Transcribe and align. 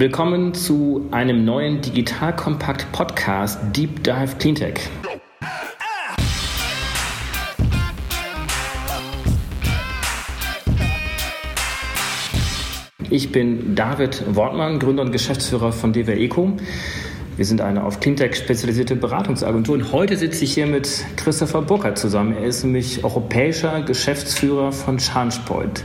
Willkommen 0.00 0.54
zu 0.54 1.06
einem 1.10 1.44
neuen 1.44 1.82
Digitalkompakt 1.82 2.90
Podcast 2.90 3.58
Deep 3.76 4.02
Dive 4.02 4.34
Cleantech. 4.38 4.88
Ich 13.10 13.30
bin 13.30 13.74
David 13.74 14.24
Wortmann, 14.34 14.78
Gründer 14.78 15.02
und 15.02 15.12
Geschäftsführer 15.12 15.70
von 15.70 15.92
DWR 15.92 16.16
Eco. 16.16 16.56
Wir 17.36 17.44
sind 17.44 17.60
eine 17.60 17.84
auf 17.84 18.00
Cleantech 18.00 18.36
spezialisierte 18.36 18.96
Beratungsagentur 18.96 19.74
und 19.74 19.92
heute 19.92 20.16
sitze 20.16 20.44
ich 20.44 20.54
hier 20.54 20.66
mit 20.66 21.04
Christopher 21.16 21.60
Burkhardt 21.60 21.98
zusammen. 21.98 22.34
Er 22.34 22.46
ist 22.46 22.64
nämlich 22.64 23.04
europäischer 23.04 23.82
Geschäftsführer 23.82 24.72
von 24.72 24.96
ChangePoint. 24.96 25.84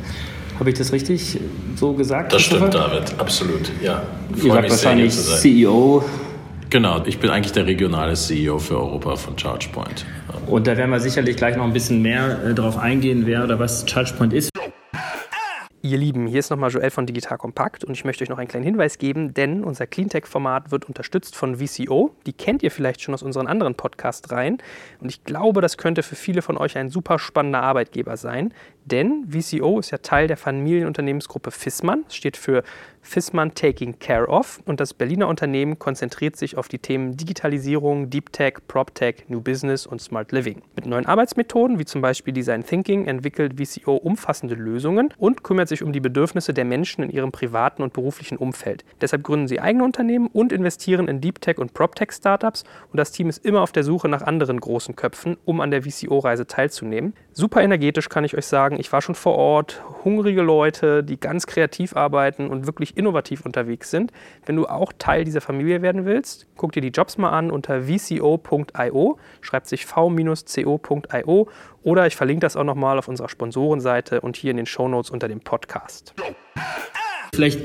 Habe 0.60 0.70
ich 0.70 0.78
das 0.78 0.94
richtig 0.94 1.40
so 1.76 1.94
gesagt? 1.94 2.32
Das 2.32 2.42
stimmt, 2.42 2.74
David, 2.74 3.14
absolut. 3.18 3.72
Ja. 3.82 4.04
Ihr 4.36 4.54
sagt 4.54 4.70
wahrscheinlich 4.70 5.14
CEO. 5.14 6.04
Genau, 6.70 7.04
ich 7.06 7.20
bin 7.20 7.30
eigentlich 7.30 7.52
der 7.52 7.68
regionale 7.68 8.14
CEO 8.14 8.58
für 8.60 8.78
Europa 8.78 9.16
von 9.18 9.36
ChargePoint. 9.36 10.06
Und 10.48 10.68
da 10.68 10.78
werden 10.78 10.92
wir 10.92 11.00
sicherlich 11.00 11.36
gleich 11.36 11.58
noch 11.58 11.64
ein 11.64 11.74
bisschen 11.74 12.02
mehr 12.02 12.44
äh, 12.44 12.54
darauf 12.54 12.78
eingehen, 12.78 13.26
wer 13.26 13.44
oder 13.44 13.60
was 13.60 13.86
ChargePoint 13.86 14.34
ist. 14.34 14.50
Ihr 15.86 16.00
Lieben, 16.00 16.26
hier 16.26 16.40
ist 16.40 16.50
nochmal 16.50 16.72
Joel 16.72 16.90
von 16.90 17.06
Digital 17.06 17.38
Kompakt 17.38 17.84
und 17.84 17.94
ich 17.94 18.06
möchte 18.06 18.24
euch 18.24 18.30
noch 18.30 18.40
einen 18.40 18.48
kleinen 18.48 18.66
Hinweis 18.66 18.98
geben, 18.98 19.36
denn 19.36 19.64
unser 19.64 19.86
Cleantech-Format 19.86 20.72
wird 20.72 20.86
unterstützt 20.86 21.36
von 21.36 21.58
VCO. 21.58 22.16
Die 22.26 22.34
kennt 22.34 22.64
ihr 22.64 22.72
vielleicht 22.72 23.02
schon 23.02 23.14
aus 23.14 23.22
unseren 23.22 23.46
anderen 23.46 23.76
Podcast-Reihen 23.76 24.58
und 25.00 25.10
ich 25.10 25.24
glaube, 25.26 25.62
das 25.62 25.78
könnte 25.78 26.02
für 26.02 26.16
viele 26.16 26.42
von 26.42 26.58
euch 26.58 26.76
ein 26.76 26.90
super 26.90 27.20
spannender 27.20 27.62
Arbeitgeber 27.62 28.18
sein, 28.18 28.52
denn 28.86 29.26
VCO 29.30 29.80
ist 29.80 29.92
ja 29.92 29.98
Teil 29.98 30.28
der 30.28 30.38
Familienunternehmensgruppe 30.38 31.52
Fissmann, 31.52 32.04
das 32.06 32.16
steht 32.16 32.38
für 32.38 32.64
Fissmann 33.06 33.54
Taking 33.54 34.00
Care 34.00 34.28
of 34.28 34.62
und 34.66 34.80
das 34.80 34.94
Berliner 34.94 35.28
Unternehmen 35.28 35.78
konzentriert 35.78 36.36
sich 36.36 36.58
auf 36.58 36.68
die 36.68 36.80
Themen 36.80 37.16
Digitalisierung, 37.16 38.10
Deep 38.10 38.32
Tech, 38.34 38.56
Prop 38.68 38.94
Tech, 38.96 39.26
New 39.28 39.42
Business 39.42 39.86
und 39.86 40.02
Smart 40.02 40.32
Living. 40.32 40.64
Mit 40.76 40.88
neuen 40.88 41.06
Arbeitsmethoden 41.06 41.78
wie 41.78 41.86
zum 41.86 42.02
Beispiel 42.02 42.34
Design 42.34 42.66
Thinking 42.66 43.06
entwickelt 43.06 43.54
VCO 43.60 43.96
umfassende 43.96 44.56
Lösungen 44.56 45.14
und 45.18 45.44
kümmert 45.44 45.70
sich 45.70 45.84
um 45.84 45.94
die 45.94 46.00
Bedürfnisse 46.00 46.54
der 46.54 46.66
Menschen 46.66 47.04
in 47.04 47.12
ihrem 47.12 47.32
privaten 47.32 47.84
und 47.84 47.94
beruflichen 47.94 48.38
Umfeld. 48.38 48.84
Deshalb 49.02 49.24
gründen 49.24 49.48
sie 49.48 49.60
eigene 49.60 49.84
Unternehmen 49.84 50.28
und 50.28 50.52
investieren 50.52 51.08
in 51.08 51.22
Deep 51.22 51.42
Tech 51.42 51.60
und 51.60 51.74
Prop 51.74 51.96
Tech 51.96 52.12
Startups 52.12 52.64
und 52.92 52.98
das 52.98 53.12
Team 53.12 53.30
ist 53.30 53.46
immer 53.46 53.62
auf 53.62 53.72
der 53.72 53.84
Suche 53.84 54.10
nach 54.10 54.24
anderen 54.24 54.60
großen 54.60 54.96
Köpfen, 54.96 55.38
um 55.46 55.62
an 55.62 55.70
der 55.70 55.84
VCO-Reise 55.84 56.48
teilzunehmen. 56.48 57.14
Super 57.38 57.62
energetisch 57.62 58.08
kann 58.08 58.24
ich 58.24 58.38
euch 58.38 58.46
sagen. 58.46 58.80
Ich 58.80 58.94
war 58.94 59.02
schon 59.02 59.14
vor 59.14 59.36
Ort, 59.36 59.84
hungrige 60.06 60.42
Leute, 60.42 61.04
die 61.04 61.20
ganz 61.20 61.46
kreativ 61.46 61.94
arbeiten 61.94 62.48
und 62.48 62.66
wirklich 62.66 62.96
innovativ 62.96 63.46
unterwegs 63.46 63.92
sind. 63.92 64.14
Wenn 64.46 64.56
du 64.56 64.68
auch 64.68 64.94
Teil 64.98 65.26
dieser 65.26 65.42
Familie 65.42 65.82
werden 65.82 66.06
willst, 66.06 66.48
guck 66.56 66.72
dir 66.72 66.80
die 66.80 66.92
Jobs 66.92 67.18
mal 67.18 67.32
an 67.32 67.52
unter 67.52 67.88
vco.io, 67.88 69.20
schreibt 69.42 69.68
sich 69.68 69.86
v-co.io 69.86 71.50
oder 71.84 72.08
ich 72.08 72.16
verlinke 72.16 72.40
das 72.40 72.56
auch 72.56 72.64
nochmal 72.64 72.98
auf 72.98 73.10
unserer 73.10 73.28
Sponsorenseite 73.28 74.22
und 74.22 74.38
hier 74.38 74.52
in 74.52 74.58
den 74.58 74.66
Shownotes 74.66 75.10
unter 75.10 75.28
dem 75.28 75.42
Podcast. 75.42 76.14
Vielleicht 77.36 77.60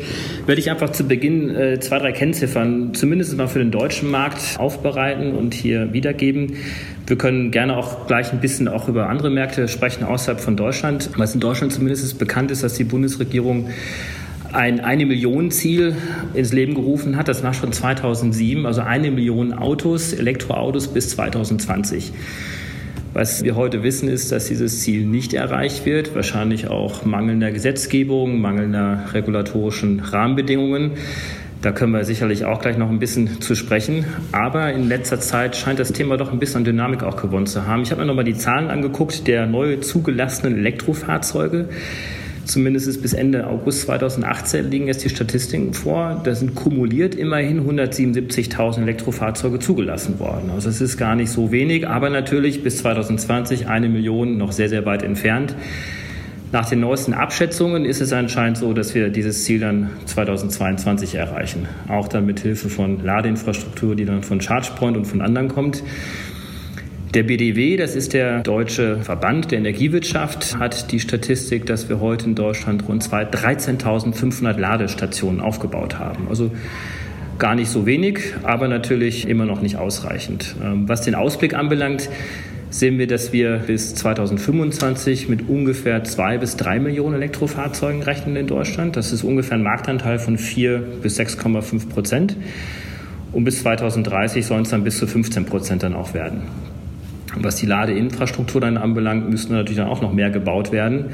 werde 0.47 0.61
ich 0.61 0.71
einfach 0.71 0.91
zu 0.91 1.05
Beginn 1.05 1.55
äh, 1.55 1.81
zwei, 1.81 1.99
drei 1.99 2.13
Kennziffern 2.13 2.93
zumindest 2.95 3.37
mal 3.37 3.49
für 3.49 3.61
den 3.61 3.71
deutschen 3.71 4.11
Markt 4.11 4.59
aufbereiten 4.59 5.33
und 5.33 5.55
hier 5.55 5.93
wiedergeben. 5.93 6.57
Wir 7.07 7.17
können 7.17 7.51
gerne 7.51 7.77
auch 7.77 8.07
gleich 8.07 8.33
ein 8.33 8.41
bisschen 8.41 8.69
auch 8.69 8.89
über 8.89 9.09
andere 9.09 9.31
Märkte 9.31 9.69
sprechen 9.69 10.05
außerhalb 10.05 10.41
von 10.41 10.57
Deutschland. 10.57 11.11
Was 11.17 11.35
in 11.35 11.41
Deutschland 11.41 11.73
zumindest 11.73 12.19
bekannt 12.19 12.51
ist, 12.51 12.63
dass 12.63 12.75
die 12.75 12.85
Bundesregierung 12.85 13.71
ein 14.53 14.81
eine 14.81 15.07
Million 15.07 15.51
Ziel 15.51 15.95
ins 16.35 16.53
Leben 16.53 16.75
gerufen 16.75 17.17
hat. 17.17 17.29
Das 17.29 17.43
war 17.43 17.55
schon 17.55 17.73
2007, 17.73 18.67
also 18.67 18.81
eine 18.81 19.11
Million 19.11 19.53
Autos, 19.53 20.13
Elektroautos 20.13 20.89
bis 20.89 21.11
2020. 21.11 22.13
Was 23.13 23.43
wir 23.43 23.57
heute 23.57 23.83
wissen, 23.83 24.09
ist, 24.09 24.31
dass 24.31 24.47
dieses 24.47 24.81
Ziel 24.81 25.05
nicht 25.05 25.35
erreicht 25.35 25.85
wird, 25.85 26.15
wahrscheinlich 26.15 26.69
auch 26.69 27.05
mangelnder 27.05 27.51
Gesetzgebung, 27.51 28.41
mangelnder 28.41 29.07
regulatorischen 29.13 29.99
Rahmenbedingungen. 29.99 30.93
Da 31.61 31.73
können 31.73 31.93
wir 31.93 32.05
sicherlich 32.05 32.45
auch 32.45 32.61
gleich 32.61 32.79
noch 32.79 32.89
ein 32.89 33.01
bisschen 33.01 33.41
zu 33.41 33.57
sprechen. 33.57 34.05
Aber 34.31 34.73
in 34.73 34.89
letzter 34.89 35.19
Zeit 35.19 35.57
scheint 35.57 35.81
das 35.81 35.93
Thema 35.93 36.19
doch 36.19 36.31
ein 36.33 36.39
bisschen 36.39 36.59
an 36.59 36.65
Dynamik 36.65 37.03
auch 37.03 37.21
gewonnen 37.21 37.47
zu 37.47 37.67
haben. 37.67 37.83
Ich 37.83 37.91
habe 37.91 38.01
mir 38.01 38.07
nochmal 38.07 38.25
die 38.25 38.37
Zahlen 38.37 38.71
angeguckt 38.71 39.27
der 39.27 39.47
neu 39.47 39.79
zugelassenen 39.79 40.57
Elektrofahrzeuge. 40.57 41.69
Zumindest 42.51 43.01
bis 43.01 43.13
Ende 43.13 43.47
August 43.47 43.83
2018 43.83 44.73
liegen 44.73 44.89
jetzt 44.89 45.05
die 45.05 45.09
Statistiken 45.09 45.73
vor. 45.73 46.21
Da 46.25 46.35
sind 46.35 46.57
kumuliert 46.57 47.15
immerhin 47.15 47.65
177.000 47.65 48.83
Elektrofahrzeuge 48.83 49.61
zugelassen 49.61 50.19
worden. 50.19 50.51
Also 50.53 50.69
es 50.69 50.81
ist 50.81 50.97
gar 50.97 51.15
nicht 51.15 51.31
so 51.31 51.53
wenig, 51.53 51.87
aber 51.87 52.11
natürlich 52.11 52.65
bis 52.65 52.79
2020 52.79 53.69
eine 53.69 53.89
Million 53.89 54.37
noch 54.37 54.51
sehr, 54.51 54.69
sehr 54.69 54.85
weit 54.85 55.05
entfernt. 55.05 55.55
Nach 56.51 56.69
den 56.69 56.81
neuesten 56.81 57.15
Abschätzungen 57.15 57.85
ist 57.85 58.01
es 58.01 58.13
anscheinend 58.13 58.59
so, 58.59 58.73
dass 58.73 58.97
wir 58.97 59.11
dieses 59.11 59.45
Ziel 59.45 59.61
dann 59.61 59.91
2022 60.07 61.15
erreichen. 61.15 61.69
Auch 61.87 62.09
dann 62.09 62.27
mit 62.27 62.41
Hilfe 62.41 62.69
von 62.69 63.05
Ladeinfrastruktur, 63.05 63.95
die 63.95 64.07
dann 64.07 64.25
von 64.25 64.41
ChargePoint 64.41 64.97
und 64.97 65.05
von 65.05 65.23
anderen 65.23 65.47
kommt. 65.47 65.85
Der 67.13 67.25
BDW, 67.25 67.77
das 67.77 67.97
ist 67.97 68.13
der 68.13 68.41
deutsche 68.45 68.99
Verband 68.99 69.51
der 69.51 69.59
Energiewirtschaft, 69.59 70.57
hat 70.61 70.93
die 70.93 71.01
Statistik, 71.01 71.67
dass 71.67 71.89
wir 71.89 71.99
heute 71.99 72.27
in 72.27 72.37
Deutschland 72.37 72.87
rund 72.87 73.03
13.500 73.03 74.57
Ladestationen 74.57 75.41
aufgebaut 75.41 75.99
haben. 75.99 76.29
Also 76.29 76.53
gar 77.41 77.57
nicht 77.57 77.69
so 77.69 77.85
wenig, 77.85 78.21
aber 78.45 78.69
natürlich 78.69 79.27
immer 79.27 79.45
noch 79.45 79.61
nicht 79.61 79.75
ausreichend. 79.75 80.55
Ähm, 80.63 80.89
was 80.89 81.03
den 81.03 81.17
Ausblick 81.17 81.53
anbelangt, 81.53 82.09
sehen 82.71 82.97
wir, 83.01 83.09
dass 83.09 83.33
wir 83.33 83.57
bis 83.67 83.93
2025 83.97 85.29
mit 85.29 85.49
ungefähr 85.49 86.05
zwei 86.05 86.39
bis 86.39 86.55
drei 86.55 86.79
Millionen 86.79 87.17
Elektrofahrzeugen 87.17 88.05
rechnen 88.05 88.37
in 88.37 88.47
Deutschland. 88.47 88.97
Das 88.97 89.11
ist 89.11 89.25
ungefähr 89.25 89.57
ein 89.57 89.65
Marktanteil 89.65 90.21
von 90.21 90.39
vier 90.39 90.79
bis 91.03 91.19
6,5 91.19 91.89
Prozent. 91.89 92.37
Und 93.33 93.43
bis 93.43 93.63
2030 93.63 94.47
sollen 94.47 94.63
es 94.63 94.71
dann 94.71 94.85
bis 94.85 94.99
zu 94.99 95.09
15 95.09 95.47
Prozent 95.47 95.83
dann 95.83 95.95
auch 95.95 96.15
werden. 96.15 96.43
Was 97.37 97.57
die 97.57 97.67
Ladeinfrastruktur 97.67 98.61
dann 98.61 98.77
anbelangt, 98.77 99.31
müssten 99.31 99.53
natürlich 99.53 99.79
dann 99.79 99.89
auch 99.89 100.03
noch 100.03 100.13
mehr 100.13 100.31
gebaut 100.31 100.73
werden. 100.73 101.07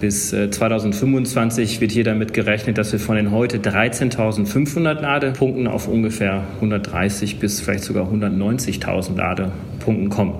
Bis 0.00 0.30
2025 0.30 1.78
äh, 1.78 1.80
wird 1.80 1.90
hier 1.90 2.04
damit 2.04 2.32
gerechnet, 2.32 2.78
dass 2.78 2.92
wir 2.92 3.00
von 3.00 3.16
den 3.16 3.32
heute 3.32 3.58
13.500 3.58 5.00
Ladepunkten 5.00 5.66
auf 5.66 5.88
ungefähr 5.88 6.44
130 6.56 7.40
bis 7.40 7.60
vielleicht 7.60 7.82
sogar 7.82 8.08
190.000 8.08 9.16
Ladepunkten 9.16 10.08
kommen. 10.08 10.34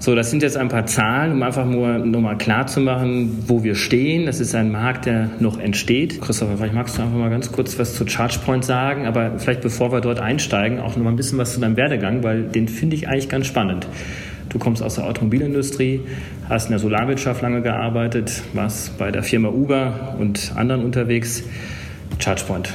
So, 0.00 0.14
das 0.14 0.30
sind 0.30 0.44
jetzt 0.44 0.56
ein 0.56 0.68
paar 0.68 0.86
Zahlen, 0.86 1.32
um 1.32 1.42
einfach 1.42 1.66
nur, 1.66 1.98
nur 1.98 2.20
mal 2.20 2.38
klar 2.38 2.68
zu 2.68 2.80
machen, 2.80 3.42
wo 3.48 3.64
wir 3.64 3.74
stehen. 3.74 4.26
Das 4.26 4.38
ist 4.38 4.54
ein 4.54 4.70
Markt, 4.70 5.06
der 5.06 5.28
noch 5.40 5.58
entsteht. 5.58 6.20
Christopher, 6.20 6.56
vielleicht 6.56 6.74
magst 6.74 6.96
du 6.96 7.02
einfach 7.02 7.18
mal 7.18 7.30
ganz 7.30 7.50
kurz 7.50 7.80
was 7.80 7.94
zu 7.94 8.04
ChargePoint 8.04 8.64
sagen, 8.64 9.06
aber 9.06 9.40
vielleicht 9.40 9.60
bevor 9.60 9.90
wir 9.90 10.00
dort 10.00 10.20
einsteigen, 10.20 10.78
auch 10.78 10.94
noch 10.94 11.02
mal 11.02 11.10
ein 11.10 11.16
bisschen 11.16 11.36
was 11.38 11.52
zu 11.54 11.60
deinem 11.60 11.76
Werdegang, 11.76 12.22
weil 12.22 12.44
den 12.44 12.68
finde 12.68 12.94
ich 12.94 13.08
eigentlich 13.08 13.28
ganz 13.28 13.48
spannend. 13.48 13.88
Du 14.48 14.58
kommst 14.58 14.82
aus 14.82 14.94
der 14.94 15.04
Automobilindustrie, 15.06 16.00
hast 16.48 16.66
in 16.66 16.70
der 16.70 16.78
Solarwirtschaft 16.78 17.42
lange 17.42 17.62
gearbeitet, 17.62 18.42
warst 18.54 18.96
bei 18.98 19.10
der 19.10 19.22
Firma 19.22 19.48
Uber 19.48 20.16
und 20.18 20.52
anderen 20.56 20.84
unterwegs. 20.84 21.42
ChargePoint. 22.18 22.74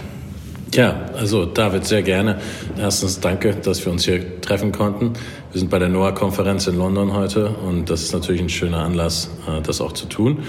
Ja, 0.73 1.01
also 1.15 1.45
David, 1.45 1.85
sehr 1.85 2.01
gerne. 2.01 2.39
Erstens 2.79 3.19
danke, 3.19 3.53
dass 3.53 3.85
wir 3.85 3.91
uns 3.91 4.05
hier 4.05 4.41
treffen 4.41 4.71
konnten. 4.71 5.13
Wir 5.51 5.59
sind 5.59 5.69
bei 5.69 5.77
der 5.77 5.87
NOAA-Konferenz 5.87 6.65
in 6.65 6.77
London 6.77 7.13
heute 7.13 7.49
und 7.49 7.91
das 7.91 8.01
ist 8.01 8.11
natürlich 8.11 8.41
ein 8.41 8.49
schöner 8.49 8.79
Anlass, 8.79 9.29
äh, 9.47 9.61
das 9.61 9.81
auch 9.81 9.91
zu 9.91 10.07
tun. 10.07 10.39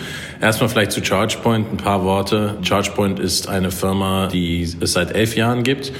Erstmal 0.40 0.70
vielleicht 0.70 0.92
zu 0.92 1.02
ChargePoint 1.02 1.70
ein 1.70 1.76
paar 1.76 2.04
Worte. 2.04 2.56
ChargePoint 2.66 3.20
ist 3.20 3.50
eine 3.50 3.70
Firma, 3.70 4.28
die 4.28 4.62
es 4.62 4.94
seit 4.94 5.14
elf 5.14 5.36
Jahren 5.36 5.62
gibt. 5.62 5.92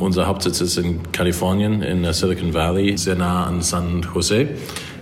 Unser 0.00 0.26
Hauptsitz 0.26 0.62
ist 0.62 0.78
in 0.78 1.12
Kalifornien, 1.12 1.82
in 1.82 2.02
der 2.02 2.14
Silicon 2.14 2.54
Valley, 2.54 2.96
sehr 2.96 3.16
nah 3.16 3.44
an 3.44 3.60
San 3.60 4.06
Jose, 4.14 4.48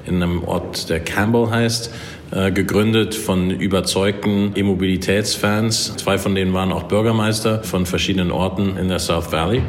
in 0.05 0.17
einem 0.17 0.43
Ort, 0.43 0.91
der 0.91 0.99
Campbell 0.99 1.49
heißt 1.51 1.95
äh, 2.33 2.51
gegründet 2.51 3.15
von 3.15 3.51
überzeugten 3.51 4.53
E-Mobilitätsfans. 4.57 5.97
Zwei 5.99 6.19
von 6.19 6.35
denen 6.35 6.53
waren 6.53 6.73
auch 6.73 6.83
Bürgermeister 6.85 7.63
von 7.63 7.87
verschiedenen 7.87 8.33
Orten 8.33 8.77
in 8.77 8.89
der 8.89 8.99
South 8.99 9.31
Valley. 9.31 9.63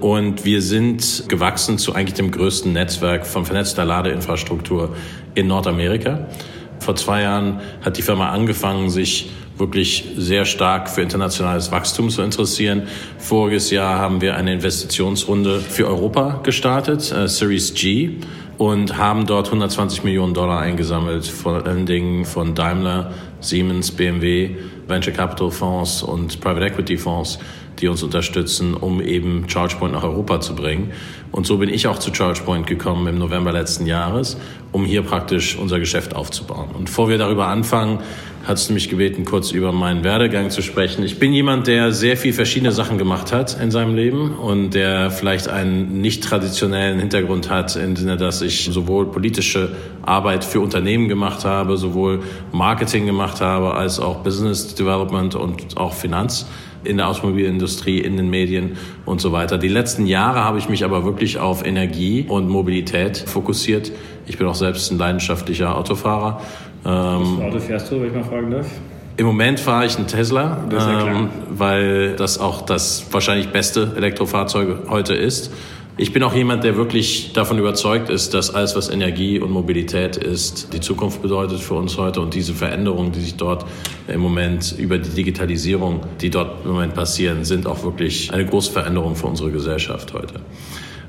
Und 0.00 0.44
wir 0.44 0.60
sind 0.60 1.24
gewachsen 1.28 1.78
zu 1.78 1.94
eigentlich 1.94 2.14
dem 2.14 2.30
größten 2.30 2.72
Netzwerk 2.72 3.26
von 3.26 3.46
vernetzter 3.46 3.86
Ladeinfrastruktur 3.86 4.94
in 5.34 5.46
Nordamerika. 5.46 6.26
Vor 6.78 6.94
zwei 6.94 7.22
Jahren 7.22 7.60
hat 7.80 7.96
die 7.96 8.02
Firma 8.02 8.28
angefangen, 8.30 8.90
sich 8.90 9.30
wirklich 9.58 10.04
sehr 10.16 10.44
stark 10.44 10.88
für 10.88 11.02
internationales 11.02 11.70
Wachstum 11.70 12.10
zu 12.10 12.22
interessieren. 12.22 12.84
Voriges 13.18 13.70
Jahr 13.70 13.98
haben 13.98 14.20
wir 14.20 14.36
eine 14.36 14.54
Investitionsrunde 14.54 15.60
für 15.60 15.86
Europa 15.86 16.40
gestartet, 16.42 17.12
äh, 17.12 17.28
Series 17.28 17.74
G, 17.74 18.16
und 18.56 18.98
haben 18.98 19.26
dort 19.26 19.46
120 19.46 20.02
Millionen 20.04 20.34
Dollar 20.34 20.60
eingesammelt, 20.60 21.26
vor 21.26 21.64
allen 21.64 21.86
Dingen 21.86 22.24
von 22.24 22.54
Daimler, 22.54 23.12
Siemens, 23.40 23.92
BMW, 23.92 24.56
Venture 24.88 25.12
Capital 25.12 25.50
Fonds 25.50 26.02
und 26.02 26.40
Private 26.40 26.66
Equity 26.66 26.96
Fonds, 26.96 27.38
die 27.80 27.86
uns 27.86 28.02
unterstützen, 28.02 28.74
um 28.74 29.00
eben 29.00 29.46
ChargePoint 29.46 29.92
nach 29.92 30.02
Europa 30.02 30.40
zu 30.40 30.56
bringen. 30.56 30.90
Und 31.30 31.46
so 31.46 31.58
bin 31.58 31.68
ich 31.68 31.86
auch 31.86 31.98
zu 31.98 32.10
ChargePoint 32.10 32.66
gekommen 32.66 33.06
im 33.06 33.18
November 33.18 33.52
letzten 33.52 33.86
Jahres, 33.86 34.36
um 34.72 34.84
hier 34.84 35.02
praktisch 35.02 35.56
unser 35.56 35.78
Geschäft 35.78 36.16
aufzubauen. 36.16 36.70
Und 36.76 36.86
bevor 36.86 37.08
wir 37.08 37.18
darüber 37.18 37.46
anfangen, 37.46 38.00
hast 38.48 38.70
du 38.70 38.72
mich 38.72 38.88
gebeten, 38.88 39.26
kurz 39.26 39.50
über 39.50 39.72
meinen 39.72 40.04
Werdegang 40.04 40.48
zu 40.48 40.62
sprechen. 40.62 41.04
Ich 41.04 41.18
bin 41.18 41.34
jemand, 41.34 41.66
der 41.66 41.92
sehr 41.92 42.16
viel 42.16 42.32
verschiedene 42.32 42.72
Sachen 42.72 42.96
gemacht 42.96 43.30
hat 43.30 43.60
in 43.60 43.70
seinem 43.70 43.94
Leben 43.94 44.38
und 44.38 44.70
der 44.70 45.10
vielleicht 45.10 45.48
einen 45.48 46.00
nicht 46.00 46.24
traditionellen 46.24 46.98
Hintergrund 46.98 47.50
hat, 47.50 47.76
im 47.76 47.94
Sinne, 47.94 48.16
dass 48.16 48.40
ich 48.40 48.70
sowohl 48.72 49.10
politische 49.10 49.76
Arbeit 50.00 50.44
für 50.44 50.60
Unternehmen 50.60 51.08
gemacht 51.08 51.44
habe, 51.44 51.76
sowohl 51.76 52.20
Marketing 52.50 53.04
gemacht 53.04 53.42
habe, 53.42 53.74
als 53.74 54.00
auch 54.00 54.22
Business 54.22 54.74
Development 54.74 55.34
und 55.34 55.76
auch 55.76 55.92
Finanz 55.92 56.46
in 56.84 56.96
der 56.96 57.08
Automobilindustrie, 57.08 57.98
in 57.98 58.16
den 58.16 58.30
Medien 58.30 58.78
und 59.04 59.20
so 59.20 59.30
weiter. 59.30 59.58
Die 59.58 59.68
letzten 59.68 60.06
Jahre 60.06 60.42
habe 60.44 60.58
ich 60.58 60.70
mich 60.70 60.84
aber 60.84 61.04
wirklich 61.04 61.38
auf 61.38 61.66
Energie 61.66 62.24
und 62.26 62.48
Mobilität 62.48 63.18
fokussiert. 63.18 63.92
Ich 64.26 64.38
bin 64.38 64.46
auch 64.46 64.54
selbst 64.54 64.90
ein 64.90 64.96
leidenschaftlicher 64.96 65.76
Autofahrer 65.76 66.40
ähm, 66.84 67.40
Auto 67.42 67.58
fährst 67.58 67.90
du, 67.90 68.00
wenn 68.00 68.08
ich 68.08 68.14
mal 68.14 68.24
fragen 68.24 68.50
darf? 68.50 68.66
Im 69.16 69.26
Moment 69.26 69.58
fahre 69.58 69.84
ich 69.84 69.96
einen 69.96 70.06
Tesla, 70.06 70.64
ja 70.70 71.08
ähm, 71.08 71.28
weil 71.50 72.14
das 72.14 72.38
auch 72.38 72.62
das 72.62 73.06
wahrscheinlich 73.10 73.48
beste 73.48 73.92
Elektrofahrzeug 73.96 74.88
heute 74.88 75.14
ist. 75.14 75.52
Ich 76.00 76.12
bin 76.12 76.22
auch 76.22 76.32
jemand, 76.32 76.62
der 76.62 76.76
wirklich 76.76 77.32
davon 77.32 77.58
überzeugt 77.58 78.08
ist, 78.08 78.32
dass 78.32 78.54
alles, 78.54 78.76
was 78.76 78.88
Energie 78.88 79.40
und 79.40 79.50
Mobilität 79.50 80.16
ist, 80.16 80.72
die 80.72 80.78
Zukunft 80.78 81.20
bedeutet 81.20 81.58
für 81.58 81.74
uns 81.74 81.98
heute 81.98 82.20
und 82.20 82.34
diese 82.34 82.54
Veränderungen, 82.54 83.10
die 83.10 83.18
sich 83.18 83.34
dort 83.34 83.66
im 84.06 84.20
Moment 84.20 84.76
über 84.78 84.98
die 84.98 85.10
Digitalisierung, 85.10 86.02
die 86.20 86.30
dort 86.30 86.64
im 86.64 86.70
Moment 86.70 86.94
passieren, 86.94 87.44
sind 87.44 87.66
auch 87.66 87.82
wirklich 87.82 88.32
eine 88.32 88.46
große 88.46 88.70
Veränderung 88.70 89.16
für 89.16 89.26
unsere 89.26 89.50
Gesellschaft 89.50 90.14
heute. 90.14 90.34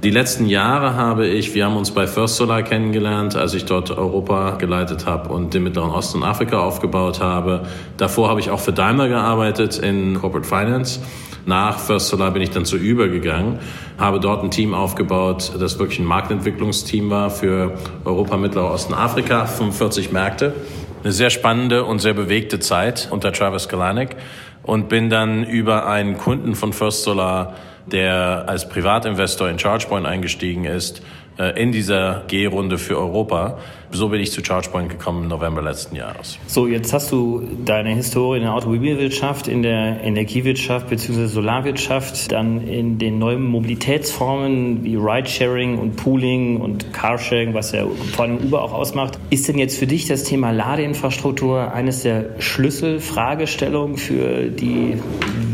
Die 0.01 0.11
letzten 0.11 0.45
Jahre 0.45 0.95
habe 0.95 1.27
ich, 1.27 1.53
wir 1.53 1.65
haben 1.65 1.75
uns 1.75 1.91
bei 1.91 2.07
First 2.07 2.37
Solar 2.37 2.63
kennengelernt, 2.63 3.35
als 3.35 3.53
ich 3.53 3.65
dort 3.65 3.91
Europa 3.91 4.51
geleitet 4.51 5.05
habe 5.05 5.27
und 5.27 5.53
den 5.53 5.63
Mittleren 5.63 5.89
Osten 5.89 6.19
und 6.19 6.23
Afrika 6.23 6.61
aufgebaut 6.61 7.19
habe. 7.19 7.63
Davor 7.97 8.29
habe 8.29 8.39
ich 8.39 8.49
auch 8.49 8.61
für 8.61 8.71
Daimler 8.71 9.09
gearbeitet 9.09 9.77
in 9.77 10.17
Corporate 10.17 10.47
Finance. 10.47 11.01
Nach 11.45 11.77
First 11.77 12.07
Solar 12.07 12.31
bin 12.31 12.41
ich 12.41 12.49
dann 12.49 12.63
zu 12.63 12.77
Uber 12.77 13.09
gegangen, 13.09 13.59
habe 13.97 14.21
dort 14.21 14.41
ein 14.41 14.51
Team 14.51 14.73
aufgebaut, 14.73 15.51
das 15.59 15.77
wirklich 15.79 15.99
ein 15.99 16.05
Marktentwicklungsteam 16.05 17.09
war 17.09 17.29
für 17.29 17.73
Europa, 18.05 18.37
Mittlerer 18.37 18.71
Osten, 18.71 18.93
Afrika, 18.93 19.47
45 19.47 20.13
Märkte. 20.13 20.53
Eine 21.03 21.11
sehr 21.11 21.29
spannende 21.29 21.83
und 21.83 21.99
sehr 21.99 22.13
bewegte 22.13 22.61
Zeit 22.61 23.09
unter 23.11 23.33
Travis 23.33 23.67
Kalanick 23.67 24.15
und 24.63 24.87
bin 24.87 25.09
dann 25.09 25.43
über 25.43 25.87
einen 25.87 26.17
Kunden 26.17 26.55
von 26.55 26.71
First 26.71 27.03
Solar 27.03 27.53
der 27.91 28.45
als 28.47 28.69
Privatinvestor 28.69 29.49
in 29.49 29.57
ChargePoint 29.57 30.05
eingestiegen 30.05 30.65
ist, 30.65 31.01
äh, 31.37 31.61
in 31.61 31.71
dieser 31.71 32.23
G-Runde 32.27 32.77
für 32.77 32.97
Europa. 32.97 33.59
So 33.91 34.09
bin 34.09 34.21
ich 34.21 34.31
zu 34.31 34.43
ChargePoint 34.43 34.89
gekommen 34.89 35.23
im 35.23 35.29
November 35.29 35.63
letzten 35.63 35.95
Jahres. 35.95 36.37
So, 36.45 36.67
jetzt 36.67 36.93
hast 36.93 37.11
du 37.11 37.41
deine 37.65 37.95
Historie 37.95 38.37
in 38.37 38.43
der 38.43 38.53
Automobilwirtschaft, 38.53 39.47
in 39.47 39.63
der 39.63 40.03
Energiewirtschaft 40.03 40.89
bzw. 40.89 41.25
Solarwirtschaft, 41.25 42.31
dann 42.31 42.67
in 42.67 42.99
den 42.99 43.17
neuen 43.17 43.45
Mobilitätsformen 43.47 44.83
wie 44.83 44.95
Ridesharing 44.95 45.79
und 45.79 45.95
Pooling 45.95 46.57
und 46.57 46.93
Carsharing, 46.93 47.55
was 47.55 47.71
ja 47.71 47.85
vor 48.13 48.25
allem 48.25 48.37
Uber 48.37 48.61
auch 48.61 48.73
ausmacht. 48.73 49.17
Ist 49.31 49.47
denn 49.47 49.57
jetzt 49.57 49.77
für 49.77 49.87
dich 49.87 50.07
das 50.07 50.23
Thema 50.23 50.51
Ladeinfrastruktur 50.51 51.73
eines 51.73 52.03
der 52.03 52.39
Schlüsselfragestellungen 52.39 53.97
für 53.97 54.49
die 54.49 54.97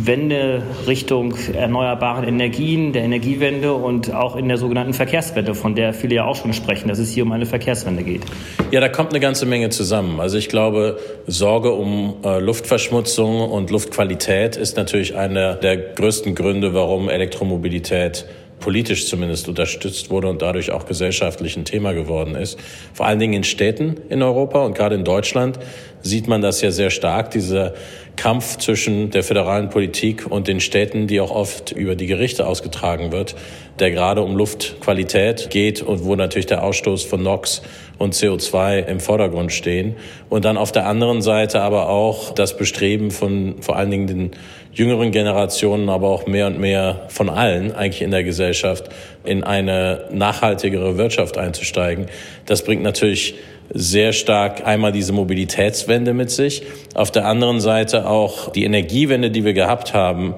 Wende 0.05 0.61
Richtung 0.87 1.33
erneuerbaren 1.53 2.25
Energien, 2.25 2.93
der 2.93 3.03
Energiewende 3.03 3.73
und 3.73 4.13
auch 4.13 4.35
in 4.35 4.47
der 4.47 4.57
sogenannten 4.57 4.93
Verkehrswende, 4.93 5.55
von 5.55 5.73
der 5.73 5.93
viele 5.93 6.15
ja 6.15 6.25
auch 6.25 6.35
schon 6.35 6.53
sprechen, 6.53 6.89
dass 6.89 6.99
es 6.99 7.11
hier 7.11 7.23
um 7.23 7.31
eine 7.31 7.45
Verkehrswende 7.45 8.03
geht? 8.03 8.24
Ja, 8.71 8.81
da 8.81 8.89
kommt 8.89 9.11
eine 9.11 9.19
ganze 9.19 9.45
Menge 9.45 9.69
zusammen. 9.69 10.19
Also 10.19 10.37
ich 10.37 10.49
glaube, 10.49 10.97
Sorge 11.27 11.71
um 11.71 12.17
äh, 12.23 12.39
Luftverschmutzung 12.39 13.39
und 13.41 13.69
Luftqualität 13.69 14.57
ist 14.57 14.75
natürlich 14.75 15.15
einer 15.15 15.53
der 15.53 15.77
größten 15.77 16.35
Gründe, 16.35 16.73
warum 16.73 17.07
Elektromobilität 17.07 18.25
politisch 18.59 19.07
zumindest 19.07 19.47
unterstützt 19.47 20.09
wurde 20.09 20.27
und 20.27 20.41
dadurch 20.41 20.71
auch 20.71 20.85
gesellschaftlich 20.85 21.55
ein 21.57 21.65
Thema 21.65 21.93
geworden 21.93 22.35
ist. 22.35 22.59
Vor 22.93 23.05
allen 23.05 23.19
Dingen 23.19 23.33
in 23.33 23.43
Städten 23.43 23.97
in 24.09 24.23
Europa 24.23 24.65
und 24.65 24.75
gerade 24.75 24.95
in 24.95 25.03
Deutschland 25.03 25.59
sieht 26.05 26.27
man 26.27 26.41
das 26.41 26.61
ja 26.61 26.69
sehr 26.69 26.91
stark, 26.91 27.31
dieser 27.31 27.73
Kampf 28.15 28.57
zwischen 28.59 29.09
der 29.09 29.23
föderalen 29.23 29.71
Politik 29.71 30.29
und 30.29 30.47
den 30.47 30.59
Städten, 30.59 31.07
die 31.07 31.19
auch 31.19 31.31
oft 31.31 31.71
über 31.71 31.95
die 31.95 32.05
Gerichte 32.05 32.45
ausgetragen 32.45 33.11
wird, 33.11 33.35
der 33.79 33.89
gerade 33.89 34.21
um 34.21 34.35
Luftqualität 34.35 35.49
geht 35.49 35.81
und 35.81 36.05
wo 36.05 36.15
natürlich 36.15 36.45
der 36.45 36.63
Ausstoß 36.63 37.03
von 37.03 37.23
NOx 37.23 37.63
und 37.97 38.13
CO2 38.13 38.85
im 38.85 38.99
Vordergrund 38.99 39.51
stehen. 39.51 39.95
Und 40.29 40.45
dann 40.45 40.57
auf 40.57 40.71
der 40.71 40.85
anderen 40.85 41.23
Seite 41.23 41.61
aber 41.61 41.89
auch 41.89 42.31
das 42.35 42.55
Bestreben 42.55 43.09
von 43.09 43.55
vor 43.61 43.75
allen 43.75 43.89
Dingen 43.89 44.07
den 44.07 44.31
jüngeren 44.73 45.11
Generationen, 45.11 45.89
aber 45.89 46.09
auch 46.09 46.27
mehr 46.27 46.45
und 46.45 46.59
mehr 46.59 47.05
von 47.07 47.29
allen 47.29 47.73
eigentlich 47.73 48.03
in 48.03 48.11
der 48.11 48.23
Gesellschaft 48.23 48.89
in 49.23 49.43
eine 49.43 50.05
nachhaltigere 50.11 50.97
Wirtschaft 50.97 51.39
einzusteigen. 51.39 52.05
Das 52.45 52.63
bringt 52.63 52.83
natürlich 52.83 53.35
sehr 53.73 54.13
stark 54.13 54.65
einmal 54.65 54.91
diese 54.91 55.13
Mobilitätswende 55.13 56.13
mit 56.13 56.31
sich. 56.31 56.63
Auf 56.93 57.11
der 57.11 57.25
anderen 57.25 57.59
Seite 57.59 58.07
auch 58.07 58.51
die 58.51 58.63
Energiewende, 58.63 59.31
die 59.31 59.43
wir 59.43 59.53
gehabt 59.53 59.93
haben, 59.93 60.35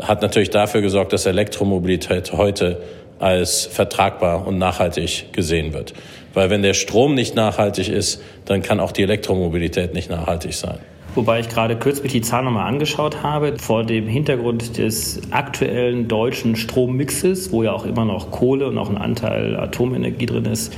hat 0.00 0.22
natürlich 0.22 0.50
dafür 0.50 0.80
gesorgt, 0.80 1.12
dass 1.12 1.26
Elektromobilität 1.26 2.32
heute 2.32 2.80
als 3.18 3.66
vertragbar 3.66 4.46
und 4.46 4.58
nachhaltig 4.58 5.32
gesehen 5.32 5.72
wird. 5.72 5.92
Weil 6.34 6.50
wenn 6.50 6.62
der 6.62 6.74
Strom 6.74 7.14
nicht 7.14 7.34
nachhaltig 7.34 7.88
ist, 7.88 8.22
dann 8.44 8.62
kann 8.62 8.80
auch 8.80 8.92
die 8.92 9.02
Elektromobilität 9.02 9.94
nicht 9.94 10.10
nachhaltig 10.10 10.54
sein. 10.54 10.78
Wobei 11.14 11.40
ich 11.40 11.48
gerade 11.48 11.74
kürzlich 11.74 12.12
die 12.12 12.20
Zahlen 12.20 12.44
nochmal 12.44 12.68
angeschaut 12.68 13.24
habe, 13.24 13.58
vor 13.58 13.82
dem 13.82 14.06
Hintergrund 14.06 14.78
des 14.78 15.20
aktuellen 15.30 16.06
deutschen 16.06 16.54
Strommixes, 16.54 17.50
wo 17.50 17.64
ja 17.64 17.72
auch 17.72 17.84
immer 17.86 18.04
noch 18.04 18.30
Kohle 18.30 18.68
und 18.68 18.78
auch 18.78 18.88
ein 18.88 18.98
Anteil 18.98 19.56
Atomenergie 19.56 20.26
drin 20.26 20.44
ist, 20.44 20.76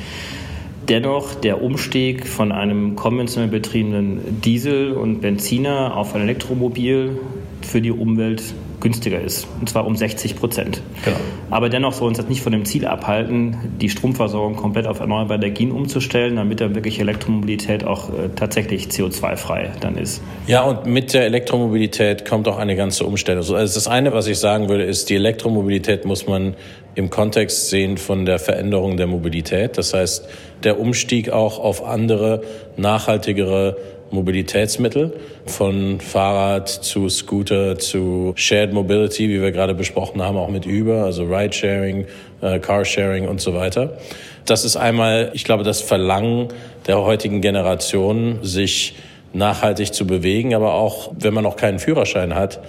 dennoch 0.91 1.35
der 1.35 1.63
Umstieg 1.63 2.27
von 2.27 2.53
einem 2.53 2.97
konventionell 2.97 3.51
betriebenen 3.51 4.41
Diesel 4.43 4.93
und 4.93 5.21
Benziner 5.21 5.97
auf 5.97 6.15
ein 6.15 6.23
Elektromobil 6.23 7.19
für 7.67 7.81
die 7.81 7.91
Umwelt 7.91 8.43
günstiger 8.81 9.21
ist. 9.21 9.47
Und 9.61 9.69
zwar 9.69 9.87
um 9.87 9.95
60 9.95 10.37
Prozent. 10.37 10.81
Genau. 11.05 11.17
Aber 11.51 11.69
dennoch 11.69 11.93
soll 11.93 12.09
uns 12.09 12.19
das 12.19 12.29
nicht 12.29 12.43
von 12.43 12.53
dem 12.53 12.65
Ziel 12.65 12.87
abhalten, 12.87 13.57
die 13.81 13.91
Stromversorgung 13.91 14.57
komplett 14.57 14.87
auf 14.87 15.01
erneuerbare 15.01 15.35
Energien 15.35 15.71
umzustellen, 15.71 16.37
damit 16.37 16.61
dann 16.61 16.75
wirklich 16.75 16.99
Elektromobilität 17.01 17.85
auch 17.85 18.09
äh, 18.09 18.31
tatsächlich 18.35 18.87
CO2-frei 18.87 19.73
dann 19.81 19.97
ist. 19.97 20.23
Ja, 20.47 20.63
und 20.63 20.87
mit 20.87 21.13
der 21.13 21.25
Elektromobilität 21.25 22.25
kommt 22.25 22.49
auch 22.49 22.59
eine 22.59 22.77
ganze 22.77 23.05
Umstellung. 23.05 23.41
Also 23.41 23.55
das 23.55 23.87
eine, 23.87 24.13
was 24.13 24.27
ich 24.27 24.39
sagen 24.39 24.69
würde, 24.69 24.85
ist, 24.85 25.11
die 25.11 25.17
Elektromobilität 25.17 26.05
muss 26.05 26.27
man 26.27 26.55
im 26.95 27.11
Kontext 27.11 27.69
sehen 27.69 27.99
von 27.99 28.27
der 28.27 28.39
Veränderung 28.39 28.97
der 28.97 29.07
Mobilität. 29.07 29.79
Das 29.79 29.95
heißt, 29.95 30.29
der 30.65 30.81
Umstieg 30.81 31.31
auch 31.31 31.59
auf 31.59 31.85
andere, 31.85 32.43
nachhaltigere 32.77 33.77
Mobilitätsmittel, 34.11 35.13
von 35.47 36.01
Fahrrad 36.01 36.69
zu 36.69 37.09
Scooter 37.09 37.79
zu 37.79 38.33
Shared 38.37 38.73
Mobility, 38.73 39.29
wie 39.29 39.41
wir 39.41 39.53
gerade 39.53 39.75
besprochen 39.75 40.23
haben, 40.23 40.37
auch 40.37 40.49
mit 40.49 40.67
Uber, 40.67 41.05
also 41.05 41.25
Ridesharing, 41.25 42.07
äh, 42.41 42.59
Carsharing 42.59 43.29
und 43.29 43.41
so 43.41 43.55
weiter. 43.55 43.99
Das 44.47 44.65
ist 44.65 44.77
einmal, 44.77 45.31
ich 45.35 45.45
glaube, 45.45 45.63
das 45.63 45.81
Verlangen 45.81 46.49
der 46.87 47.03
heutigen 47.03 47.41
Generation, 47.41 48.41
sich 48.43 48.97
nachhaltig 49.33 49.95
zu 49.95 50.07
bewegen, 50.07 50.55
aber 50.55 50.75
auch, 50.75 51.13
wenn 51.19 51.33
man 51.33 51.45
noch 51.45 51.57
keinen 51.57 51.79
Führerschein 51.79 52.35
hat, 52.35 52.61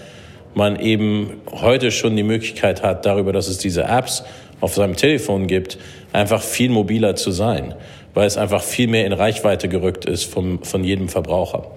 man 0.53 0.79
eben 0.79 1.41
heute 1.51 1.91
schon 1.91 2.15
die 2.15 2.24
Möglichkeit 2.24 2.83
hat, 2.83 3.05
darüber, 3.05 3.33
dass 3.33 3.48
es 3.48 3.57
diese 3.57 3.83
Apps 3.83 4.24
auf 4.60 4.75
seinem 4.75 4.95
Telefon 4.95 5.48
gibt, 5.48 5.79
einfach 6.13 6.41
viel 6.41 6.69
mobiler 6.69 7.15
zu 7.15 7.31
sein 7.31 7.74
weil 8.13 8.27
es 8.27 8.38
einfach 8.38 8.62
viel 8.62 8.88
mehr 8.88 9.06
in 9.06 9.13
Reichweite 9.13 9.70
gerückt 9.70 10.06
ist 10.06 10.25
vom, 10.25 10.63
von 10.63 10.84
jedem 10.84 11.10
Verbraucher. 11.10 11.72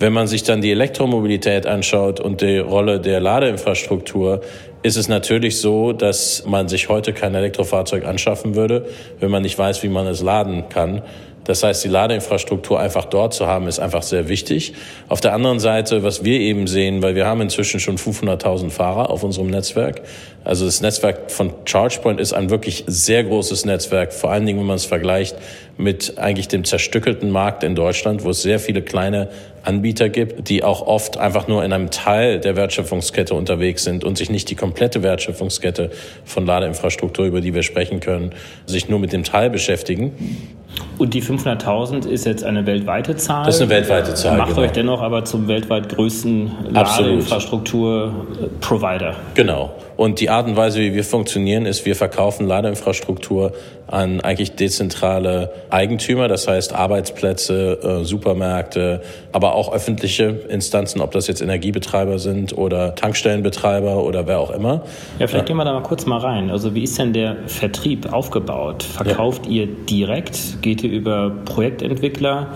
Wenn 0.00 0.12
man 0.12 0.28
sich 0.28 0.44
dann 0.44 0.60
die 0.60 0.70
Elektromobilität 0.70 1.66
anschaut 1.66 2.20
und 2.20 2.40
die 2.40 2.58
Rolle 2.58 3.00
der 3.00 3.18
Ladeinfrastruktur, 3.18 4.42
ist 4.82 4.96
es 4.96 5.08
natürlich 5.08 5.60
so, 5.60 5.92
dass 5.92 6.44
man 6.46 6.68
sich 6.68 6.88
heute 6.88 7.12
kein 7.12 7.34
Elektrofahrzeug 7.34 8.04
anschaffen 8.04 8.54
würde, 8.54 8.86
wenn 9.18 9.30
man 9.30 9.42
nicht 9.42 9.58
weiß, 9.58 9.82
wie 9.82 9.88
man 9.88 10.06
es 10.06 10.22
laden 10.22 10.68
kann. 10.68 11.02
Das 11.48 11.62
heißt, 11.62 11.82
die 11.82 11.88
Ladeinfrastruktur 11.88 12.78
einfach 12.78 13.06
dort 13.06 13.32
zu 13.32 13.46
haben, 13.46 13.68
ist 13.68 13.78
einfach 13.78 14.02
sehr 14.02 14.28
wichtig. 14.28 14.74
Auf 15.08 15.22
der 15.22 15.32
anderen 15.32 15.60
Seite, 15.60 16.02
was 16.02 16.22
wir 16.22 16.38
eben 16.40 16.66
sehen, 16.66 17.02
weil 17.02 17.14
wir 17.14 17.24
haben 17.24 17.40
inzwischen 17.40 17.80
schon 17.80 17.96
500.000 17.96 18.68
Fahrer 18.68 19.08
auf 19.08 19.22
unserem 19.22 19.46
Netzwerk. 19.46 20.02
Also 20.44 20.66
das 20.66 20.82
Netzwerk 20.82 21.30
von 21.30 21.64
ChargePoint 21.64 22.20
ist 22.20 22.34
ein 22.34 22.50
wirklich 22.50 22.84
sehr 22.86 23.24
großes 23.24 23.64
Netzwerk, 23.64 24.12
vor 24.12 24.30
allen 24.30 24.44
Dingen, 24.44 24.58
wenn 24.58 24.66
man 24.66 24.76
es 24.76 24.84
vergleicht 24.84 25.36
mit 25.78 26.18
eigentlich 26.18 26.48
dem 26.48 26.64
zerstückelten 26.64 27.30
Markt 27.30 27.64
in 27.64 27.74
Deutschland, 27.74 28.24
wo 28.24 28.30
es 28.30 28.42
sehr 28.42 28.60
viele 28.60 28.82
kleine 28.82 29.30
Anbieter 29.68 30.08
gibt, 30.08 30.48
die 30.48 30.64
auch 30.64 30.80
oft 30.80 31.18
einfach 31.18 31.46
nur 31.46 31.62
in 31.62 31.74
einem 31.74 31.90
Teil 31.90 32.40
der 32.40 32.56
Wertschöpfungskette 32.56 33.34
unterwegs 33.34 33.84
sind 33.84 34.02
und 34.02 34.16
sich 34.16 34.30
nicht 34.30 34.48
die 34.48 34.54
komplette 34.54 35.02
Wertschöpfungskette 35.02 35.90
von 36.24 36.46
Ladeinfrastruktur, 36.46 37.26
über 37.26 37.42
die 37.42 37.52
wir 37.52 37.62
sprechen 37.62 38.00
können, 38.00 38.30
sich 38.64 38.88
nur 38.88 38.98
mit 38.98 39.12
dem 39.12 39.24
Teil 39.24 39.50
beschäftigen. 39.50 40.14
Und 40.96 41.12
die 41.14 41.22
500.000 41.22 42.08
ist 42.08 42.26
jetzt 42.26 42.44
eine 42.44 42.64
weltweite 42.66 43.16
Zahl. 43.16 43.46
Das 43.46 43.56
ist 43.56 43.62
eine 43.62 43.70
weltweite 43.70 44.14
Zahl. 44.14 44.36
Macht 44.38 44.50
genau. 44.50 44.60
euch 44.62 44.70
dennoch 44.72 45.02
aber 45.02 45.24
zum 45.24 45.48
weltweit 45.48 45.88
größten 45.90 46.70
Ladeinfrastruktur-Provider. 46.70 49.16
Genau. 49.34 49.72
Und 49.96 50.20
die 50.20 50.30
Art 50.30 50.46
und 50.46 50.54
Weise, 50.56 50.78
wie 50.78 50.94
wir 50.94 51.02
funktionieren, 51.02 51.66
ist, 51.66 51.84
wir 51.84 51.96
verkaufen 51.96 52.46
Ladeinfrastruktur 52.46 53.54
an 53.88 54.20
eigentlich 54.20 54.54
dezentrale 54.54 55.50
Eigentümer, 55.70 56.28
das 56.28 56.46
heißt 56.46 56.72
Arbeitsplätze, 56.72 57.80
äh, 57.82 58.04
Supermärkte, 58.04 59.02
aber 59.32 59.56
auch 59.56 59.57
öffentliche 59.72 60.24
Instanzen, 60.48 61.00
ob 61.00 61.10
das 61.10 61.26
jetzt 61.26 61.42
Energiebetreiber 61.42 62.18
sind 62.18 62.56
oder 62.56 62.94
Tankstellenbetreiber 62.94 64.04
oder 64.04 64.26
wer 64.26 64.38
auch 64.38 64.50
immer. 64.50 64.82
Ja, 65.18 65.26
vielleicht 65.26 65.34
ja. 65.34 65.42
gehen 65.42 65.56
wir 65.56 65.64
da 65.64 65.72
mal 65.72 65.82
kurz 65.82 66.06
mal 66.06 66.18
rein. 66.18 66.50
Also 66.50 66.74
wie 66.74 66.84
ist 66.84 66.98
denn 66.98 67.12
der 67.12 67.36
Vertrieb 67.46 68.12
aufgebaut? 68.12 68.84
Verkauft 68.84 69.46
ja. 69.46 69.52
ihr 69.52 69.66
direkt? 69.66 70.62
Geht 70.62 70.84
ihr 70.84 70.90
über 70.90 71.30
Projektentwickler? 71.44 72.52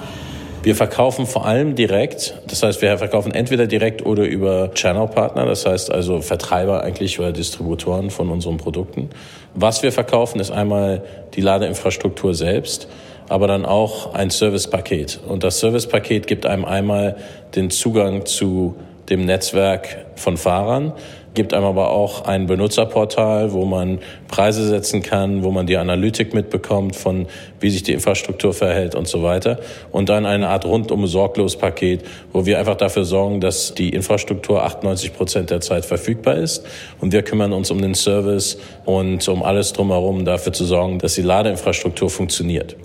Wir 0.62 0.76
verkaufen 0.76 1.26
vor 1.26 1.44
allem 1.44 1.74
direkt. 1.74 2.34
Das 2.46 2.62
heißt, 2.62 2.82
wir 2.82 2.96
verkaufen 2.96 3.34
entweder 3.34 3.66
direkt 3.66 4.06
oder 4.06 4.24
über 4.24 4.72
Channel-Partner, 4.72 5.44
das 5.44 5.66
heißt 5.66 5.90
also 5.90 6.20
Vertreiber 6.20 6.84
eigentlich 6.84 7.18
oder 7.18 7.32
Distributoren 7.32 8.10
von 8.10 8.30
unseren 8.30 8.58
Produkten. 8.58 9.10
Was 9.54 9.82
wir 9.82 9.90
verkaufen, 9.90 10.38
ist 10.38 10.52
einmal 10.52 11.02
die 11.34 11.40
Ladeinfrastruktur 11.40 12.34
selbst, 12.34 12.86
aber 13.32 13.46
dann 13.46 13.64
auch 13.64 14.14
ein 14.14 14.30
Servicepaket. 14.30 15.20
Und 15.26 15.42
das 15.42 15.60
Servicepaket 15.60 16.26
gibt 16.26 16.46
einem 16.46 16.64
einmal 16.64 17.16
den 17.54 17.70
Zugang 17.70 18.26
zu 18.26 18.76
dem 19.08 19.24
Netzwerk 19.24 20.06
von 20.14 20.36
Fahrern 20.36 20.92
gibt 21.34 21.54
einem 21.54 21.64
aber 21.64 21.90
auch 21.90 22.24
ein 22.24 22.46
Benutzerportal, 22.46 23.52
wo 23.52 23.64
man 23.64 24.00
Preise 24.28 24.66
setzen 24.68 25.02
kann, 25.02 25.42
wo 25.42 25.50
man 25.50 25.66
die 25.66 25.76
Analytik 25.76 26.34
mitbekommt 26.34 26.96
von 26.96 27.26
wie 27.60 27.70
sich 27.70 27.82
die 27.82 27.92
Infrastruktur 27.92 28.52
verhält 28.52 28.94
und 28.94 29.08
so 29.08 29.22
weiter. 29.22 29.58
Und 29.90 30.08
dann 30.08 30.26
eine 30.26 30.48
Art 30.48 30.64
rundum 30.64 31.06
sorglos 31.06 31.56
Paket, 31.56 32.02
wo 32.32 32.44
wir 32.44 32.58
einfach 32.58 32.76
dafür 32.76 33.04
sorgen, 33.04 33.40
dass 33.40 33.74
die 33.74 33.90
Infrastruktur 33.90 34.62
98 34.62 35.14
Prozent 35.14 35.50
der 35.50 35.60
Zeit 35.60 35.84
verfügbar 35.84 36.36
ist. 36.36 36.64
Und 37.00 37.12
wir 37.12 37.22
kümmern 37.22 37.52
uns 37.52 37.70
um 37.70 37.80
den 37.80 37.94
Service 37.94 38.58
und 38.84 39.26
um 39.28 39.42
alles 39.42 39.72
drumherum, 39.72 40.24
dafür 40.24 40.52
zu 40.52 40.64
sorgen, 40.64 40.98
dass 40.98 41.14
die 41.14 41.22
Ladeinfrastruktur 41.22 42.10
funktioniert. 42.10 42.76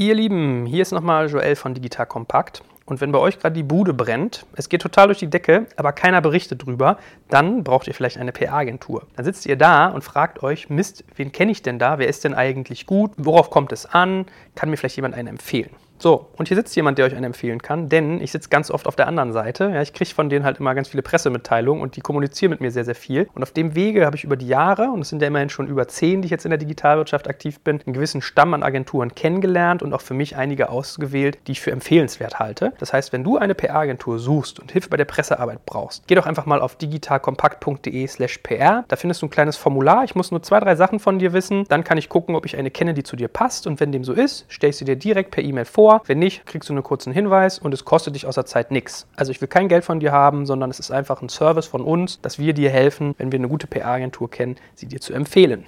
Ihr 0.00 0.14
Lieben, 0.14 0.64
hier 0.64 0.80
ist 0.80 0.92
nochmal 0.92 1.28
Joel 1.28 1.56
von 1.56 1.74
Digital 1.74 2.06
Kompakt. 2.06 2.62
Und 2.86 3.02
wenn 3.02 3.12
bei 3.12 3.18
euch 3.18 3.38
gerade 3.38 3.54
die 3.54 3.62
Bude 3.62 3.92
brennt, 3.92 4.46
es 4.56 4.70
geht 4.70 4.80
total 4.80 5.08
durch 5.08 5.18
die 5.18 5.28
Decke, 5.28 5.66
aber 5.76 5.92
keiner 5.92 6.22
berichtet 6.22 6.64
drüber, 6.64 6.96
dann 7.28 7.64
braucht 7.64 7.86
ihr 7.86 7.92
vielleicht 7.92 8.16
eine 8.16 8.32
PR-Agentur. 8.32 9.06
Dann 9.14 9.26
sitzt 9.26 9.44
ihr 9.44 9.56
da 9.56 9.88
und 9.88 10.02
fragt 10.02 10.42
euch, 10.42 10.70
Mist, 10.70 11.04
wen 11.16 11.32
kenne 11.32 11.52
ich 11.52 11.60
denn 11.60 11.78
da? 11.78 11.98
Wer 11.98 12.08
ist 12.08 12.24
denn 12.24 12.32
eigentlich 12.32 12.86
gut? 12.86 13.10
Worauf 13.18 13.50
kommt 13.50 13.72
es 13.72 13.84
an? 13.84 14.24
Kann 14.54 14.70
mir 14.70 14.78
vielleicht 14.78 14.96
jemand 14.96 15.16
einen 15.16 15.28
empfehlen? 15.28 15.68
So, 16.02 16.28
und 16.38 16.48
hier 16.48 16.56
sitzt 16.56 16.74
jemand, 16.76 16.96
der 16.96 17.04
euch 17.04 17.14
einen 17.14 17.24
empfehlen 17.24 17.60
kann, 17.60 17.90
denn 17.90 18.22
ich 18.22 18.32
sitze 18.32 18.48
ganz 18.48 18.70
oft 18.70 18.86
auf 18.86 18.96
der 18.96 19.06
anderen 19.06 19.34
Seite. 19.34 19.70
Ja, 19.74 19.82
ich 19.82 19.92
kriege 19.92 20.08
von 20.08 20.30
denen 20.30 20.46
halt 20.46 20.58
immer 20.58 20.74
ganz 20.74 20.88
viele 20.88 21.02
Pressemitteilungen 21.02 21.82
und 21.82 21.94
die 21.94 22.00
kommunizieren 22.00 22.48
mit 22.48 22.62
mir 22.62 22.70
sehr, 22.70 22.86
sehr 22.86 22.94
viel. 22.94 23.28
Und 23.34 23.42
auf 23.42 23.50
dem 23.50 23.74
Wege 23.74 24.06
habe 24.06 24.16
ich 24.16 24.24
über 24.24 24.36
die 24.36 24.48
Jahre, 24.48 24.84
und 24.84 25.02
es 25.02 25.10
sind 25.10 25.20
ja 25.20 25.28
immerhin 25.28 25.50
schon 25.50 25.66
über 25.66 25.88
zehn, 25.88 26.22
die 26.22 26.26
ich 26.26 26.30
jetzt 26.30 26.46
in 26.46 26.50
der 26.52 26.58
Digitalwirtschaft 26.58 27.28
aktiv 27.28 27.60
bin, 27.60 27.82
einen 27.84 27.92
gewissen 27.92 28.22
Stamm 28.22 28.54
an 28.54 28.62
Agenturen 28.62 29.14
kennengelernt 29.14 29.82
und 29.82 29.92
auch 29.92 30.00
für 30.00 30.14
mich 30.14 30.36
einige 30.36 30.70
ausgewählt, 30.70 31.36
die 31.46 31.52
ich 31.52 31.60
für 31.60 31.70
empfehlenswert 31.70 32.38
halte. 32.38 32.72
Das 32.78 32.94
heißt, 32.94 33.12
wenn 33.12 33.22
du 33.22 33.36
eine 33.36 33.54
PR-Agentur 33.54 34.18
suchst 34.18 34.58
und 34.58 34.72
Hilfe 34.72 34.88
bei 34.88 34.96
der 34.96 35.04
Pressearbeit 35.04 35.66
brauchst, 35.66 36.06
geh 36.06 36.14
doch 36.14 36.24
einfach 36.24 36.46
mal 36.46 36.62
auf 36.62 36.76
digitalkompakt.de 36.76 38.06
slash 38.06 38.38
PR. 38.38 38.86
Da 38.88 38.96
findest 38.96 39.20
du 39.20 39.26
ein 39.26 39.30
kleines 39.30 39.58
Formular. 39.58 40.04
Ich 40.04 40.14
muss 40.14 40.30
nur 40.30 40.42
zwei, 40.42 40.60
drei 40.60 40.76
Sachen 40.76 40.98
von 40.98 41.18
dir 41.18 41.34
wissen. 41.34 41.66
Dann 41.68 41.84
kann 41.84 41.98
ich 41.98 42.08
gucken, 42.08 42.36
ob 42.36 42.46
ich 42.46 42.56
eine 42.56 42.70
kenne, 42.70 42.94
die 42.94 43.02
zu 43.02 43.16
dir 43.16 43.28
passt. 43.28 43.66
Und 43.66 43.80
wenn 43.80 43.92
dem 43.92 44.02
so 44.02 44.14
ist, 44.14 44.46
stelle 44.48 44.70
ich 44.70 44.78
sie 44.78 44.86
dir 44.86 44.96
direkt 44.96 45.32
per 45.32 45.44
E-Mail 45.44 45.66
vor 45.66 45.89
vor. 45.90 46.02
Wenn 46.06 46.18
nicht, 46.18 46.46
kriegst 46.46 46.68
du 46.68 46.72
einen 46.72 46.82
kurzen 46.82 47.12
Hinweis 47.12 47.58
und 47.58 47.74
es 47.74 47.84
kostet 47.84 48.14
dich 48.14 48.26
außer 48.26 48.46
Zeit 48.46 48.70
nichts. 48.70 49.06
Also 49.16 49.32
ich 49.32 49.40
will 49.40 49.48
kein 49.48 49.68
Geld 49.68 49.84
von 49.84 50.00
dir 50.00 50.12
haben, 50.12 50.46
sondern 50.46 50.70
es 50.70 50.78
ist 50.78 50.90
einfach 50.90 51.22
ein 51.22 51.28
Service 51.28 51.66
von 51.66 51.82
uns, 51.82 52.20
dass 52.20 52.38
wir 52.38 52.52
dir 52.52 52.70
helfen, 52.70 53.14
wenn 53.18 53.32
wir 53.32 53.38
eine 53.38 53.48
gute 53.48 53.66
PR-Agentur 53.66 54.30
kennen, 54.30 54.56
sie 54.74 54.86
dir 54.86 55.00
zu 55.00 55.12
empfehlen. 55.12 55.66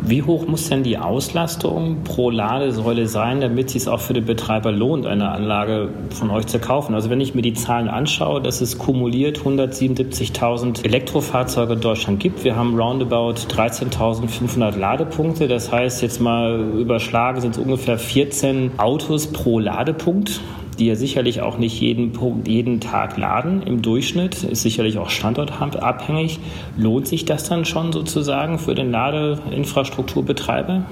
Wie 0.00 0.22
hoch 0.22 0.46
muss 0.46 0.68
denn 0.68 0.82
die 0.82 0.96
Auslastung 0.96 2.04
pro 2.04 2.30
Ladesäule 2.30 3.06
sein, 3.06 3.40
damit 3.40 3.66
es 3.66 3.72
sich 3.72 3.88
auch 3.88 4.00
für 4.00 4.12
den 4.12 4.24
Betreiber 4.24 4.72
lohnt, 4.72 5.06
eine 5.06 5.30
Anlage 5.30 5.90
von 6.10 6.30
euch 6.30 6.46
zu 6.46 6.58
kaufen? 6.58 6.94
Also 6.94 7.10
wenn 7.10 7.20
ich 7.20 7.34
mir 7.34 7.42
die 7.42 7.54
Zahlen 7.54 7.88
anschaue, 7.88 8.40
dass 8.40 8.60
es 8.60 8.78
kumuliert 8.78 9.38
177.000 9.40 10.84
Elektrofahrzeuge 10.84 11.74
in 11.74 11.80
Deutschland 11.80 12.20
gibt. 12.20 12.44
Wir 12.44 12.56
haben 12.56 12.78
roundabout 12.78 13.34
13.500 13.48 14.78
Ladepunkte. 14.78 15.48
Das 15.48 15.72
heißt, 15.72 16.02
jetzt 16.02 16.20
mal 16.20 16.60
überschlagen 16.78 17.40
sind 17.40 17.56
es 17.56 17.58
ungefähr 17.58 17.98
14 17.98 18.78
Autos 18.78 19.26
pro 19.26 19.58
Ladepunkt 19.58 20.40
die 20.78 20.86
ja 20.86 20.94
sicherlich 20.94 21.40
auch 21.40 21.58
nicht 21.58 21.80
jeden, 21.80 22.12
jeden 22.46 22.80
Tag 22.80 23.16
laden 23.16 23.62
im 23.62 23.82
Durchschnitt, 23.82 24.44
ist 24.44 24.62
sicherlich 24.62 24.98
auch 24.98 25.10
standortabhängig. 25.10 26.38
Lohnt 26.76 27.08
sich 27.08 27.24
das 27.24 27.44
dann 27.48 27.64
schon 27.64 27.92
sozusagen 27.92 28.58
für 28.58 28.74
den 28.74 28.90
Ladeinfrastrukturbetreiber? 28.90 30.84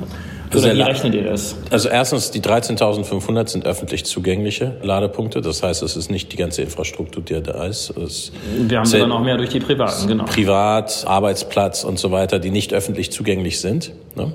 Oder 0.50 0.64
also 0.64 0.76
wie 0.76 0.82
rechnet 0.82 1.14
ihr 1.14 1.24
das? 1.24 1.56
Also 1.70 1.88
erstens, 1.88 2.30
die 2.30 2.40
13.500 2.40 3.48
sind 3.48 3.66
öffentlich 3.66 4.04
zugängliche 4.04 4.76
Ladepunkte. 4.82 5.40
Das 5.40 5.62
heißt, 5.62 5.82
es 5.82 5.96
ist 5.96 6.10
nicht 6.10 6.32
die 6.32 6.36
ganze 6.36 6.62
Infrastruktur, 6.62 7.22
die 7.22 7.42
da 7.42 7.64
ist. 7.64 7.90
Es 7.90 8.32
Wir 8.56 8.78
haben 8.78 8.90
dann 8.90 9.12
auch 9.12 9.22
mehr 9.22 9.36
durch 9.36 9.50
die 9.50 9.60
privaten, 9.60 10.06
genau. 10.06 10.24
Privat, 10.24 11.04
Arbeitsplatz 11.06 11.84
und 11.84 11.98
so 11.98 12.12
weiter, 12.12 12.38
die 12.38 12.50
nicht 12.50 12.72
öffentlich 12.72 13.10
zugänglich 13.10 13.60
sind. 13.60 13.92
Ne? 14.14 14.32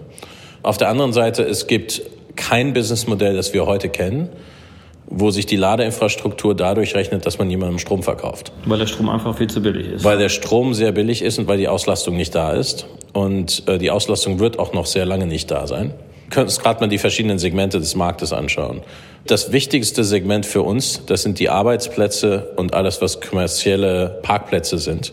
Auf 0.63 0.77
der 0.77 0.89
anderen 0.89 1.13
Seite, 1.13 1.43
es 1.43 1.67
gibt 1.67 2.01
kein 2.35 2.73
Businessmodell, 2.73 3.35
das 3.35 3.53
wir 3.53 3.65
heute 3.65 3.89
kennen, 3.89 4.29
wo 5.11 5.29
sich 5.29 5.45
die 5.45 5.57
Ladeinfrastruktur 5.57 6.55
dadurch 6.55 6.95
rechnet, 6.95 7.25
dass 7.25 7.37
man 7.37 7.49
jemandem 7.49 7.77
Strom 7.77 8.01
verkauft. 8.01 8.51
Weil 8.65 8.79
der 8.79 8.87
Strom 8.87 9.09
einfach 9.09 9.37
viel 9.37 9.47
zu 9.47 9.61
billig 9.61 9.87
ist. 9.87 10.03
Weil 10.03 10.17
der 10.17 10.29
Strom 10.29 10.73
sehr 10.73 10.91
billig 10.93 11.21
ist 11.21 11.37
und 11.37 11.47
weil 11.47 11.57
die 11.57 11.67
Auslastung 11.67 12.15
nicht 12.15 12.33
da 12.33 12.53
ist. 12.53 12.87
Und 13.13 13.67
äh, 13.67 13.77
die 13.77 13.91
Auslastung 13.91 14.39
wird 14.39 14.57
auch 14.57 14.73
noch 14.73 14.85
sehr 14.85 15.05
lange 15.05 15.27
nicht 15.27 15.51
da 15.51 15.67
sein. 15.67 15.93
Können 16.29 16.45
uns 16.45 16.59
gerade 16.59 16.79
mal 16.79 16.87
die 16.87 16.97
verschiedenen 16.97 17.39
Segmente 17.39 17.77
des 17.79 17.93
Marktes 17.95 18.31
anschauen. 18.31 18.81
Das 19.27 19.51
wichtigste 19.51 20.05
Segment 20.05 20.45
für 20.45 20.61
uns, 20.61 21.05
das 21.05 21.23
sind 21.23 21.39
die 21.39 21.49
Arbeitsplätze 21.49 22.53
und 22.55 22.73
alles, 22.73 23.01
was 23.01 23.19
kommerzielle 23.19 24.19
Parkplätze 24.23 24.77
sind. 24.77 25.11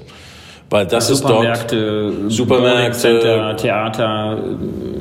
Weil 0.71 0.87
das 0.87 1.09
ist 1.09 1.23
dort 1.23 1.75
Supermärkte, 2.29 3.57
Theater, 3.59 4.39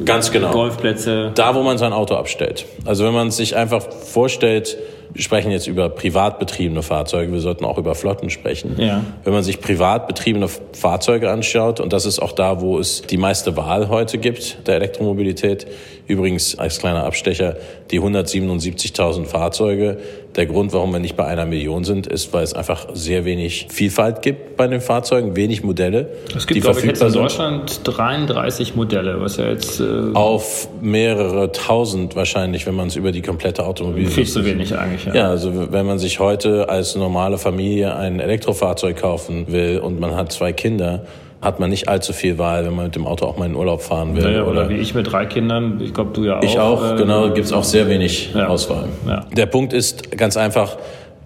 ganz 0.05 0.31
genau. 0.31 0.51
Golfplätze. 0.51 1.31
Da, 1.36 1.55
wo 1.55 1.62
man 1.62 1.77
sein 1.77 1.91
Auto 1.91 2.15
abstellt. 2.15 2.65
Also 2.86 3.05
wenn 3.05 3.13
man 3.13 3.31
sich 3.31 3.55
einfach 3.55 3.83
vorstellt, 3.83 4.77
wir 5.14 5.22
sprechen 5.22 5.52
jetzt 5.52 5.68
über 5.68 5.90
privat 5.90 6.40
betriebene 6.40 6.84
Fahrzeuge, 6.84 7.32
wir 7.32 7.40
sollten 7.40 7.66
auch 7.66 7.78
über 7.78 7.96
Flotten 7.96 8.30
sprechen. 8.30 8.76
Ja. 8.78 9.04
Wenn 9.24 9.34
man 9.34 9.44
sich 9.44 9.62
privat 9.62 10.08
betriebene 10.08 10.48
Fahrzeuge 10.48 11.30
anschaut, 11.30 11.80
und 11.80 11.94
das 11.94 12.06
ist 12.06 12.20
auch 12.20 12.32
da, 12.32 12.62
wo 12.62 12.80
es 12.80 13.02
die 13.02 13.18
meiste 13.18 13.58
Wahl 13.58 13.90
heute 13.90 14.18
gibt, 14.18 14.68
der 14.68 14.76
Elektromobilität, 14.76 15.68
übrigens 16.08 16.58
als 16.58 16.80
kleiner 16.80 17.04
Abstecher, 17.04 17.58
die 17.92 18.00
177.000 18.00 19.26
Fahrzeuge, 19.26 19.98
der 20.36 20.46
Grund, 20.46 20.72
warum 20.72 20.94
wir 20.94 21.00
nicht 21.00 21.18
bei 21.18 21.26
einer 21.26 21.46
Million 21.46 21.84
sind, 21.84 22.06
ist, 22.06 22.32
weil 22.32 22.44
es 22.44 22.54
einfach 22.54 22.88
sehr 22.94 23.26
wenig 23.26 23.68
Vielfalt 23.70 24.22
gibt 24.22 24.56
bei 24.56 24.68
den 24.68 24.82
Fahrzeugen, 24.82 25.36
wenig 25.36 25.64
Modelle. 25.64 26.10
Es 26.36 26.46
gibt, 26.46 26.58
die 26.58 26.62
glaube 26.62 26.80
ich, 26.80 26.86
jetzt 26.86 27.02
in 27.02 27.12
Deutschland 27.12 27.82
33 27.84 28.76
Modelle, 28.76 29.20
was 29.20 29.38
ja 29.38 29.50
jetzt... 29.50 29.80
Äh 29.80 30.14
Auf 30.14 30.70
mehrere 30.80 31.52
tausend 31.52 32.16
wahrscheinlich, 32.16 32.68
wenn 32.68 32.76
man 32.76 32.88
es 32.88 32.96
über 32.96 33.12
die 33.12 33.22
komplette 33.22 33.66
Automobil... 33.66 34.08
Viel 34.08 34.28
zu 34.28 34.46
wenig 34.46 34.78
eigentlich, 34.78 34.97
ja. 35.06 35.13
Ja, 35.13 35.30
also 35.30 35.72
wenn 35.72 35.86
man 35.86 36.00
sich 36.00 36.20
heute 36.20 36.70
als 36.70 36.96
normale 36.96 37.38
Familie 37.38 37.96
ein 37.96 38.20
Elektrofahrzeug 38.20 38.98
kaufen 38.98 39.46
will 39.48 39.80
und 39.80 40.00
man 40.00 40.16
hat 40.16 40.32
zwei 40.32 40.54
Kinder, 40.54 41.06
hat 41.42 41.60
man 41.60 41.70
nicht 41.70 41.88
allzu 41.88 42.13
viel 42.13 42.38
Wahl, 42.38 42.66
wenn 42.66 42.75
man 42.75 42.86
mit 42.86 42.96
dem 42.96 43.06
Auto 43.06 43.25
auch 43.25 43.38
mal 43.38 43.46
in 43.46 43.56
Urlaub 43.56 43.82
fahren 43.82 44.16
will. 44.16 44.24
Naja, 44.24 44.42
oder, 44.42 44.51
oder, 44.51 44.70
wie 44.70 44.77
ich 44.77 44.96
mit 44.96 45.12
drei 45.12 45.25
Kindern, 45.25 45.80
ich 45.84 45.94
glaube 45.94 46.12
du 46.13 46.24
ja 46.24 46.39
auch. 46.39 46.44
Ich 46.44 46.60
auch, 46.60 46.94
äh, 46.94 46.96
genau, 46.98 47.30
gibt 47.32 47.46
es 47.46 47.54
auch 47.54 47.63
sehr 47.63 47.88
wenig 47.88 48.34
ja. 48.34 48.48
Auswahl. 48.48 48.86
Ja. 49.08 49.25
Der 49.36 49.46
Punkt 49.46 49.74
ist 49.74 50.18
ganz 50.18 50.36
einfach, 50.36 50.77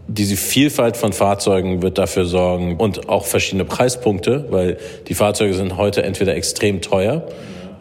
diese 0.08 0.36
Vielfalt 0.36 0.98
von 0.98 1.14
Fahrzeugen 1.14 1.82
wird 1.82 1.98
dafür 1.98 2.26
sorgen 2.26 2.76
und 2.78 3.08
auch 3.08 3.26
verschiedene 3.26 3.64
Preispunkte, 3.64 4.46
weil 4.50 4.78
die 5.08 5.14
Fahrzeuge 5.14 5.54
sind 5.54 5.78
heute 5.78 6.04
entweder 6.04 6.36
extrem 6.36 6.82
teuer, 6.82 7.24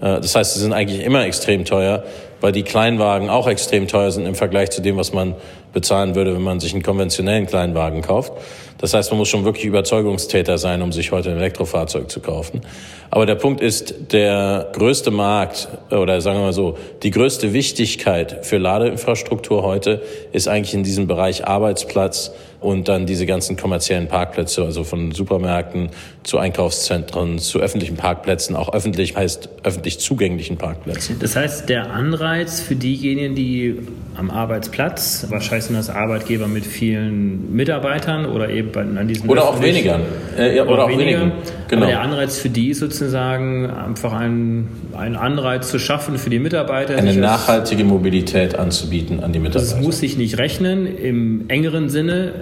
äh, 0.00 0.20
das 0.20 0.34
heißt, 0.34 0.54
sie 0.54 0.60
sind 0.60 0.72
eigentlich 0.72 1.04
immer 1.04 1.24
extrem 1.24 1.64
teuer, 1.64 2.04
weil 2.40 2.52
die 2.52 2.62
Kleinwagen 2.62 3.28
auch 3.28 3.46
extrem 3.46 3.86
teuer 3.86 4.10
sind 4.10 4.26
im 4.26 4.34
Vergleich 4.34 4.70
zu 4.70 4.80
dem, 4.80 4.96
was 4.96 5.12
man 5.12 5.34
bezahlen 5.72 6.14
würde, 6.14 6.34
wenn 6.34 6.42
man 6.42 6.60
sich 6.60 6.72
einen 6.72 6.82
konventionellen 6.82 7.46
Kleinwagen 7.46 8.02
kauft. 8.02 8.32
Das 8.78 8.94
heißt, 8.94 9.10
man 9.10 9.18
muss 9.18 9.28
schon 9.28 9.44
wirklich 9.44 9.66
Überzeugungstäter 9.66 10.56
sein, 10.56 10.80
um 10.80 10.90
sich 10.90 11.12
heute 11.12 11.30
ein 11.30 11.36
Elektrofahrzeug 11.36 12.10
zu 12.10 12.20
kaufen. 12.20 12.62
Aber 13.10 13.26
der 13.26 13.34
Punkt 13.34 13.60
ist, 13.60 14.12
der 14.12 14.70
größte 14.72 15.10
Markt 15.10 15.68
oder 15.90 16.20
sagen 16.22 16.38
wir 16.38 16.44
mal 16.46 16.52
so, 16.54 16.78
die 17.02 17.10
größte 17.10 17.52
Wichtigkeit 17.52 18.46
für 18.46 18.56
Ladeinfrastruktur 18.56 19.62
heute 19.62 20.00
ist 20.32 20.48
eigentlich 20.48 20.72
in 20.72 20.82
diesem 20.82 21.06
Bereich 21.06 21.46
Arbeitsplatz, 21.46 22.32
und 22.60 22.88
dann 22.88 23.06
diese 23.06 23.26
ganzen 23.26 23.56
kommerziellen 23.56 24.06
Parkplätze, 24.06 24.62
also 24.64 24.84
von 24.84 25.12
Supermärkten 25.12 25.90
zu 26.22 26.38
Einkaufszentren, 26.38 27.38
zu 27.38 27.58
öffentlichen 27.58 27.96
Parkplätzen, 27.96 28.54
auch 28.54 28.72
öffentlich 28.72 29.16
heißt 29.16 29.48
öffentlich 29.62 29.98
zugänglichen 29.98 30.58
Parkplätzen. 30.58 31.16
Das 31.18 31.36
heißt, 31.36 31.68
der 31.68 31.90
Anreiz 31.90 32.60
für 32.60 32.76
diejenigen, 32.76 33.34
die 33.34 33.78
am 34.16 34.30
Arbeitsplatz, 34.30 35.26
wahrscheinlich 35.30 35.59
sind 35.66 35.76
das 35.76 35.90
Arbeitgeber 35.90 36.48
mit 36.48 36.64
vielen 36.64 37.54
Mitarbeitern 37.54 38.26
oder 38.26 38.50
eben 38.50 38.96
an 38.96 39.08
diesen 39.08 39.28
oder 39.28 39.44
auch 39.44 39.62
weniger 39.62 40.00
äh, 40.36 40.60
oder, 40.60 40.72
oder 40.72 40.84
auch 40.84 40.88
weniger. 40.90 41.20
weniger. 41.20 41.36
Genau. 41.68 41.82
Aber 41.82 41.90
der 41.92 42.00
Anreiz 42.00 42.38
für 42.38 42.48
die 42.48 42.70
ist 42.70 42.80
sozusagen 42.80 43.70
einfach 43.70 44.12
ein, 44.12 44.68
ein 44.96 45.16
Anreiz 45.16 45.70
zu 45.70 45.78
schaffen 45.78 46.18
für 46.18 46.30
die 46.30 46.38
Mitarbeiter. 46.38 46.96
Eine 46.96 47.14
nachhaltige 47.14 47.84
Mobilität 47.84 48.58
anzubieten 48.58 49.20
an 49.20 49.32
die 49.32 49.38
Mitarbeiter. 49.38 49.74
Das 49.74 49.80
muss 49.80 50.00
sich 50.00 50.16
nicht 50.16 50.38
rechnen 50.38 50.86
im 50.86 51.48
engeren 51.48 51.88
Sinne 51.88 52.32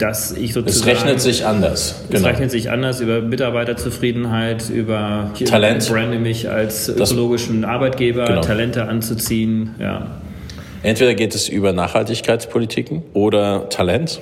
dass 0.00 0.32
ich 0.32 0.52
sozusagen... 0.52 0.90
Es 0.90 1.00
rechnet 1.00 1.20
sich 1.20 1.46
anders. 1.46 2.04
Genau. 2.08 2.20
Es 2.20 2.26
rechnet 2.26 2.50
sich 2.50 2.70
anders 2.70 3.00
über 3.00 3.20
Mitarbeiterzufriedenheit, 3.20 4.70
über 4.70 5.30
Talent. 5.44 5.82
Ich 5.82 5.90
brande 5.90 6.18
mich 6.18 6.48
als 6.48 6.88
ökologischen 6.88 7.64
Arbeitgeber, 7.64 8.24
genau. 8.24 8.40
Talente 8.40 8.88
anzuziehen. 8.88 9.74
Ja. 9.78 10.06
Entweder 10.82 11.14
geht 11.14 11.34
es 11.34 11.48
über 11.48 11.74
Nachhaltigkeitspolitiken 11.74 13.02
oder 13.12 13.68
Talent 13.68 14.20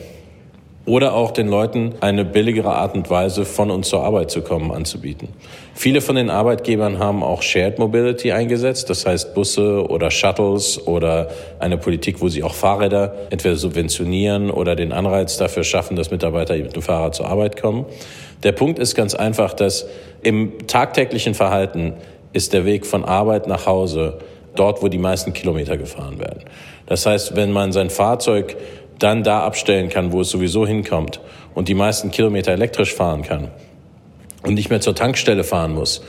oder 0.87 1.15
auch 1.15 1.31
den 1.31 1.47
Leuten 1.47 1.95
eine 2.01 2.25
billigere 2.25 2.75
Art 2.75 2.97
und 2.97 3.09
Weise, 3.11 3.45
von 3.45 3.71
uns 3.71 3.91
zur 3.91 4.03
Arbeit 4.03 4.33
zu 4.33 4.41
kommen, 4.41 4.73
anzubieten. 4.73 5.29
Viele 5.75 6.01
von 6.01 6.17
den 6.17 6.31
Arbeitgebern 6.31 6.99
haben 6.99 7.23
auch 7.23 7.43
Shared 7.43 7.79
Mobility 7.79 8.33
eingesetzt, 8.33 8.91
das 8.91 9.07
heißt 9.07 9.35
Busse 9.35 9.87
oder 9.89 10.11
Shuttles 10.11 10.85
oder 10.85 11.29
eine 11.61 11.79
Politik, 11.79 12.21
wo 12.21 12.29
sie 12.29 12.43
auch 12.43 12.55
Fahrräder 12.55 13.15
entweder 13.31 13.55
subventionieren 13.55 14.51
oder 14.51 14.75
den 14.75 14.93
Anreiz 14.93 15.37
dafür 15.37 15.63
schaffen, 15.63 15.95
dass 15.95 16.11
Mitarbeiter 16.11 16.57
mit 16.57 16.75
dem 16.75 16.83
Fahrrad 16.83 17.15
zur 17.15 17.29
Arbeit 17.29 17.61
kommen. 17.61 17.85
Der 18.43 18.53
Punkt 18.53 18.81
ist 18.81 18.97
ganz 18.97 19.15
einfach, 19.15 19.53
dass 19.53 19.87
im 20.23 20.67
tagtäglichen 20.67 21.35
Verhalten 21.35 21.93
ist 22.33 22.53
der 22.53 22.65
Weg 22.65 22.85
von 22.85 23.05
Arbeit 23.05 23.47
nach 23.47 23.67
Hause 23.67 24.19
dort, 24.55 24.83
wo 24.83 24.89
die 24.89 24.99
meisten 24.99 25.33
Kilometer 25.33 25.77
gefahren 25.77 26.19
werden. 26.19 26.45
Das 26.87 27.07
heißt, 27.07 27.37
wenn 27.37 27.53
man 27.53 27.73
sein 27.73 27.91
Fahrzeug 27.91 28.57
dann 28.99 29.23
da 29.23 29.41
abstellen 29.41 29.89
kann, 29.89 30.13
wo 30.13 30.23
es 30.23 30.31
sowieso 30.31 30.67
hinkommt 30.67 31.21
und 31.55 31.69
die 31.69 31.75
meisten 31.75 32.11
Kilometer 32.11 32.53
elektrisch 32.53 32.95
fahren 32.95 33.23
kann 33.23 33.51
und 34.43 34.55
nicht 34.55 34.71
mehr 34.71 34.81
zur 34.81 34.95
Tankstelle 34.95 35.45
fahren 35.45 35.75
muss. 35.75 36.03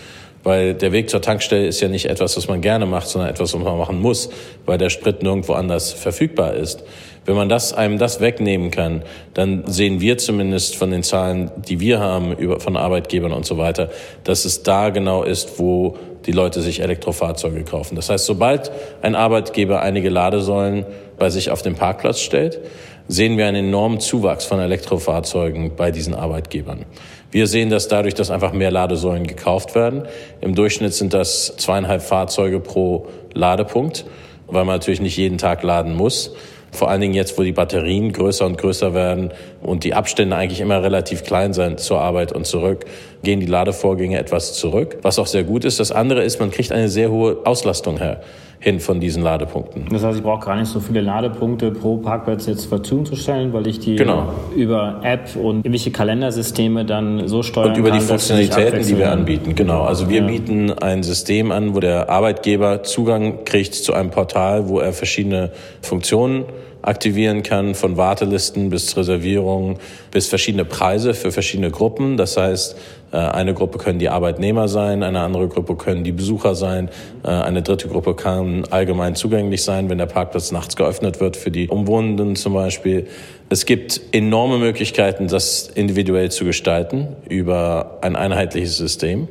Weil 0.43 0.73
der 0.73 0.91
Weg 0.91 1.09
zur 1.09 1.21
Tankstelle 1.21 1.67
ist 1.67 1.81
ja 1.81 1.89
nicht 1.89 2.05
etwas, 2.05 2.37
was 2.37 2.47
man 2.47 2.61
gerne 2.61 2.85
macht, 2.85 3.07
sondern 3.07 3.29
etwas, 3.29 3.53
was 3.53 3.61
man 3.61 3.77
machen 3.77 4.01
muss, 4.01 4.29
weil 4.65 4.77
der 4.77 4.89
Sprit 4.89 5.21
nirgendwo 5.21 5.53
anders 5.53 5.91
verfügbar 5.91 6.53
ist. 6.53 6.83
Wenn 7.25 7.35
man 7.35 7.49
das, 7.49 7.73
einem 7.73 7.97
das 7.97 8.21
wegnehmen 8.21 8.71
kann, 8.71 9.03
dann 9.33 9.63
sehen 9.67 9.99
wir 10.01 10.17
zumindest 10.17 10.77
von 10.77 10.91
den 10.91 11.03
Zahlen, 11.03 11.51
die 11.57 11.79
wir 11.79 11.99
haben 11.99 12.33
über, 12.33 12.59
von 12.59 12.77
Arbeitgebern 12.77 13.33
und 13.33 13.45
so 13.45 13.57
weiter, 13.57 13.89
dass 14.23 14.45
es 14.45 14.63
da 14.63 14.89
genau 14.89 15.23
ist, 15.23 15.59
wo 15.59 15.97
die 16.25 16.31
Leute 16.31 16.61
sich 16.61 16.81
Elektrofahrzeuge 16.81 17.63
kaufen. 17.63 17.95
Das 17.95 18.09
heißt, 18.09 18.25
sobald 18.25 18.71
ein 19.01 19.15
Arbeitgeber 19.15 19.81
einige 19.81 20.09
Ladesäulen 20.09 20.85
bei 21.17 21.29
sich 21.29 21.51
auf 21.51 21.61
den 21.61 21.75
Parkplatz 21.75 22.21
stellt, 22.21 22.59
sehen 23.07 23.37
wir 23.37 23.47
einen 23.47 23.67
enormen 23.67 23.99
Zuwachs 23.99 24.45
von 24.45 24.59
Elektrofahrzeugen 24.59 25.75
bei 25.75 25.91
diesen 25.91 26.13
Arbeitgebern. 26.13 26.85
Wir 27.31 27.45
sehen 27.45 27.69
das 27.69 27.87
dadurch, 27.87 28.15
dass 28.15 28.31
einfach 28.31 28.53
mehr 28.53 28.71
Ladesäulen 28.71 29.27
gekauft 29.27 29.75
werden. 29.75 30.03
Im 30.41 30.55
Durchschnitt 30.55 30.93
sind 30.93 31.13
das 31.13 31.55
zweieinhalb 31.57 32.01
Fahrzeuge 32.01 32.59
pro 32.59 33.07
Ladepunkt, 33.33 34.05
weil 34.47 34.65
man 34.65 34.75
natürlich 34.75 35.01
nicht 35.01 35.17
jeden 35.17 35.37
Tag 35.37 35.61
laden 35.61 35.95
muss. 35.95 36.33
Vor 36.71 36.89
allen 36.89 37.01
Dingen 37.01 37.13
jetzt, 37.13 37.37
wo 37.37 37.43
die 37.43 37.51
Batterien 37.51 38.13
größer 38.13 38.45
und 38.45 38.57
größer 38.57 38.93
werden 38.93 39.31
und 39.61 39.83
die 39.83 39.93
Abstände 39.93 40.35
eigentlich 40.35 40.59
immer 40.59 40.83
relativ 40.83 41.23
klein 41.23 41.53
sind 41.53 41.79
zur 41.79 41.99
Arbeit 41.99 42.31
und 42.31 42.45
zurück, 42.45 42.85
gehen 43.23 43.39
die 43.39 43.47
Ladevorgänge 43.47 44.19
etwas 44.19 44.53
zurück, 44.53 44.97
was 45.01 45.17
auch 45.19 45.27
sehr 45.27 45.43
gut 45.43 45.65
ist. 45.65 45.79
Das 45.79 45.91
andere 45.91 46.23
ist, 46.23 46.39
man 46.39 46.51
kriegt 46.51 46.71
eine 46.71 46.89
sehr 46.89 47.11
hohe 47.11 47.37
Auslastung 47.45 47.97
her 47.97 48.21
hin 48.59 48.79
von 48.81 48.99
diesen 48.99 49.23
Ladepunkten. 49.23 49.85
Das 49.89 50.03
heißt, 50.03 50.17
ich 50.17 50.23
brauche 50.23 50.45
gar 50.45 50.57
nicht 50.57 50.67
so 50.67 50.81
viele 50.81 50.99
Ladepunkte 50.99 51.71
pro 51.71 51.97
Parkplatz 51.97 52.45
jetzt 52.45 52.61
zur 52.61 52.79
Verfügung 52.79 53.05
zu 53.05 53.15
stellen, 53.15 53.53
weil 53.53 53.67
ich 53.67 53.79
die 53.79 53.95
genau. 53.95 54.33
über 54.53 54.99
App 55.03 55.35
und 55.35 55.59
irgendwelche 55.59 55.91
Kalendersysteme 55.91 56.83
dann 56.83 57.27
so 57.27 57.41
steuern 57.41 57.67
kann. 57.67 57.75
Und 57.75 57.79
über 57.79 57.89
kann, 57.89 57.99
die 57.99 58.05
Funktionalitäten, 58.05 58.85
die 58.85 58.97
wir 58.97 59.11
anbieten. 59.11 59.55
Genau. 59.55 59.83
Also 59.83 60.09
wir 60.09 60.21
ja. 60.21 60.27
bieten 60.27 60.71
ein 60.71 61.03
System 61.03 61.51
an, 61.51 61.73
wo 61.73 61.79
der 61.79 62.09
Arbeitgeber 62.09 62.83
Zugang 62.83 63.45
kriegt 63.45 63.75
zu 63.75 63.93
einem 63.93 64.11
Portal, 64.11 64.67
wo 64.67 64.79
er 64.79 64.91
verschiedene 64.91 65.51
Funktionen 65.81 66.43
aktivieren 66.81 67.43
kann, 67.43 67.75
von 67.75 67.97
Wartelisten 67.97 68.69
bis 68.69 68.95
Reservierungen 68.95 69.77
bis 70.11 70.27
verschiedene 70.27 70.65
Preise 70.65 71.13
für 71.13 71.31
verschiedene 71.31 71.71
Gruppen. 71.71 72.17
Das 72.17 72.37
heißt, 72.37 72.75
äh, 73.11 73.17
eine 73.17 73.53
Gruppe 73.53 73.77
können 73.77 73.99
die 73.99 74.09
Arbeitnehmer 74.09 74.67
sein, 74.67 75.03
eine 75.03 75.19
andere 75.19 75.47
Gruppe 75.47 75.75
können 75.75 76.03
die 76.03 76.11
Besucher 76.11 76.55
sein, 76.55 76.89
äh, 77.23 77.27
eine 77.27 77.61
dritte 77.61 77.87
Gruppe 77.87 78.15
kann 78.15 78.65
allgemein 78.69 79.15
zugänglich 79.15 79.63
sein, 79.63 79.89
wenn 79.89 79.97
der 79.97 80.05
Parkplatz 80.05 80.51
nachts 80.51 80.75
geöffnet 80.75 81.19
wird 81.19 81.35
für 81.35 81.51
die 81.51 81.67
Umwohnenden 81.67 82.35
zum 82.35 82.53
Beispiel. 82.53 83.07
Es 83.49 83.65
gibt 83.65 83.99
enorme 84.11 84.57
Möglichkeiten, 84.57 85.27
das 85.27 85.67
individuell 85.67 86.31
zu 86.31 86.45
gestalten 86.45 87.07
über 87.27 87.97
ein 88.01 88.15
einheitliches 88.15 88.77
System. 88.77 89.27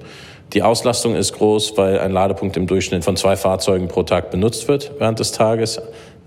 Die 0.54 0.62
Auslastung 0.62 1.14
ist 1.14 1.34
groß, 1.34 1.76
weil 1.76 1.98
ein 1.98 2.10
Ladepunkt 2.10 2.56
im 2.56 2.66
Durchschnitt 2.66 3.04
von 3.04 3.16
zwei 3.16 3.36
Fahrzeugen 3.36 3.88
pro 3.88 4.02
Tag 4.02 4.30
benutzt 4.30 4.66
wird 4.66 4.92
während 4.98 5.18
des 5.18 5.32
Tages. 5.32 5.78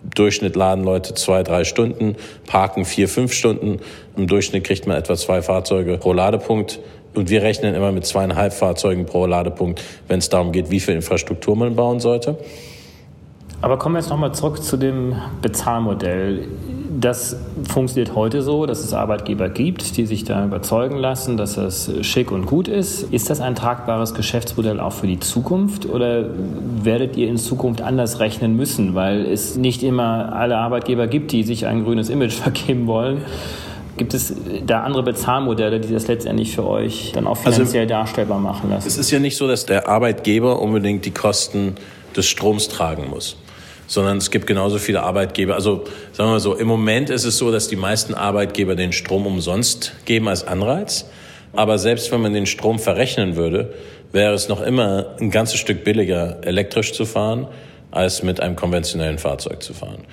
Durchschnitt 0.03 0.55
laden 0.55 0.83
Leute 0.83 1.13
zwei, 1.13 1.43
drei 1.43 1.63
Stunden, 1.63 2.15
parken 2.47 2.85
vier, 2.85 3.07
fünf 3.07 3.33
Stunden. 3.33 3.79
Im 4.17 4.27
Durchschnitt 4.27 4.63
kriegt 4.63 4.87
man 4.87 4.97
etwa 4.97 5.15
zwei 5.15 5.41
Fahrzeuge 5.41 5.97
pro 5.97 6.13
Ladepunkt. 6.13 6.79
Und 7.13 7.29
wir 7.29 7.43
rechnen 7.43 7.75
immer 7.75 7.91
mit 7.91 8.05
zweieinhalb 8.05 8.53
Fahrzeugen 8.53 9.05
pro 9.05 9.25
Ladepunkt, 9.25 9.81
wenn 10.07 10.19
es 10.19 10.29
darum 10.29 10.51
geht, 10.51 10.71
wie 10.71 10.79
viel 10.79 10.95
Infrastruktur 10.95 11.55
man 11.55 11.75
bauen 11.75 11.99
sollte. 11.99 12.37
Aber 13.61 13.77
kommen 13.77 13.95
wir 13.95 13.99
jetzt 13.99 14.09
nochmal 14.09 14.33
zurück 14.33 14.63
zu 14.63 14.75
dem 14.75 15.15
Bezahlmodell. 15.41 16.47
Das 16.99 17.37
funktioniert 17.69 18.15
heute 18.15 18.41
so, 18.41 18.65
dass 18.65 18.79
es 18.79 18.93
Arbeitgeber 18.93 19.49
gibt, 19.49 19.97
die 19.97 20.05
sich 20.05 20.23
da 20.23 20.43
überzeugen 20.43 20.97
lassen, 20.97 21.37
dass 21.37 21.55
das 21.55 21.89
schick 22.01 22.31
und 22.31 22.47
gut 22.47 22.67
ist. 22.67 23.03
Ist 23.13 23.29
das 23.29 23.39
ein 23.39 23.55
tragbares 23.55 24.13
Geschäftsmodell 24.13 24.79
auch 24.79 24.93
für 24.93 25.07
die 25.07 25.19
Zukunft 25.19 25.85
oder 25.85 26.25
werdet 26.83 27.15
ihr 27.17 27.29
in 27.29 27.37
Zukunft 27.37 27.81
anders 27.81 28.19
rechnen 28.19 28.55
müssen, 28.55 28.95
weil 28.95 29.25
es 29.25 29.55
nicht 29.55 29.83
immer 29.83 30.33
alle 30.35 30.57
Arbeitgeber 30.57 31.07
gibt, 31.07 31.31
die 31.31 31.43
sich 31.43 31.65
ein 31.67 31.83
grünes 31.83 32.09
Image 32.09 32.33
vergeben 32.41 32.87
wollen? 32.87 33.21
Gibt 33.97 34.13
es 34.15 34.33
da 34.65 34.81
andere 34.81 35.03
Bezahlmodelle, 35.03 35.79
die 35.79 35.93
das 35.93 36.07
letztendlich 36.07 36.55
für 36.55 36.65
euch 36.65 37.11
dann 37.13 37.27
auch 37.27 37.37
also 37.45 37.51
finanziell 37.51 37.83
also, 37.83 37.93
darstellbar 37.93 38.39
machen 38.39 38.71
lassen? 38.71 38.87
Es 38.87 38.97
ist 38.97 39.11
ja 39.11 39.19
nicht 39.19 39.37
so, 39.37 39.47
dass 39.47 39.65
der 39.67 39.87
Arbeitgeber 39.87 40.59
unbedingt 40.59 41.05
die 41.05 41.11
Kosten 41.11 41.75
des 42.15 42.25
Stroms 42.25 42.67
tragen 42.67 43.09
muss 43.09 43.37
sondern 43.91 44.19
es 44.19 44.31
gibt 44.31 44.47
genauso 44.47 44.77
viele 44.77 45.03
Arbeitgeber. 45.03 45.53
Also 45.53 45.83
sagen 46.13 46.29
wir 46.29 46.35
mal 46.35 46.39
so, 46.39 46.55
im 46.55 46.65
Moment 46.65 47.09
ist 47.09 47.25
es 47.25 47.37
so, 47.37 47.51
dass 47.51 47.67
die 47.67 47.75
meisten 47.75 48.13
Arbeitgeber 48.13 48.75
den 48.75 48.93
Strom 48.93 49.27
umsonst 49.27 49.91
geben 50.05 50.29
als 50.29 50.47
Anreiz. 50.47 51.09
Aber 51.51 51.77
selbst 51.77 52.09
wenn 52.13 52.21
man 52.21 52.31
den 52.31 52.45
Strom 52.45 52.79
verrechnen 52.79 53.35
würde, 53.35 53.73
wäre 54.13 54.33
es 54.33 54.47
noch 54.47 54.61
immer 54.61 55.17
ein 55.19 55.29
ganzes 55.29 55.59
Stück 55.59 55.83
billiger, 55.83 56.37
elektrisch 56.43 56.93
zu 56.93 57.03
fahren, 57.03 57.49
als 57.91 58.23
mit 58.23 58.39
einem 58.39 58.55
konventionellen 58.55 59.17
Fahrzeug 59.17 59.61
zu 59.61 59.73
fahren. 59.73 60.05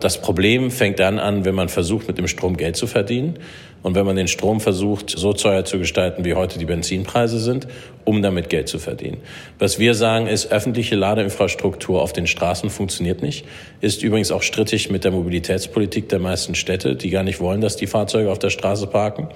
Das 0.00 0.20
Problem 0.20 0.70
fängt 0.70 0.98
dann 0.98 1.18
an, 1.18 1.44
wenn 1.44 1.54
man 1.54 1.68
versucht, 1.68 2.08
mit 2.08 2.16
dem 2.16 2.26
Strom 2.26 2.56
Geld 2.56 2.74
zu 2.74 2.86
verdienen 2.86 3.38
und 3.82 3.94
wenn 3.94 4.06
man 4.06 4.16
den 4.16 4.28
Strom 4.28 4.60
versucht, 4.60 5.10
so 5.10 5.34
teuer 5.34 5.66
zu 5.66 5.78
gestalten, 5.78 6.24
wie 6.24 6.34
heute 6.34 6.58
die 6.58 6.64
Benzinpreise 6.64 7.38
sind, 7.38 7.68
um 8.04 8.22
damit 8.22 8.48
Geld 8.48 8.68
zu 8.68 8.78
verdienen. 8.78 9.18
Was 9.58 9.78
wir 9.78 9.94
sagen 9.94 10.26
ist, 10.26 10.50
öffentliche 10.50 10.96
Ladeinfrastruktur 10.96 12.00
auf 12.00 12.14
den 12.14 12.26
Straßen 12.26 12.70
funktioniert 12.70 13.20
nicht, 13.20 13.44
ist 13.82 14.02
übrigens 14.02 14.32
auch 14.32 14.42
strittig 14.42 14.90
mit 14.90 15.04
der 15.04 15.12
Mobilitätspolitik 15.12 16.08
der 16.08 16.18
meisten 16.18 16.54
Städte, 16.54 16.96
die 16.96 17.10
gar 17.10 17.22
nicht 17.22 17.40
wollen, 17.40 17.60
dass 17.60 17.76
die 17.76 17.86
Fahrzeuge 17.86 18.30
auf 18.30 18.38
der 18.38 18.50
Straße 18.50 18.86
parken. 18.86 19.28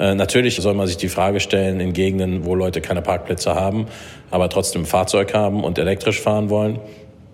Äh, 0.00 0.16
natürlich 0.16 0.56
soll 0.56 0.74
man 0.74 0.88
sich 0.88 0.96
die 0.96 1.08
Frage 1.08 1.38
stellen, 1.38 1.78
in 1.78 1.92
Gegenden, 1.92 2.44
wo 2.44 2.56
Leute 2.56 2.80
keine 2.80 3.02
Parkplätze 3.02 3.54
haben, 3.54 3.86
aber 4.32 4.48
trotzdem 4.48 4.84
Fahrzeug 4.84 5.32
haben 5.32 5.62
und 5.62 5.78
elektrisch 5.78 6.20
fahren 6.20 6.50
wollen, 6.50 6.80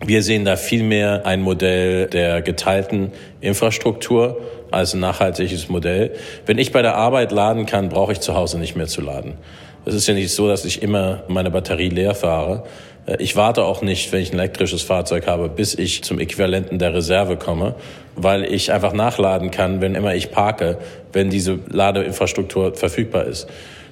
wir 0.04 0.22
sehen 0.22 0.44
da 0.44 0.56
vielmehr 0.56 1.26
ein 1.26 1.42
Modell 1.42 2.06
der 2.06 2.40
geteilten 2.42 3.12
Infrastruktur, 3.40 4.40
als 4.70 4.94
ein 4.94 5.00
nachhaltiges 5.00 5.68
Modell. 5.68 6.12
Wenn 6.46 6.58
ich 6.58 6.72
bei 6.72 6.82
der 6.82 6.94
Arbeit 6.94 7.32
laden 7.32 7.66
kann, 7.66 7.88
brauche 7.88 8.12
ich 8.12 8.20
zu 8.20 8.34
Hause 8.34 8.58
nicht 8.58 8.76
mehr 8.76 8.86
zu 8.86 9.00
laden. 9.00 9.34
Es 9.84 9.94
ist 9.94 10.06
ja 10.06 10.14
nicht 10.14 10.32
so, 10.34 10.48
dass 10.48 10.64
ich 10.64 10.82
immer 10.82 11.22
meine 11.28 11.50
Batterie 11.50 11.88
leer 11.88 12.14
fahre. 12.14 12.64
Äh, 13.06 13.16
ich 13.22 13.36
warte 13.36 13.64
auch 13.64 13.82
nicht, 13.82 14.12
wenn 14.12 14.20
ich 14.20 14.32
ein 14.32 14.38
elektrisches 14.38 14.82
Fahrzeug 14.82 15.26
habe, 15.26 15.48
bis 15.48 15.74
ich 15.74 16.04
zum 16.04 16.18
Äquivalenten 16.18 16.78
der 16.78 16.94
Reserve 16.94 17.36
komme, 17.36 17.74
weil 18.14 18.44
ich 18.44 18.72
einfach 18.72 18.92
nachladen 18.92 19.50
kann, 19.50 19.80
wenn 19.80 19.94
immer 19.94 20.14
ich 20.14 20.30
parke, 20.30 20.78
wenn 21.12 21.30
diese 21.30 21.58
Ladeinfrastruktur 21.70 22.74
verfügbar 22.74 23.24
ist. 23.24 23.48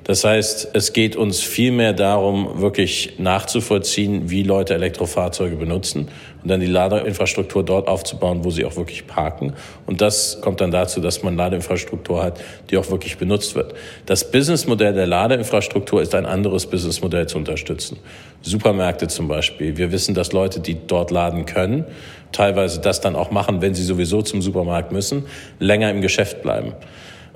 Das 0.06 0.22
heißt, 0.22 0.68
es 0.72 0.92
geht 0.92 1.16
uns 1.16 1.40
viel 1.40 1.72
mehr 1.72 1.92
darum, 1.92 2.60
wirklich 2.60 3.14
nachzuvollziehen, 3.18 4.30
wie 4.30 4.44
Leute 4.44 4.72
Elektrofahrzeuge 4.74 5.56
benutzen 5.56 6.06
und 6.44 6.48
dann 6.48 6.60
die 6.60 6.66
Ladeinfrastruktur 6.66 7.64
dort 7.64 7.88
aufzubauen, 7.88 8.44
wo 8.44 8.50
sie 8.50 8.64
auch 8.64 8.76
wirklich 8.76 9.08
parken. 9.08 9.54
Und 9.84 10.00
das 10.00 10.40
kommt 10.42 10.60
dann 10.60 10.70
dazu, 10.70 11.00
dass 11.00 11.24
man 11.24 11.36
Ladeinfrastruktur 11.36 12.22
hat, 12.22 12.40
die 12.70 12.76
auch 12.76 12.88
wirklich 12.88 13.18
benutzt 13.18 13.56
wird. 13.56 13.74
Das 14.06 14.30
Businessmodell 14.30 14.94
der 14.94 15.08
Ladeinfrastruktur 15.08 16.00
ist 16.00 16.14
ein 16.14 16.24
anderes 16.24 16.66
Businessmodell 16.66 17.26
zu 17.26 17.38
unterstützen. 17.38 17.98
Supermärkte 18.42 19.08
zum 19.08 19.26
Beispiel. 19.26 19.76
Wir 19.76 19.90
wissen, 19.90 20.14
dass 20.14 20.30
Leute, 20.30 20.60
die 20.60 20.76
dort 20.86 21.10
laden 21.10 21.46
können, 21.46 21.84
teilweise 22.30 22.80
das 22.80 23.00
dann 23.00 23.16
auch 23.16 23.32
machen, 23.32 23.60
wenn 23.60 23.74
sie 23.74 23.82
sowieso 23.82 24.22
zum 24.22 24.40
Supermarkt 24.40 24.92
müssen, 24.92 25.24
länger 25.58 25.90
im 25.90 26.00
Geschäft 26.00 26.42
bleiben. 26.42 26.74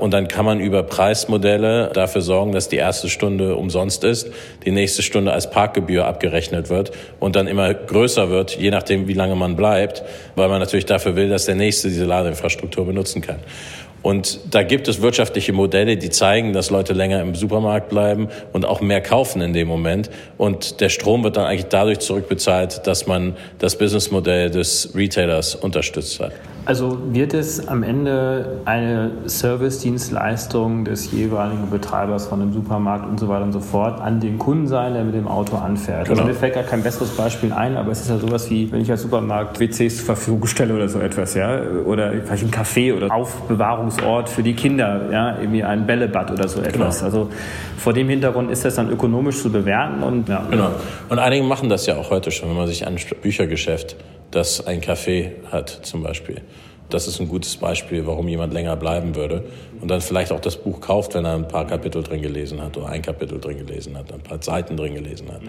Und 0.01 0.13
dann 0.13 0.29
kann 0.29 0.45
man 0.45 0.61
über 0.61 0.83
Preismodelle 0.83 1.91
dafür 1.93 2.23
sorgen, 2.23 2.53
dass 2.53 2.69
die 2.69 2.77
erste 2.77 3.09
Stunde 3.09 3.57
umsonst 3.57 4.03
ist, 4.03 4.31
die 4.65 4.71
nächste 4.71 5.03
Stunde 5.03 5.33
als 5.33 5.51
Parkgebühr 5.51 6.07
abgerechnet 6.07 6.71
wird 6.71 6.93
und 7.19 7.37
dann 7.37 7.47
immer 7.47 7.73
größer 7.75 8.31
wird, 8.31 8.57
je 8.57 8.71
nachdem, 8.71 9.09
wie 9.09 9.13
lange 9.13 9.37
man 9.37 9.57
bleibt, 9.57 10.03
weil 10.37 10.49
man 10.49 10.59
natürlich 10.59 10.87
dafür 10.87 11.17
will, 11.17 11.29
dass 11.29 11.45
der 11.45 11.55
Nächste 11.55 11.89
diese 11.89 12.07
Ladeinfrastruktur 12.07 12.87
benutzen 12.87 13.21
kann. 13.21 13.41
Und 14.03 14.55
da 14.55 14.63
gibt 14.63 14.89
es 14.89 15.03
wirtschaftliche 15.03 15.53
Modelle, 15.53 15.97
die 15.97 16.09
zeigen, 16.09 16.55
dass 16.55 16.71
Leute 16.71 16.95
länger 16.95 17.21
im 17.21 17.35
Supermarkt 17.35 17.91
bleiben 17.91 18.29
und 18.53 18.65
auch 18.65 18.81
mehr 18.81 19.03
kaufen 19.03 19.43
in 19.43 19.53
dem 19.53 19.69
Moment. 19.69 20.11
Und 20.39 20.81
der 20.81 20.89
Strom 20.89 21.23
wird 21.23 21.37
dann 21.37 21.45
eigentlich 21.45 21.67
dadurch 21.67 21.99
zurückbezahlt, 21.99 22.87
dass 22.87 23.07
man 23.07 23.37
das 23.59 23.77
Businessmodell 23.77 24.51
des 24.51 24.95
Retailers 24.95 25.55
unterstützt 25.55 26.19
hat. 26.21 26.33
Also 26.67 26.99
wird 27.13 27.35
es 27.35 27.67
am 27.69 27.83
Ende 27.83 28.61
eine 28.65 29.11
Service-Dienstleistung 29.27 30.85
des 30.85 31.11
jeweiligen 31.11 31.71
Betreibers 31.71 32.27
von 32.27 32.43
einem 32.43 32.53
Supermarkt 32.53 33.09
und 33.09 33.19
so 33.19 33.29
weiter 33.29 33.45
und 33.45 33.53
so 33.53 33.61
fort 33.61 34.01
an 34.01 34.21
den 34.21 34.39
Kunden 34.39 34.67
sein, 34.67 34.95
der 34.95 35.05
mit 35.05 35.15
dem 35.15 35.27
Auto 35.27 35.57
anfährt? 35.57 36.01
Also 36.01 36.13
genau. 36.13 36.23
Also 36.23 36.33
mir 36.33 36.39
fällt 36.39 36.55
gar 36.55 36.65
kein 36.65 36.83
besseres 36.83 37.11
Beispiel 37.11 37.53
ein, 37.53 37.77
aber 37.77 37.91
es 37.93 38.03
ist 38.03 38.11
ja 38.11 38.19
sowas 38.19 38.51
wie, 38.51 38.71
wenn 38.71 38.83
ich 38.83 38.91
als 38.91 39.03
Supermarkt 39.03 39.59
WCs 39.59 39.97
zur 39.97 40.07
Verfügung 40.07 40.47
stelle 40.47 40.75
oder 40.75 40.89
so 40.89 41.01
etwas, 41.01 41.35
ja, 41.35 41.61
oder 41.85 42.13
vielleicht 42.13 42.45
ein 42.45 42.51
Café 42.51 42.95
oder 42.95 43.13
Aufbewahrungsort 43.13 44.29
für 44.29 44.43
die 44.43 44.55
Kinder, 44.55 45.11
ja, 45.11 45.39
irgendwie 45.39 45.65
ein 45.65 45.87
Bällebad 45.87 46.31
oder 46.31 46.47
so 46.47 46.61
etwas. 46.61 46.99
Genau. 46.99 47.07
Also 47.07 47.31
vor 47.79 47.93
dem 47.93 48.09
Hintergrund 48.09 48.51
ist 48.51 48.65
das 48.65 48.75
dann 48.75 48.91
ökonomisch 48.91 49.41
zu 49.41 49.51
bewerten 49.51 50.03
und 50.03 50.29
ja. 50.29 50.47
Genau. 50.51 50.71
Und 51.09 51.19
einige 51.19 51.45
machen 51.45 51.69
das 51.69 51.87
ja 51.87 51.97
auch 51.97 52.11
heute 52.11 52.31
schon, 52.31 52.51
wenn 52.51 52.57
man 52.57 52.67
sich 52.67 52.87
an 52.87 52.97
Büchergeschäft 53.23 53.97
das 54.31 54.67
ein 54.67 54.81
Café 54.81 55.33
hat 55.51 55.69
zum 55.71 56.03
Beispiel. 56.03 56.43
Das 56.89 57.07
ist 57.07 57.21
ein 57.21 57.29
gutes 57.29 57.57
Beispiel, 57.57 58.07
warum 58.07 58.27
jemand 58.29 58.53
länger 58.53 58.77
bleiben 58.77 59.15
würde 59.15 59.45
und 59.81 59.89
dann 59.89 60.01
vielleicht 60.01 60.33
auch 60.33 60.41
das 60.41 60.57
Buch 60.57 60.81
kauft, 60.81 61.15
wenn 61.15 61.25
er 61.25 61.35
ein 61.35 61.49
paar 61.49 61.67
Kapitel 61.67 62.03
drin 62.03 62.23
gelesen 62.23 62.63
hat 62.63 62.77
oder 62.77 62.89
ein 62.89 63.03
Kapitel 63.03 63.41
drin 63.41 63.59
gelesen 63.59 63.97
hat, 63.97 64.13
ein 64.13 64.21
paar 64.21 64.43
Seiten 64.43 64.77
drin 64.77 64.95
gelesen 64.95 65.29
hat. 65.29 65.41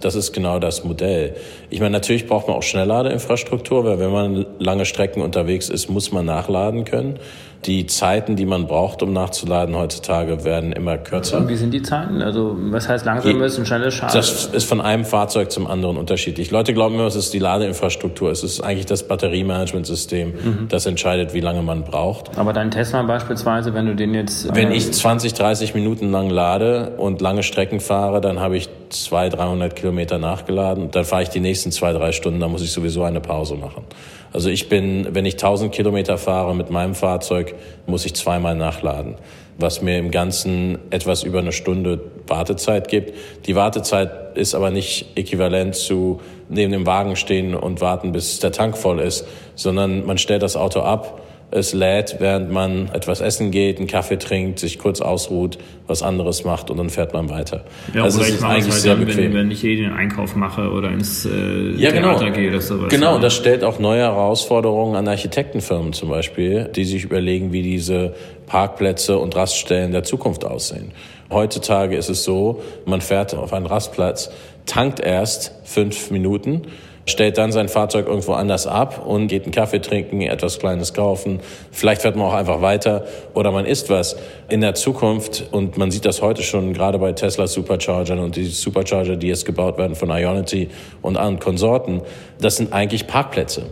Das 0.00 0.14
ist 0.14 0.32
genau 0.32 0.58
das 0.58 0.84
Modell. 0.84 1.34
Ich 1.70 1.80
meine, 1.80 1.92
natürlich 1.92 2.26
braucht 2.26 2.48
man 2.48 2.56
auch 2.56 2.62
Schnellladeinfrastruktur, 2.62 3.84
weil 3.84 3.98
wenn 3.98 4.12
man 4.12 4.46
lange 4.58 4.84
Strecken 4.84 5.22
unterwegs 5.22 5.68
ist, 5.68 5.88
muss 5.88 6.12
man 6.12 6.26
nachladen 6.26 6.84
können. 6.84 7.18
Die 7.66 7.86
Zeiten, 7.86 8.36
die 8.36 8.44
man 8.44 8.66
braucht, 8.66 9.02
um 9.02 9.14
nachzuladen 9.14 9.74
heutzutage, 9.74 10.44
werden 10.44 10.72
immer 10.72 10.98
kürzer. 10.98 11.38
Und 11.38 11.48
wie 11.48 11.56
sind 11.56 11.72
die 11.72 11.80
Zeiten? 11.80 12.20
Also 12.20 12.54
was 12.58 12.88
heißt 12.90 13.06
langsam 13.06 13.40
ist 13.40 13.56
und 13.58 13.66
schnelles 13.66 13.94
Schaden? 13.94 14.14
Das 14.14 14.46
ist 14.46 14.68
von 14.68 14.82
einem 14.82 15.06
Fahrzeug 15.06 15.50
zum 15.50 15.66
anderen 15.66 15.96
unterschiedlich. 15.96 16.50
Leute 16.50 16.74
glauben 16.74 16.96
immer, 16.96 17.06
es 17.06 17.16
ist 17.16 17.32
die 17.32 17.38
Ladeinfrastruktur. 17.38 18.30
Es 18.30 18.42
ist 18.42 18.60
eigentlich 18.60 18.84
das 18.84 19.08
Batteriemanagementsystem, 19.08 20.28
mhm. 20.28 20.68
das 20.68 20.84
entscheidet, 20.84 21.32
wie 21.32 21.40
lange 21.40 21.62
man 21.62 21.84
braucht. 21.84 22.36
Aber 22.36 22.52
dein 22.52 22.70
Tesla 22.70 23.02
beispielsweise, 23.02 23.73
wenn 23.74 23.86
du 23.86 23.94
den 23.94 24.14
jetzt... 24.14 24.54
Wenn 24.54 24.72
ich 24.72 24.92
20, 24.92 25.34
30 25.34 25.74
Minuten 25.74 26.10
lang 26.10 26.30
lade 26.30 26.94
und 26.96 27.20
lange 27.20 27.42
Strecken 27.42 27.80
fahre, 27.80 28.20
dann 28.20 28.40
habe 28.40 28.56
ich 28.56 28.68
200, 28.90 29.38
300 29.38 29.76
Kilometer 29.76 30.18
nachgeladen. 30.18 30.90
Dann 30.90 31.04
fahre 31.04 31.22
ich 31.22 31.28
die 31.28 31.40
nächsten 31.40 31.72
zwei, 31.72 31.92
drei 31.92 32.12
Stunden, 32.12 32.40
dann 32.40 32.50
muss 32.50 32.62
ich 32.62 32.72
sowieso 32.72 33.02
eine 33.02 33.20
Pause 33.20 33.54
machen. 33.56 33.84
Also 34.32 34.50
ich 34.50 34.68
bin, 34.68 35.08
wenn 35.12 35.26
ich 35.26 35.34
1000 35.34 35.72
Kilometer 35.72 36.18
fahre 36.18 36.56
mit 36.56 36.68
meinem 36.68 36.94
Fahrzeug, 36.94 37.54
muss 37.86 38.04
ich 38.04 38.14
zweimal 38.14 38.56
nachladen, 38.56 39.14
was 39.58 39.80
mir 39.80 39.98
im 39.98 40.10
Ganzen 40.10 40.78
etwas 40.90 41.22
über 41.22 41.38
eine 41.38 41.52
Stunde 41.52 42.00
Wartezeit 42.26 42.88
gibt. 42.88 43.14
Die 43.46 43.54
Wartezeit 43.54 44.36
ist 44.36 44.56
aber 44.56 44.70
nicht 44.70 45.16
äquivalent 45.16 45.76
zu 45.76 46.20
neben 46.48 46.72
dem 46.72 46.84
Wagen 46.84 47.14
stehen 47.14 47.54
und 47.54 47.80
warten, 47.80 48.10
bis 48.10 48.40
der 48.40 48.50
Tank 48.50 48.76
voll 48.76 48.98
ist, 48.98 49.24
sondern 49.54 50.04
man 50.04 50.18
stellt 50.18 50.42
das 50.42 50.56
Auto 50.56 50.80
ab, 50.80 51.20
es 51.54 51.72
lädt, 51.72 52.16
während 52.18 52.50
man 52.50 52.90
etwas 52.92 53.20
essen 53.20 53.50
geht, 53.50 53.78
einen 53.78 53.86
Kaffee 53.86 54.18
trinkt, 54.18 54.58
sich 54.58 54.78
kurz 54.78 55.00
ausruht, 55.00 55.58
was 55.86 56.02
anderes 56.02 56.44
macht 56.44 56.70
und 56.70 56.78
dann 56.78 56.90
fährt 56.90 57.12
man 57.12 57.30
weiter. 57.30 57.64
Ja, 57.94 58.02
also 58.02 58.20
es 58.20 58.30
ist 58.30 58.42
eigentlich 58.42 58.72
halt 58.72 58.82
sehr 58.82 58.96
dann, 58.96 59.06
bequem. 59.06 59.32
Wenn, 59.32 59.34
wenn 59.34 59.50
ich 59.50 59.62
eh 59.62 59.76
den 59.76 59.92
Einkauf 59.92 60.34
mache 60.34 60.70
oder 60.70 60.90
ins 60.90 61.24
äh, 61.24 61.70
ja, 61.76 61.92
genau. 61.92 62.18
Theater 62.18 62.30
gehe 62.32 62.50
oder 62.50 62.60
sowas. 62.60 62.88
Genau, 62.88 63.14
und 63.14 63.22
das 63.22 63.34
stellt 63.34 63.62
auch 63.62 63.78
neue 63.78 64.02
Herausforderungen 64.02 64.96
an 64.96 65.06
Architektenfirmen 65.06 65.92
zum 65.92 66.08
Beispiel, 66.08 66.70
die 66.74 66.84
sich 66.84 67.04
überlegen, 67.04 67.52
wie 67.52 67.62
diese 67.62 68.14
Parkplätze 68.46 69.18
und 69.18 69.36
Raststellen 69.36 69.92
der 69.92 70.02
Zukunft 70.02 70.44
aussehen. 70.44 70.90
Heutzutage 71.30 71.96
ist 71.96 72.10
es 72.10 72.24
so, 72.24 72.62
man 72.84 73.00
fährt 73.00 73.34
auf 73.34 73.52
einen 73.52 73.66
Rastplatz, 73.66 74.30
tankt 74.66 75.00
erst 75.00 75.52
fünf 75.64 76.10
Minuten, 76.10 76.62
stellt 77.06 77.38
dann 77.38 77.52
sein 77.52 77.68
Fahrzeug 77.68 78.06
irgendwo 78.06 78.32
anders 78.32 78.66
ab 78.66 79.04
und 79.06 79.28
geht 79.28 79.44
einen 79.44 79.52
Kaffee 79.52 79.80
trinken, 79.80 80.22
etwas 80.22 80.58
Kleines 80.58 80.94
kaufen. 80.94 81.40
Vielleicht 81.70 82.02
fährt 82.02 82.16
man 82.16 82.26
auch 82.26 82.34
einfach 82.34 82.62
weiter 82.62 83.04
oder 83.34 83.50
man 83.50 83.66
isst 83.66 83.90
was. 83.90 84.16
In 84.48 84.60
der 84.60 84.74
Zukunft, 84.74 85.44
und 85.52 85.76
man 85.76 85.90
sieht 85.90 86.04
das 86.04 86.22
heute 86.22 86.42
schon 86.42 86.72
gerade 86.72 86.98
bei 86.98 87.12
Tesla 87.12 87.46
Superchargern 87.46 88.18
und 88.18 88.36
die 88.36 88.46
Supercharger, 88.46 89.16
die 89.16 89.28
jetzt 89.28 89.44
gebaut 89.44 89.78
werden 89.78 89.96
von 89.96 90.10
Ionity 90.10 90.68
und 91.02 91.16
anderen 91.16 91.38
Konsorten, 91.40 92.02
das 92.40 92.56
sind 92.56 92.72
eigentlich 92.72 93.06
Parkplätze. 93.06 93.66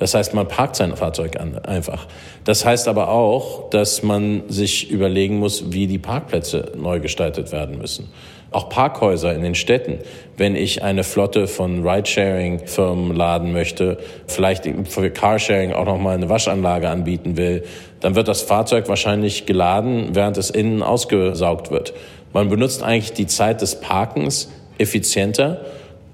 Das 0.00 0.14
heißt, 0.14 0.32
man 0.32 0.48
parkt 0.48 0.76
sein 0.76 0.96
Fahrzeug 0.96 1.38
an, 1.38 1.58
einfach. 1.58 2.06
Das 2.44 2.64
heißt 2.64 2.88
aber 2.88 3.10
auch, 3.10 3.68
dass 3.68 4.02
man 4.02 4.44
sich 4.48 4.90
überlegen 4.90 5.38
muss, 5.38 5.72
wie 5.72 5.86
die 5.86 5.98
Parkplätze 5.98 6.72
neu 6.74 7.00
gestaltet 7.00 7.52
werden 7.52 7.76
müssen. 7.76 8.08
Auch 8.50 8.70
Parkhäuser 8.70 9.34
in 9.34 9.42
den 9.42 9.54
Städten. 9.54 9.98
Wenn 10.38 10.56
ich 10.56 10.82
eine 10.82 11.04
Flotte 11.04 11.46
von 11.46 11.86
Ridesharing-Firmen 11.86 13.14
laden 13.14 13.52
möchte, 13.52 13.98
vielleicht 14.26 14.64
für 14.88 15.10
Carsharing 15.10 15.74
auch 15.74 15.84
nochmal 15.84 16.14
eine 16.14 16.30
Waschanlage 16.30 16.88
anbieten 16.88 17.36
will, 17.36 17.62
dann 18.00 18.14
wird 18.14 18.26
das 18.26 18.40
Fahrzeug 18.40 18.88
wahrscheinlich 18.88 19.44
geladen, 19.44 20.14
während 20.14 20.38
es 20.38 20.48
innen 20.48 20.82
ausgesaugt 20.82 21.70
wird. 21.70 21.92
Man 22.32 22.48
benutzt 22.48 22.82
eigentlich 22.82 23.12
die 23.12 23.26
Zeit 23.26 23.60
des 23.60 23.80
Parkens 23.80 24.50
effizienter, 24.78 25.60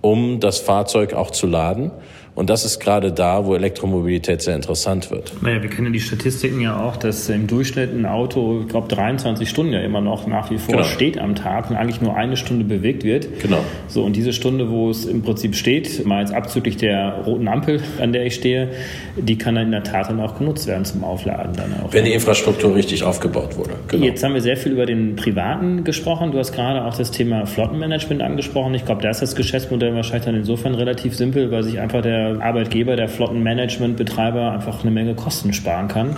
um 0.01 0.41
das 0.41 0.59
Fahrzeug 0.59 1.15
auch 1.15 1.31
zu 1.31 1.47
laden. 1.47 1.93
Und 2.37 2.51
das 2.51 2.67
ist 2.67 2.81
gerade 2.81 3.13
da, 3.13 3.47
wo 3.47 3.55
Elektromobilität 3.55 4.43
sehr 4.43 4.55
interessant 4.55 5.11
wird. 5.11 5.33
Naja, 5.41 5.63
wir 5.63 5.71
kennen 5.71 5.95
die 5.95 6.01
Statistiken 6.01 6.61
ja 6.61 6.79
auch, 6.79 6.99
dass 6.99 7.31
im 7.31 7.47
Durchschnitt 7.47 7.95
ein 7.95 8.05
Auto, 8.05 8.61
ich 8.61 8.69
glaube, 8.69 8.89
23 8.89 9.49
Stunden 9.49 9.73
ja 9.73 9.81
immer 9.81 10.03
noch 10.03 10.27
nach 10.27 10.51
wie 10.51 10.59
vor 10.59 10.75
genau. 10.75 10.87
steht 10.87 11.19
am 11.19 11.35
Tag 11.35 11.71
und 11.71 11.77
eigentlich 11.77 12.03
nur 12.03 12.15
eine 12.15 12.37
Stunde 12.37 12.67
bewegt 12.67 13.05
wird. 13.05 13.41
Genau. 13.41 13.61
So, 13.89 14.05
und 14.05 14.17
diese 14.17 14.35
Stunde, 14.35 14.71
wo 14.71 14.91
es 14.91 15.07
im 15.07 15.23
Prinzip 15.23 15.57
steht, 15.57 16.05
mal 16.05 16.21
jetzt 16.21 16.35
abzüglich 16.35 16.77
der 16.77 17.23
roten 17.25 17.49
Ampel, 17.49 17.81
an 18.01 18.13
der 18.13 18.27
ich 18.27 18.35
stehe, 18.35 18.69
die 19.17 19.39
kann 19.39 19.55
dann 19.55 19.65
in 19.65 19.73
der 19.73 19.83
Tat 19.83 20.11
dann 20.11 20.21
auch 20.21 20.37
genutzt 20.37 20.67
werden 20.67 20.85
zum 20.85 21.05
Aufladen 21.05 21.57
dann 21.57 21.73
auch. 21.83 21.95
Wenn 21.95 22.05
die 22.05 22.13
Infrastruktur 22.13 22.75
richtig 22.75 23.03
aufgebaut 23.03 23.57
wurde. 23.57 23.71
Genau. 23.89 24.05
Jetzt 24.05 24.23
haben 24.23 24.35
wir 24.35 24.43
sehr 24.43 24.59
viel 24.59 24.73
über 24.73 24.85
den 24.85 25.17
Privaten 25.17 25.85
gesprochen. 25.85 26.33
Du 26.33 26.39
hast 26.39 26.53
gerade 26.53 26.85
auch 26.85 26.99
das 26.99 27.13
Thema 27.13 27.47
Flottenmanagement 27.47 28.21
angesprochen. 28.21 28.75
Ich 28.75 28.85
glaube, 28.85 29.01
da 29.01 29.09
ist 29.09 29.23
das 29.23 29.35
Geschäftsmodell 29.35 29.95
wahrscheinlich 29.95 30.27
dann 30.27 30.35
insofern 30.35 30.75
relativ 30.75 31.17
simpel, 31.17 31.51
weil 31.51 31.63
sich 31.63 31.81
einfach 31.81 32.03
der 32.03 32.26
Arbeitgeber, 32.41 32.97
der 32.97 33.09
Flottenmanagementbetreiber 33.09 34.53
einfach 34.53 34.83
eine 34.83 34.91
Menge 34.91 35.15
Kosten 35.15 35.53
sparen 35.53 35.89
kann, 35.89 36.17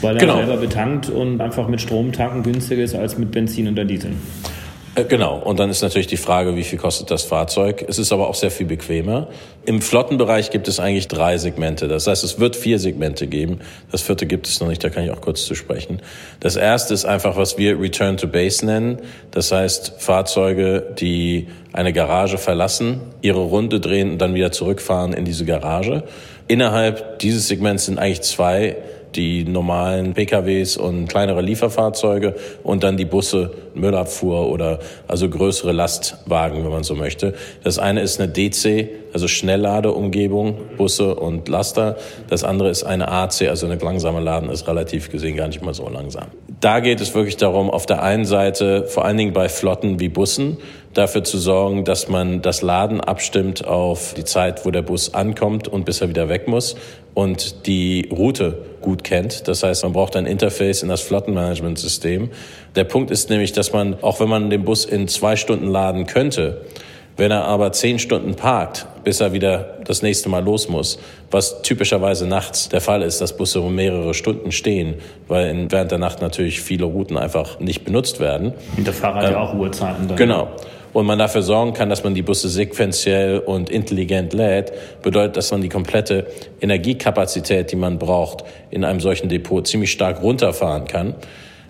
weil 0.00 0.16
er 0.16 0.20
genau. 0.20 0.36
selber 0.36 0.56
betankt 0.56 1.08
und 1.08 1.40
einfach 1.40 1.68
mit 1.68 1.80
Strom 1.80 2.12
tanken 2.12 2.42
günstiger 2.42 2.82
ist 2.82 2.94
als 2.94 3.18
mit 3.18 3.30
Benzin 3.30 3.68
oder 3.68 3.84
Diesel. 3.84 4.12
Äh, 4.96 5.04
genau. 5.04 5.38
Und 5.38 5.60
dann 5.60 5.70
ist 5.70 5.82
natürlich 5.82 6.06
die 6.06 6.16
Frage, 6.16 6.56
wie 6.56 6.64
viel 6.64 6.78
kostet 6.78 7.10
das 7.10 7.22
Fahrzeug? 7.22 7.84
Es 7.86 7.98
ist 7.98 8.12
aber 8.12 8.28
auch 8.28 8.34
sehr 8.34 8.50
viel 8.50 8.66
bequemer. 8.66 9.28
Im 9.66 9.82
Flottenbereich 9.82 10.50
gibt 10.50 10.68
es 10.68 10.80
eigentlich 10.80 11.06
drei 11.06 11.36
Segmente. 11.36 11.86
Das 11.86 12.06
heißt, 12.06 12.24
es 12.24 12.40
wird 12.40 12.56
vier 12.56 12.78
Segmente 12.78 13.26
geben. 13.26 13.60
Das 13.92 14.02
vierte 14.02 14.26
gibt 14.26 14.48
es 14.48 14.58
noch 14.60 14.68
nicht. 14.68 14.82
Da 14.82 14.88
kann 14.88 15.04
ich 15.04 15.10
auch 15.10 15.20
kurz 15.20 15.44
zu 15.44 15.54
sprechen. 15.54 16.00
Das 16.40 16.56
erste 16.56 16.94
ist 16.94 17.04
einfach, 17.04 17.36
was 17.36 17.58
wir 17.58 17.78
Return 17.78 18.16
to 18.16 18.26
Base 18.26 18.64
nennen. 18.64 18.98
Das 19.30 19.52
heißt, 19.52 19.94
Fahrzeuge, 19.98 20.94
die 20.98 21.48
eine 21.72 21.92
Garage 21.92 22.38
verlassen, 22.38 23.00
ihre 23.20 23.40
Runde 23.40 23.80
drehen 23.80 24.10
und 24.12 24.18
dann 24.18 24.34
wieder 24.34 24.50
zurückfahren 24.50 25.12
in 25.12 25.26
diese 25.26 25.44
Garage. 25.44 26.04
Innerhalb 26.48 27.18
dieses 27.18 27.48
Segments 27.48 27.84
sind 27.84 27.98
eigentlich 27.98 28.22
zwei 28.22 28.76
die 29.16 29.44
normalen 29.44 30.14
PKWs 30.14 30.76
und 30.76 31.08
kleinere 31.08 31.42
Lieferfahrzeuge 31.42 32.34
und 32.62 32.84
dann 32.84 32.96
die 32.96 33.04
Busse, 33.04 33.52
Müllabfuhr 33.74 34.48
oder 34.48 34.78
also 35.08 35.28
größere 35.28 35.72
Lastwagen, 35.72 36.64
wenn 36.64 36.70
man 36.70 36.84
so 36.84 36.94
möchte. 36.94 37.34
Das 37.64 37.78
eine 37.78 38.00
ist 38.02 38.20
eine 38.20 38.30
DC, 38.30 38.88
also 39.12 39.28
Schnellladeumgebung, 39.28 40.56
Busse 40.76 41.14
und 41.14 41.48
Laster. 41.48 41.96
Das 42.28 42.44
andere 42.44 42.70
ist 42.70 42.84
eine 42.84 43.08
AC, 43.08 43.42
also 43.48 43.66
eine 43.66 43.76
langsame 43.76 44.20
Laden 44.20 44.50
ist 44.50 44.68
relativ 44.68 45.10
gesehen 45.10 45.36
gar 45.36 45.48
nicht 45.48 45.62
mal 45.62 45.74
so 45.74 45.88
langsam. 45.88 46.26
Da 46.60 46.80
geht 46.80 47.02
es 47.02 47.14
wirklich 47.14 47.36
darum, 47.36 47.68
auf 47.68 47.84
der 47.84 48.02
einen 48.02 48.24
Seite, 48.24 48.86
vor 48.86 49.04
allen 49.04 49.18
Dingen 49.18 49.34
bei 49.34 49.48
Flotten 49.48 50.00
wie 50.00 50.08
Bussen, 50.08 50.56
dafür 50.94 51.22
zu 51.22 51.36
sorgen, 51.36 51.84
dass 51.84 52.08
man 52.08 52.40
das 52.40 52.62
Laden 52.62 53.02
abstimmt 53.02 53.66
auf 53.66 54.14
die 54.14 54.24
Zeit, 54.24 54.64
wo 54.64 54.70
der 54.70 54.80
Bus 54.80 55.12
ankommt 55.12 55.68
und 55.68 55.84
bis 55.84 56.00
er 56.00 56.08
wieder 56.08 56.30
weg 56.30 56.48
muss 56.48 56.76
und 57.12 57.66
die 57.66 58.08
Route 58.10 58.64
gut 58.80 59.04
kennt. 59.04 59.48
Das 59.48 59.62
heißt, 59.62 59.82
man 59.82 59.92
braucht 59.92 60.16
ein 60.16 60.24
Interface 60.24 60.82
in 60.82 60.88
das 60.88 61.02
Flottenmanagementsystem. 61.02 62.30
Der 62.74 62.84
Punkt 62.84 63.10
ist 63.10 63.28
nämlich, 63.28 63.52
dass 63.52 63.74
man, 63.74 64.02
auch 64.02 64.20
wenn 64.20 64.28
man 64.28 64.48
den 64.48 64.64
Bus 64.64 64.86
in 64.86 65.08
zwei 65.08 65.36
Stunden 65.36 65.66
laden 65.66 66.06
könnte, 66.06 66.62
wenn 67.16 67.30
er 67.30 67.44
aber 67.44 67.72
zehn 67.72 67.98
Stunden 67.98 68.34
parkt, 68.34 68.86
bis 69.04 69.20
er 69.20 69.32
wieder 69.32 69.78
das 69.84 70.02
nächste 70.02 70.28
Mal 70.28 70.44
los 70.44 70.68
muss, 70.68 70.98
was 71.30 71.62
typischerweise 71.62 72.26
nachts 72.26 72.68
der 72.68 72.80
Fall 72.80 73.02
ist, 73.02 73.20
dass 73.20 73.36
Busse 73.36 73.60
um 73.60 73.74
mehrere 73.74 74.14
Stunden 74.14 74.52
stehen, 74.52 74.94
weil 75.28 75.66
während 75.70 75.90
der 75.90 75.98
Nacht 75.98 76.20
natürlich 76.20 76.60
viele 76.60 76.84
Routen 76.84 77.16
einfach 77.16 77.58
nicht 77.60 77.84
benutzt 77.84 78.20
werden. 78.20 78.52
Und 78.76 78.86
der 78.86 78.94
Fahrer 78.94 79.16
hat 79.16 79.24
ähm, 79.26 79.32
ja 79.32 79.40
auch 79.40 79.54
Uhrzeiten. 79.54 80.08
Dann. 80.08 80.16
Genau 80.16 80.48
und 80.92 81.04
man 81.04 81.18
dafür 81.18 81.42
sorgen 81.42 81.74
kann, 81.74 81.90
dass 81.90 82.04
man 82.04 82.14
die 82.14 82.22
Busse 82.22 82.48
sequenziell 82.48 83.40
und 83.40 83.68
intelligent 83.68 84.32
lädt, 84.32 84.72
bedeutet, 85.02 85.36
dass 85.36 85.50
man 85.50 85.60
die 85.60 85.68
komplette 85.68 86.26
Energiekapazität, 86.62 87.70
die 87.70 87.76
man 87.76 87.98
braucht, 87.98 88.44
in 88.70 88.82
einem 88.82 89.00
solchen 89.00 89.28
Depot 89.28 89.66
ziemlich 89.66 89.92
stark 89.92 90.22
runterfahren 90.22 90.86
kann 90.86 91.14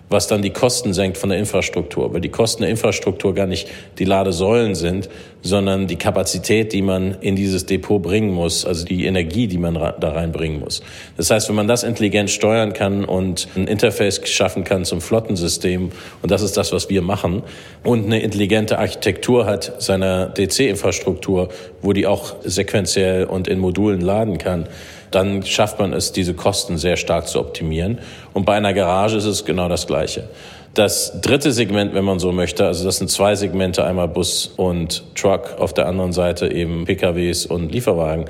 was 0.09 0.27
dann 0.27 0.41
die 0.41 0.51
Kosten 0.51 0.93
senkt 0.93 1.17
von 1.17 1.29
der 1.29 1.39
Infrastruktur, 1.39 2.13
weil 2.13 2.21
die 2.21 2.29
Kosten 2.29 2.61
der 2.61 2.71
Infrastruktur 2.71 3.33
gar 3.33 3.47
nicht 3.47 3.67
die 3.99 4.05
Ladesäulen 4.05 4.75
sind, 4.75 5.09
sondern 5.41 5.87
die 5.87 5.95
Kapazität, 5.95 6.73
die 6.73 6.81
man 6.81 7.17
in 7.21 7.35
dieses 7.35 7.65
Depot 7.65 8.01
bringen 8.01 8.31
muss, 8.31 8.65
also 8.65 8.85
die 8.85 9.05
Energie, 9.05 9.47
die 9.47 9.57
man 9.57 9.73
da 9.75 10.11
reinbringen 10.11 10.59
muss. 10.59 10.81
Das 11.15 11.29
heißt, 11.29 11.49
wenn 11.49 11.55
man 11.55 11.67
das 11.67 11.83
intelligent 11.83 12.29
steuern 12.29 12.73
kann 12.73 13.05
und 13.05 13.47
ein 13.55 13.67
Interface 13.67 14.21
schaffen 14.25 14.63
kann 14.63 14.85
zum 14.85 15.01
Flottensystem, 15.01 15.91
und 16.21 16.31
das 16.31 16.41
ist 16.41 16.57
das, 16.57 16.71
was 16.71 16.89
wir 16.89 17.01
machen, 17.01 17.43
und 17.83 18.05
eine 18.05 18.21
intelligente 18.21 18.79
Architektur 18.79 19.45
hat 19.45 19.81
seiner 19.81 20.27
DC-Infrastruktur, 20.27 21.49
wo 21.87 21.93
die 21.93 22.05
auch 22.05 22.35
sequenziell 22.43 23.23
und 23.23 23.47
in 23.47 23.59
Modulen 23.59 24.01
laden 24.01 24.37
kann, 24.37 24.67
dann 25.09 25.43
schafft 25.43 25.79
man 25.79 25.93
es, 25.93 26.11
diese 26.11 26.33
Kosten 26.33 26.77
sehr 26.77 26.97
stark 26.97 27.29
zu 27.29 27.39
optimieren. 27.39 27.99
Und 28.33 28.45
bei 28.45 28.55
einer 28.57 28.73
Garage 28.73 29.15
ist 29.15 29.23
es 29.23 29.45
genau 29.45 29.69
das 29.69 29.87
Gleiche. 29.87 30.27
Das 30.73 31.21
dritte 31.21 31.53
Segment, 31.53 31.93
wenn 31.93 32.03
man 32.03 32.19
so 32.19 32.33
möchte, 32.33 32.65
also 32.65 32.83
das 32.83 32.97
sind 32.97 33.09
zwei 33.09 33.35
Segmente, 33.35 33.85
einmal 33.85 34.09
Bus 34.09 34.47
und 34.57 35.01
Truck, 35.15 35.55
auf 35.59 35.73
der 35.73 35.87
anderen 35.87 36.11
Seite 36.11 36.51
eben 36.51 36.83
PKWs 36.83 37.45
und 37.45 37.71
Lieferwagen. 37.71 38.25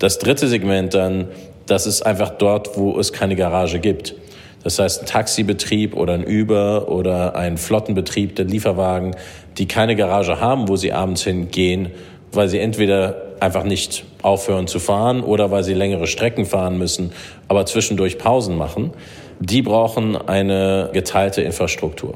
Das 0.00 0.18
dritte 0.18 0.48
Segment 0.48 0.92
dann, 0.92 1.28
das 1.66 1.86
ist 1.86 2.02
einfach 2.02 2.30
dort, 2.30 2.76
wo 2.76 2.98
es 2.98 3.12
keine 3.12 3.36
Garage 3.36 3.78
gibt. 3.78 4.16
Das 4.64 4.80
heißt, 4.80 5.02
ein 5.02 5.06
Taxibetrieb 5.06 5.96
oder 5.96 6.14
ein 6.14 6.26
Uber 6.26 6.88
oder 6.88 7.36
ein 7.36 7.58
Flottenbetrieb 7.58 8.34
der 8.34 8.46
Lieferwagen, 8.46 9.14
die 9.56 9.68
keine 9.68 9.94
Garage 9.94 10.40
haben, 10.40 10.66
wo 10.66 10.74
sie 10.74 10.92
abends 10.92 11.22
hingehen, 11.22 11.92
weil 12.32 12.48
sie 12.48 12.58
entweder 12.58 13.28
einfach 13.40 13.64
nicht 13.64 14.04
aufhören 14.22 14.66
zu 14.66 14.78
fahren 14.78 15.22
oder 15.22 15.50
weil 15.50 15.64
sie 15.64 15.74
längere 15.74 16.06
Strecken 16.06 16.44
fahren 16.44 16.78
müssen, 16.78 17.12
aber 17.46 17.66
zwischendurch 17.66 18.18
Pausen 18.18 18.56
machen, 18.56 18.92
die 19.40 19.62
brauchen 19.62 20.16
eine 20.16 20.90
geteilte 20.92 21.42
Infrastruktur 21.42 22.14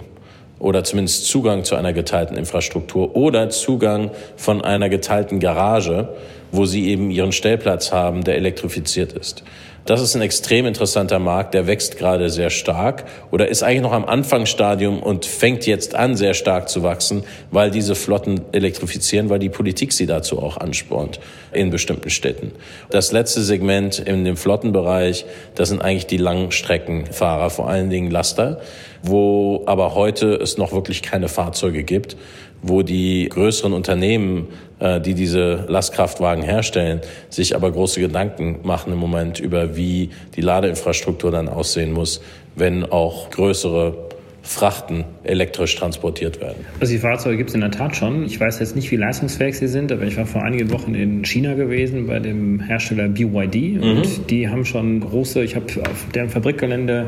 oder 0.58 0.84
zumindest 0.84 1.26
Zugang 1.26 1.64
zu 1.64 1.74
einer 1.74 1.92
geteilten 1.92 2.36
Infrastruktur 2.36 3.16
oder 3.16 3.50
Zugang 3.50 4.10
von 4.36 4.62
einer 4.62 4.88
geteilten 4.88 5.40
Garage, 5.40 6.08
wo 6.52 6.66
sie 6.66 6.88
eben 6.88 7.10
ihren 7.10 7.32
Stellplatz 7.32 7.92
haben, 7.92 8.22
der 8.22 8.36
elektrifiziert 8.36 9.12
ist. 9.12 9.42
Das 9.84 10.00
ist 10.00 10.14
ein 10.14 10.22
extrem 10.22 10.66
interessanter 10.66 11.18
Markt, 11.18 11.54
der 11.54 11.66
wächst 11.66 11.98
gerade 11.98 12.30
sehr 12.30 12.50
stark 12.50 13.04
oder 13.32 13.48
ist 13.48 13.64
eigentlich 13.64 13.82
noch 13.82 13.92
am 13.92 14.04
Anfangsstadium 14.04 15.02
und 15.02 15.26
fängt 15.26 15.66
jetzt 15.66 15.96
an, 15.96 16.16
sehr 16.16 16.34
stark 16.34 16.68
zu 16.68 16.84
wachsen, 16.84 17.24
weil 17.50 17.72
diese 17.72 17.96
Flotten 17.96 18.42
elektrifizieren, 18.52 19.28
weil 19.28 19.40
die 19.40 19.48
Politik 19.48 19.92
sie 19.92 20.06
dazu 20.06 20.40
auch 20.40 20.56
anspornt 20.56 21.18
in 21.52 21.70
bestimmten 21.70 22.10
Städten. 22.10 22.52
Das 22.90 23.10
letzte 23.10 23.42
Segment 23.42 23.98
in 23.98 24.24
dem 24.24 24.36
Flottenbereich, 24.36 25.24
das 25.56 25.70
sind 25.70 25.82
eigentlich 25.82 26.06
die 26.06 26.16
Langstreckenfahrer, 26.16 27.50
vor 27.50 27.68
allen 27.68 27.90
Dingen 27.90 28.12
Laster, 28.12 28.60
wo 29.02 29.64
aber 29.66 29.96
heute 29.96 30.34
es 30.34 30.58
noch 30.58 30.72
wirklich 30.72 31.02
keine 31.02 31.28
Fahrzeuge 31.28 31.82
gibt 31.82 32.16
wo 32.62 32.82
die 32.82 33.28
größeren 33.28 33.72
Unternehmen, 33.72 34.48
äh, 34.78 35.00
die 35.00 35.14
diese 35.14 35.64
Lastkraftwagen 35.68 36.42
herstellen, 36.42 37.00
sich 37.28 37.54
aber 37.54 37.70
große 37.70 38.00
Gedanken 38.00 38.60
machen 38.62 38.92
im 38.92 38.98
Moment 38.98 39.40
über, 39.40 39.76
wie 39.76 40.10
die 40.36 40.40
Ladeinfrastruktur 40.40 41.30
dann 41.30 41.48
aussehen 41.48 41.92
muss, 41.92 42.22
wenn 42.54 42.84
auch 42.84 43.30
größere 43.30 44.10
Frachten 44.44 45.04
elektrisch 45.22 45.76
transportiert 45.76 46.40
werden. 46.40 46.64
Also 46.80 46.92
die 46.92 46.98
Fahrzeuge 46.98 47.36
gibt 47.36 47.50
es 47.50 47.54
in 47.54 47.60
der 47.60 47.70
Tat 47.70 47.94
schon. 47.94 48.24
Ich 48.24 48.40
weiß 48.40 48.58
jetzt 48.58 48.74
nicht, 48.74 48.90
wie 48.90 48.96
leistungsfähig 48.96 49.56
sie 49.56 49.68
sind, 49.68 49.92
aber 49.92 50.02
ich 50.02 50.16
war 50.16 50.26
vor 50.26 50.42
einigen 50.42 50.72
Wochen 50.72 50.96
in 50.96 51.24
China 51.24 51.54
gewesen 51.54 52.08
bei 52.08 52.18
dem 52.18 52.58
Hersteller 52.58 53.08
BYD 53.08 53.80
und 53.80 53.98
mhm. 53.98 54.26
die 54.28 54.48
haben 54.48 54.64
schon 54.64 54.98
große, 54.98 55.44
ich 55.44 55.54
habe 55.54 55.66
auf 55.88 56.06
deren 56.12 56.28
Fabrikgelände 56.28 57.06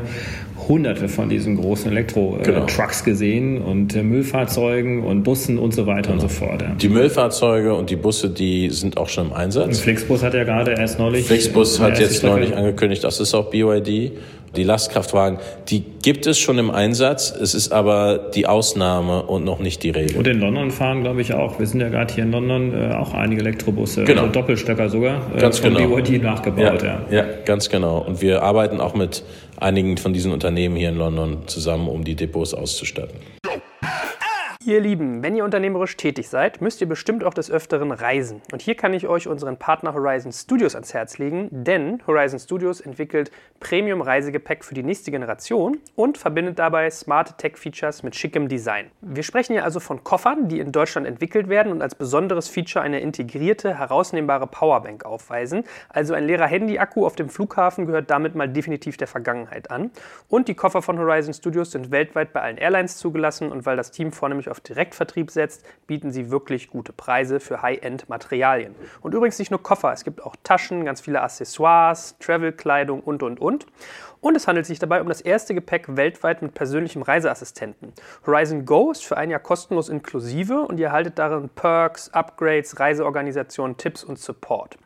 hunderte 0.67 1.07
von 1.07 1.29
diesen 1.29 1.57
großen 1.57 1.91
Elektro-Trucks 1.91 3.03
genau. 3.03 3.11
gesehen 3.13 3.61
und 3.61 3.95
äh, 3.95 4.03
Müllfahrzeugen 4.03 5.03
und 5.03 5.23
Bussen 5.23 5.57
und 5.57 5.73
so 5.73 5.85
weiter 5.85 6.11
genau. 6.11 6.13
und 6.13 6.19
so 6.21 6.27
fort. 6.27 6.61
Ja. 6.61 6.75
Die 6.75 6.89
Müllfahrzeuge 6.89 7.73
und 7.73 7.89
die 7.89 7.95
Busse, 7.95 8.29
die 8.29 8.69
sind 8.69 8.97
auch 8.97 9.09
schon 9.09 9.27
im 9.27 9.33
Einsatz. 9.33 9.65
Und 9.65 9.75
Flixbus 9.77 10.23
hat 10.23 10.33
ja 10.33 10.43
gerade 10.43 10.71
erst 10.71 10.99
neulich. 10.99 11.25
Flixbus 11.25 11.79
hat 11.79 11.99
jetzt 11.99 12.23
neulich 12.23 12.55
angekündigt, 12.55 13.03
das 13.03 13.19
ist 13.19 13.33
auch 13.33 13.49
BYD. 13.49 14.13
Die 14.55 14.63
Lastkraftwagen, 14.63 15.39
die 15.69 15.83
gibt 16.01 16.27
es 16.27 16.37
schon 16.37 16.57
im 16.57 16.71
Einsatz. 16.71 17.31
Es 17.31 17.53
ist 17.53 17.71
aber 17.71 18.31
die 18.33 18.47
Ausnahme 18.47 19.23
und 19.23 19.43
noch 19.43 19.59
nicht 19.59 19.83
die 19.83 19.89
Regel. 19.89 20.17
Und 20.17 20.27
in 20.27 20.39
London 20.39 20.71
fahren, 20.71 21.01
glaube 21.01 21.21
ich, 21.21 21.33
auch. 21.33 21.59
Wir 21.59 21.67
sind 21.67 21.81
ja 21.81 21.89
gerade 21.89 22.13
hier 22.13 22.23
in 22.23 22.31
London 22.31 22.73
äh, 22.73 22.93
auch 22.93 23.13
einige 23.13 23.41
Elektrobusse, 23.41 24.03
genau. 24.03 24.21
also 24.21 24.33
Doppelstöcker 24.33 24.89
sogar, 24.89 25.21
äh, 25.35 25.39
ganz 25.39 25.59
von 25.59 25.73
genau. 25.73 25.95
BYD 25.95 26.21
nachgebaut. 26.21 26.83
Ja, 26.83 27.01
ja. 27.09 27.17
ja, 27.17 27.25
ganz 27.45 27.69
genau. 27.69 27.99
Und 27.99 28.21
wir 28.21 28.43
arbeiten 28.43 28.79
auch 28.79 28.95
mit 28.95 29.23
einigen 29.57 29.97
von 29.97 30.13
diesen 30.13 30.31
Unternehmen 30.31 30.75
hier 30.75 30.89
in 30.89 30.97
London 30.97 31.39
zusammen, 31.47 31.87
um 31.87 32.03
die 32.03 32.15
Depots 32.15 32.53
auszustatten. 32.53 33.17
Ihr 34.67 34.81
Lieben, 34.81 35.21
wenn 35.21 35.35
ihr 35.35 35.43
unternehmerisch 35.43 35.95
tätig 35.95 36.27
seid, 36.27 36.59
müsst 36.59 36.81
ihr 36.81 36.89
bestimmt 36.89 37.23
auch 37.23 37.35
des 37.35 37.51
Öfteren 37.51 37.91
reisen. 37.91 38.41
Und 38.51 38.63
hier 38.63 38.73
kann 38.73 38.95
ich 38.95 39.07
euch 39.07 39.27
unseren 39.27 39.57
Partner 39.57 39.93
Horizon 39.93 40.31
Studios 40.31 40.73
ans 40.73 40.91
Herz 40.91 41.19
legen, 41.19 41.49
denn 41.51 42.01
Horizon 42.07 42.39
Studios 42.39 42.81
entwickelt 42.81 43.29
Premium-Reisegepäck 43.59 44.65
für 44.65 44.73
die 44.73 44.81
nächste 44.81 45.11
Generation 45.11 45.77
und 45.95 46.17
verbindet 46.17 46.57
dabei 46.57 46.89
smarte 46.89 47.35
Tech-Features 47.37 48.01
mit 48.01 48.15
schickem 48.15 48.47
Design. 48.47 48.87
Wir 49.01 49.21
sprechen 49.21 49.53
hier 49.53 49.65
also 49.65 49.79
von 49.79 50.03
Koffern, 50.03 50.47
die 50.47 50.59
in 50.59 50.71
Deutschland 50.71 51.05
entwickelt 51.05 51.47
werden 51.47 51.71
und 51.71 51.83
als 51.83 51.93
besonderes 51.93 52.49
Feature 52.49 52.83
eine 52.83 53.01
integrierte, 53.01 53.77
herausnehmbare 53.77 54.47
Powerbank 54.47 55.05
aufweisen. 55.05 55.63
Also 55.89 56.15
ein 56.15 56.25
leerer 56.25 56.47
Handy-Akku 56.47 57.05
auf 57.05 57.15
dem 57.15 57.29
Flughafen 57.29 57.85
gehört 57.85 58.09
damit 58.09 58.33
mal 58.33 58.49
definitiv 58.49 58.97
der 58.97 59.07
Vergangenheit 59.07 59.69
an. 59.69 59.91
Und 60.27 60.47
die 60.47 60.55
Koffer 60.55 60.81
von 60.81 60.97
Horizon 60.97 61.35
Studios 61.35 61.69
sind 61.69 61.91
weltweit 61.91 62.33
bei 62.33 62.41
allen 62.41 62.57
Airlines 62.57 62.97
zugelassen 62.97 63.51
und 63.51 63.67
weil 63.67 63.77
das 63.77 63.91
Team 63.91 64.11
vornehmlich 64.11 64.49
auf 64.49 64.54
auf 64.55 64.61
Direktvertrieb 64.61 65.31
setzt, 65.31 65.65
bieten 65.85 66.11
sie 66.11 66.31
wirklich 66.31 66.69
gute 66.69 66.93
Preise 66.93 67.41
für 67.41 67.61
High-End-Materialien. 67.61 68.73
Und 69.01 69.13
übrigens 69.13 69.37
nicht 69.37 69.51
nur 69.51 69.61
Koffer, 69.61 69.91
es 69.91 70.05
gibt 70.05 70.23
auch 70.23 70.35
Taschen, 70.43 70.85
ganz 70.85 71.01
viele 71.01 71.21
Accessoires, 71.21 72.17
Travel-Kleidung 72.19 73.01
und, 73.01 73.21
und, 73.21 73.39
und. 73.41 73.65
Und 74.21 74.35
es 74.35 74.47
handelt 74.47 74.65
sich 74.65 74.79
dabei 74.79 75.01
um 75.01 75.09
das 75.09 75.21
erste 75.21 75.53
Gepäck 75.53 75.97
weltweit 75.97 76.41
mit 76.41 76.53
persönlichem 76.55 77.03
Reiseassistenten. 77.03 77.93
Horizon 78.25 78.65
Go 78.65 78.91
ist 78.91 79.05
für 79.05 79.17
ein 79.17 79.29
Jahr 79.29 79.39
kostenlos 79.39 79.89
inklusive 79.89 80.61
und 80.61 80.79
ihr 80.79 80.87
erhaltet 80.87 81.19
darin 81.19 81.49
Perks, 81.49 82.09
Upgrades, 82.11 82.79
Reiseorganisationen, 82.79 83.77
Tipps 83.77 84.03
und 84.03 84.17
Support. 84.17 84.77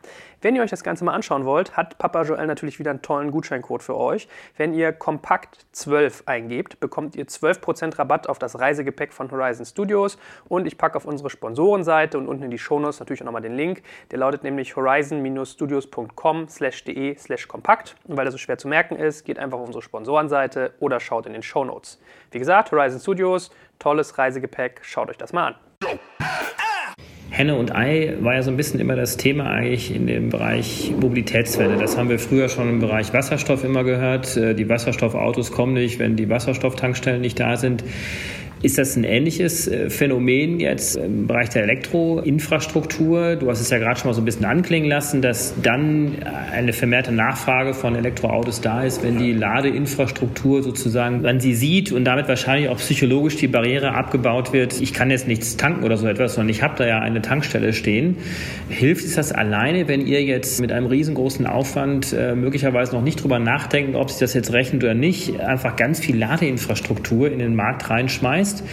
Wenn 0.42 0.56
ihr 0.56 0.62
euch 0.62 0.70
das 0.70 0.82
Ganze 0.82 1.04
mal 1.04 1.12
anschauen 1.12 1.44
wollt, 1.44 1.76
hat 1.76 1.98
Papa 1.98 2.22
Joel 2.22 2.46
natürlich 2.46 2.78
wieder 2.78 2.90
einen 2.90 3.02
tollen 3.02 3.30
Gutscheincode 3.30 3.82
für 3.82 3.96
euch. 3.96 4.28
Wenn 4.56 4.72
ihr 4.72 4.92
Kompakt 4.92 5.66
12 5.72 6.22
eingebt, 6.26 6.80
bekommt 6.80 7.14
ihr 7.14 7.26
12% 7.26 7.98
Rabatt 7.98 8.28
auf 8.28 8.38
das 8.38 8.58
Reisegepäck 8.58 9.12
von 9.12 9.30
Horizon 9.30 9.66
Studios 9.66 10.18
und 10.48 10.66
ich 10.66 10.78
packe 10.78 10.96
auf 10.96 11.04
unsere 11.04 11.28
Sponsorenseite 11.28 12.16
und 12.16 12.26
unten 12.26 12.44
in 12.44 12.50
die 12.50 12.58
Shownotes 12.58 13.00
natürlich 13.00 13.20
auch 13.20 13.26
nochmal 13.26 13.42
den 13.42 13.54
Link. 13.54 13.82
Der 14.10 14.18
lautet 14.18 14.42
nämlich 14.42 14.76
horizon-studios.com 14.76 16.46
de 16.86 17.16
kompakt. 17.46 17.96
Und 18.04 18.16
weil 18.16 18.26
er 18.26 18.32
so 18.32 18.38
schwer 18.38 18.58
zu 18.58 18.68
merken 18.68 18.96
ist, 18.96 19.24
geht 19.24 19.38
einfach 19.38 19.58
auf 19.58 19.66
unsere 19.66 19.82
Sponsorenseite 19.82 20.72
oder 20.80 21.00
schaut 21.00 21.26
in 21.26 21.32
den 21.32 21.42
Shownotes. 21.42 22.00
Wie 22.30 22.38
gesagt, 22.38 22.72
Horizon 22.72 23.00
Studios, 23.00 23.50
tolles 23.78 24.16
Reisegepäck, 24.16 24.80
schaut 24.82 25.10
euch 25.10 25.18
das 25.18 25.32
mal 25.32 25.48
an. 25.48 25.54
Henne 27.40 27.54
und 27.54 27.74
Ei 27.74 28.16
war 28.20 28.34
ja 28.34 28.42
so 28.42 28.50
ein 28.50 28.58
bisschen 28.58 28.80
immer 28.80 28.96
das 28.96 29.16
Thema 29.16 29.46
eigentlich 29.46 29.94
in 29.94 30.06
dem 30.06 30.28
Bereich 30.28 30.92
Mobilitätswende. 31.00 31.78
Das 31.78 31.96
haben 31.96 32.10
wir 32.10 32.18
früher 32.18 32.50
schon 32.50 32.68
im 32.68 32.80
Bereich 32.80 33.14
Wasserstoff 33.14 33.64
immer 33.64 33.82
gehört. 33.82 34.36
Äh, 34.36 34.54
die 34.54 34.68
Wasserstoffautos 34.68 35.50
kommen 35.50 35.72
nicht, 35.72 35.98
wenn 35.98 36.16
die 36.16 36.28
Wasserstofftankstellen 36.28 37.22
nicht 37.22 37.40
da 37.40 37.56
sind. 37.56 37.82
Ist 38.62 38.76
das 38.76 38.94
ein 38.94 39.04
ähnliches 39.04 39.68
äh, 39.68 39.88
Phänomen 39.88 40.60
jetzt 40.60 40.96
im 40.96 41.26
Bereich 41.26 41.48
der 41.48 41.62
Elektroinfrastruktur? 41.62 43.36
Du 43.36 43.48
hast 43.48 43.62
es 43.62 43.70
ja 43.70 43.78
gerade 43.78 43.98
schon 43.98 44.08
mal 44.10 44.12
so 44.12 44.20
ein 44.20 44.26
bisschen 44.26 44.44
anklingen 44.44 44.86
lassen, 44.86 45.22
dass 45.22 45.54
dann 45.62 46.16
eine 46.52 46.74
vermehrte 46.74 47.10
Nachfrage 47.10 47.72
von 47.72 47.96
Elektroautos 47.96 48.60
da 48.60 48.82
ist, 48.82 49.02
wenn 49.02 49.16
die 49.16 49.32
Ladeinfrastruktur 49.32 50.62
sozusagen, 50.62 51.22
man 51.22 51.40
sie 51.40 51.54
sieht 51.54 51.90
und 51.90 52.04
damit 52.04 52.28
wahrscheinlich 52.28 52.68
auch 52.68 52.76
psychologisch 52.76 53.36
die 53.36 53.48
Barriere 53.48 53.94
abgebaut 53.94 54.52
wird. 54.52 54.78
Ich 54.78 54.92
kann 54.92 55.10
jetzt 55.10 55.26
nichts 55.26 55.56
tanken 55.56 55.82
oder 55.82 55.96
so 55.96 56.06
etwas, 56.06 56.34
sondern 56.34 56.50
ich 56.50 56.62
habe 56.62 56.74
da 56.76 56.86
ja 56.86 56.98
eine 56.98 57.22
Tankstelle 57.22 57.72
stehen. 57.72 58.18
Hilft 58.68 59.06
es 59.06 59.14
das 59.14 59.32
alleine, 59.32 59.88
wenn 59.88 60.06
ihr 60.06 60.22
jetzt 60.22 60.60
mit 60.60 60.70
einem 60.70 60.86
riesengroßen 60.86 61.46
Aufwand 61.46 62.12
äh, 62.12 62.34
möglicherweise 62.34 62.94
noch 62.94 63.02
nicht 63.02 63.22
drüber 63.22 63.38
nachdenkt, 63.38 63.96
ob 63.96 64.10
sich 64.10 64.18
das 64.18 64.34
jetzt 64.34 64.52
rechnet 64.52 64.84
oder 64.84 64.92
nicht, 64.92 65.40
einfach 65.40 65.76
ganz 65.76 65.98
viel 65.98 66.18
Ladeinfrastruktur 66.18 67.32
in 67.32 67.38
den 67.38 67.54
Markt 67.54 67.88
reinschmeißt? 67.88 68.49
Heißt, 68.50 68.64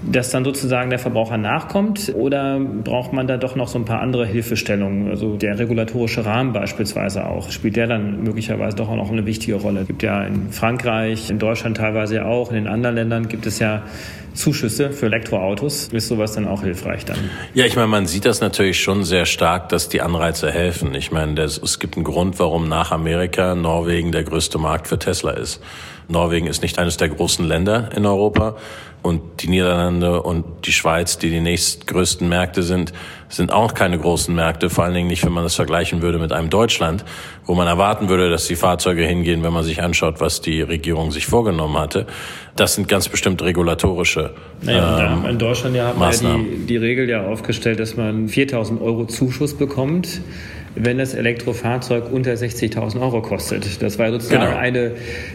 dass 0.00 0.30
dann 0.30 0.44
sozusagen 0.44 0.90
der 0.90 1.00
Verbraucher 1.00 1.38
nachkommt 1.38 2.12
oder 2.14 2.60
braucht 2.60 3.12
man 3.12 3.26
da 3.26 3.36
doch 3.36 3.56
noch 3.56 3.66
so 3.66 3.80
ein 3.80 3.84
paar 3.84 4.00
andere 4.00 4.26
Hilfestellungen? 4.26 5.10
Also 5.10 5.36
der 5.36 5.58
regulatorische 5.58 6.24
Rahmen 6.24 6.52
beispielsweise 6.52 7.26
auch. 7.26 7.50
Spielt 7.50 7.74
der 7.74 7.88
dann 7.88 8.22
möglicherweise 8.22 8.76
doch 8.76 8.88
auch 8.88 8.96
noch 8.96 9.10
eine 9.10 9.26
wichtige 9.26 9.56
Rolle? 9.56 9.80
Es 9.80 9.86
gibt 9.88 10.04
ja 10.04 10.22
in 10.22 10.52
Frankreich, 10.52 11.30
in 11.30 11.40
Deutschland 11.40 11.78
teilweise 11.78 12.16
ja 12.16 12.26
auch, 12.26 12.50
in 12.50 12.54
den 12.54 12.68
anderen 12.68 12.94
Ländern 12.94 13.28
gibt 13.28 13.44
es 13.46 13.58
ja 13.58 13.82
Zuschüsse 14.34 14.92
für 14.92 15.06
Elektroautos. 15.06 15.88
Ist 15.88 16.06
sowas 16.06 16.32
dann 16.32 16.46
auch 16.46 16.62
hilfreich 16.62 17.04
dann? 17.04 17.18
Ja, 17.54 17.64
ich 17.64 17.74
meine, 17.74 17.88
man 17.88 18.06
sieht 18.06 18.24
das 18.24 18.40
natürlich 18.40 18.80
schon 18.80 19.02
sehr 19.02 19.26
stark, 19.26 19.68
dass 19.68 19.88
die 19.88 20.00
Anreize 20.00 20.52
helfen. 20.52 20.94
Ich 20.94 21.10
meine, 21.10 21.34
das, 21.34 21.58
es 21.58 21.80
gibt 21.80 21.96
einen 21.96 22.04
Grund, 22.04 22.38
warum 22.38 22.68
nach 22.68 22.92
Amerika 22.92 23.56
Norwegen 23.56 24.12
der 24.12 24.22
größte 24.22 24.58
Markt 24.58 24.86
für 24.86 24.98
Tesla 24.98 25.32
ist. 25.32 25.60
Norwegen 26.08 26.46
ist 26.46 26.62
nicht 26.62 26.78
eines 26.78 26.96
der 26.96 27.10
großen 27.10 27.46
Länder 27.46 27.90
in 27.94 28.06
Europa. 28.06 28.56
Und 29.00 29.42
die 29.42 29.48
Niederlande 29.48 30.22
und 30.22 30.44
die 30.66 30.72
Schweiz, 30.72 31.18
die 31.18 31.30
die 31.30 31.40
nächstgrößten 31.40 32.28
Märkte 32.28 32.64
sind, 32.64 32.92
sind 33.28 33.52
auch 33.52 33.74
keine 33.74 33.96
großen 33.96 34.34
Märkte, 34.34 34.70
vor 34.70 34.84
allen 34.84 34.94
Dingen 34.94 35.06
nicht, 35.06 35.24
wenn 35.24 35.32
man 35.32 35.44
das 35.44 35.54
vergleichen 35.54 36.02
würde 36.02 36.18
mit 36.18 36.32
einem 36.32 36.50
Deutschland, 36.50 37.04
wo 37.44 37.54
man 37.54 37.68
erwarten 37.68 38.08
würde, 38.08 38.28
dass 38.28 38.48
die 38.48 38.56
Fahrzeuge 38.56 39.04
hingehen, 39.04 39.44
wenn 39.44 39.52
man 39.52 39.62
sich 39.62 39.82
anschaut, 39.82 40.20
was 40.20 40.40
die 40.40 40.62
Regierung 40.62 41.12
sich 41.12 41.26
vorgenommen 41.26 41.78
hatte. 41.78 42.06
Das 42.56 42.74
sind 42.74 42.88
ganz 42.88 43.08
bestimmt 43.08 43.40
regulatorische 43.40 44.34
naja, 44.62 45.14
ähm, 45.14 45.26
In 45.26 45.38
Deutschland 45.38 45.76
ja 45.76 45.88
haben 45.88 46.00
wir 46.00 46.10
ja 46.10 46.36
die, 46.36 46.66
die 46.66 46.76
Regel 46.76 47.08
ja 47.08 47.24
aufgestellt, 47.24 47.78
dass 47.78 47.96
man 47.96 48.28
4000 48.28 48.80
Euro 48.80 49.04
Zuschuss 49.06 49.56
bekommt 49.56 50.22
wenn 50.80 50.98
das 50.98 51.14
Elektrofahrzeug 51.14 52.10
unter 52.10 52.32
60.000 52.32 53.00
Euro 53.00 53.22
kostet. 53.22 53.82
Das 53.82 53.98
war 53.98 54.10
sozusagen 54.10 54.46
genau. 54.46 54.56
eine, 54.56 54.92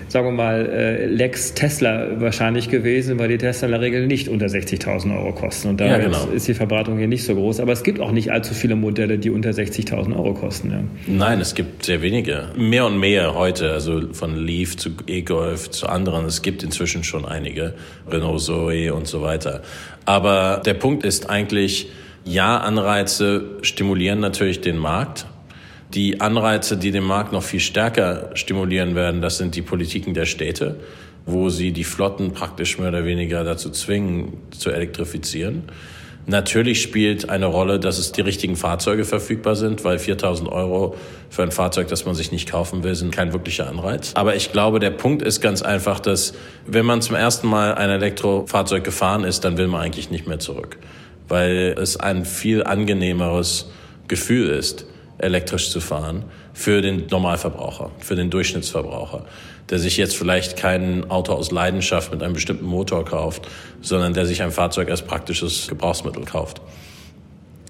sagen 0.07 0.27
wir 0.27 0.31
mal, 0.31 0.65
äh, 0.69 1.05
Lex 1.05 1.53
Tesla 1.53 2.19
wahrscheinlich 2.19 2.69
gewesen, 2.69 3.19
weil 3.19 3.27
die 3.27 3.37
Tesla 3.37 3.67
in 3.67 3.71
der 3.71 3.81
Regel 3.81 4.07
nicht 4.07 4.29
unter 4.29 4.47
60.000 4.47 5.17
Euro 5.17 5.33
kosten. 5.33 5.69
Und 5.69 5.81
damit 5.81 5.97
ja, 5.97 6.03
genau. 6.03 6.27
ist 6.33 6.47
die 6.47 6.53
Verbreitung 6.53 6.97
hier 6.97 7.07
nicht 7.07 7.23
so 7.25 7.35
groß. 7.35 7.59
Aber 7.59 7.71
es 7.71 7.83
gibt 7.83 7.99
auch 7.99 8.11
nicht 8.11 8.31
allzu 8.31 8.53
viele 8.53 8.75
Modelle, 8.75 9.17
die 9.17 9.29
unter 9.29 9.51
60.000 9.51 10.15
Euro 10.15 10.33
kosten. 10.33 10.71
Ja. 10.71 10.83
Nein, 11.07 11.41
es 11.41 11.55
gibt 11.55 11.85
sehr 11.85 12.01
wenige. 12.01 12.49
Mehr 12.57 12.85
und 12.85 12.99
mehr 12.99 13.35
heute, 13.35 13.71
also 13.71 14.13
von 14.13 14.35
Leaf 14.35 14.77
zu 14.77 14.91
E-Golf 15.07 15.69
zu 15.69 15.87
anderen. 15.87 16.25
Es 16.25 16.41
gibt 16.41 16.63
inzwischen 16.63 17.03
schon 17.03 17.25
einige, 17.25 17.73
Renault 18.09 18.41
Zoe 18.41 18.93
und 18.93 19.07
so 19.07 19.21
weiter. 19.21 19.61
Aber 20.05 20.61
der 20.65 20.73
Punkt 20.73 21.03
ist 21.03 21.29
eigentlich, 21.29 21.89
ja, 22.25 22.57
Anreize 22.57 23.43
stimulieren 23.61 24.19
natürlich 24.19 24.61
den 24.61 24.77
Markt, 24.77 25.25
die 25.93 26.21
Anreize, 26.21 26.77
die 26.77 26.91
den 26.91 27.03
Markt 27.03 27.31
noch 27.33 27.43
viel 27.43 27.59
stärker 27.59 28.31
stimulieren 28.33 28.95
werden, 28.95 29.21
das 29.21 29.37
sind 29.37 29.55
die 29.55 29.61
Politiken 29.61 30.13
der 30.13 30.25
Städte, 30.25 30.79
wo 31.25 31.49
sie 31.49 31.71
die 31.71 31.83
Flotten 31.83 32.31
praktisch 32.31 32.79
mehr 32.79 32.89
oder 32.89 33.05
weniger 33.05 33.43
dazu 33.43 33.69
zwingen, 33.69 34.33
zu 34.51 34.71
elektrifizieren. 34.71 35.63
Natürlich 36.25 36.81
spielt 36.81 37.29
eine 37.29 37.47
Rolle, 37.47 37.79
dass 37.79 37.97
es 37.97 38.13
die 38.13 38.21
richtigen 38.21 38.55
Fahrzeuge 38.55 39.03
verfügbar 39.03 39.57
sind, 39.57 39.83
weil 39.83 39.99
4000 39.99 40.49
Euro 40.49 40.95
für 41.29 41.43
ein 41.43 41.51
Fahrzeug, 41.51 41.89
das 41.89 42.05
man 42.05 42.15
sich 42.15 42.31
nicht 42.31 42.49
kaufen 42.49 42.83
will, 42.83 42.95
sind 42.95 43.11
kein 43.11 43.33
wirklicher 43.33 43.67
Anreiz. 43.67 44.13
Aber 44.15 44.33
ich 44.33 44.53
glaube, 44.53 44.79
der 44.79 44.91
Punkt 44.91 45.21
ist 45.21 45.41
ganz 45.41 45.61
einfach, 45.61 45.99
dass 45.99 46.33
wenn 46.65 46.85
man 46.85 47.01
zum 47.01 47.17
ersten 47.17 47.47
Mal 47.47 47.75
ein 47.75 47.89
Elektrofahrzeug 47.89 48.85
gefahren 48.85 49.25
ist, 49.25 49.43
dann 49.43 49.57
will 49.57 49.67
man 49.67 49.81
eigentlich 49.81 50.11
nicht 50.11 50.25
mehr 50.25 50.39
zurück, 50.39 50.77
weil 51.27 51.75
es 51.77 51.97
ein 51.97 52.23
viel 52.23 52.63
angenehmeres 52.63 53.69
Gefühl 54.07 54.47
ist 54.49 54.85
elektrisch 55.17 55.69
zu 55.69 55.79
fahren 55.79 56.25
für 56.53 56.81
den 56.81 57.07
Normalverbraucher, 57.09 57.91
für 57.99 58.15
den 58.15 58.29
Durchschnittsverbraucher, 58.29 59.25
der 59.69 59.79
sich 59.79 59.97
jetzt 59.97 60.15
vielleicht 60.15 60.57
kein 60.57 61.09
Auto 61.09 61.33
aus 61.33 61.51
Leidenschaft 61.51 62.11
mit 62.11 62.21
einem 62.23 62.33
bestimmten 62.33 62.65
Motor 62.65 63.05
kauft, 63.05 63.47
sondern 63.81 64.13
der 64.13 64.25
sich 64.25 64.41
ein 64.41 64.51
Fahrzeug 64.51 64.89
als 64.89 65.01
praktisches 65.01 65.67
Gebrauchsmittel 65.67 66.25
kauft. 66.25 66.61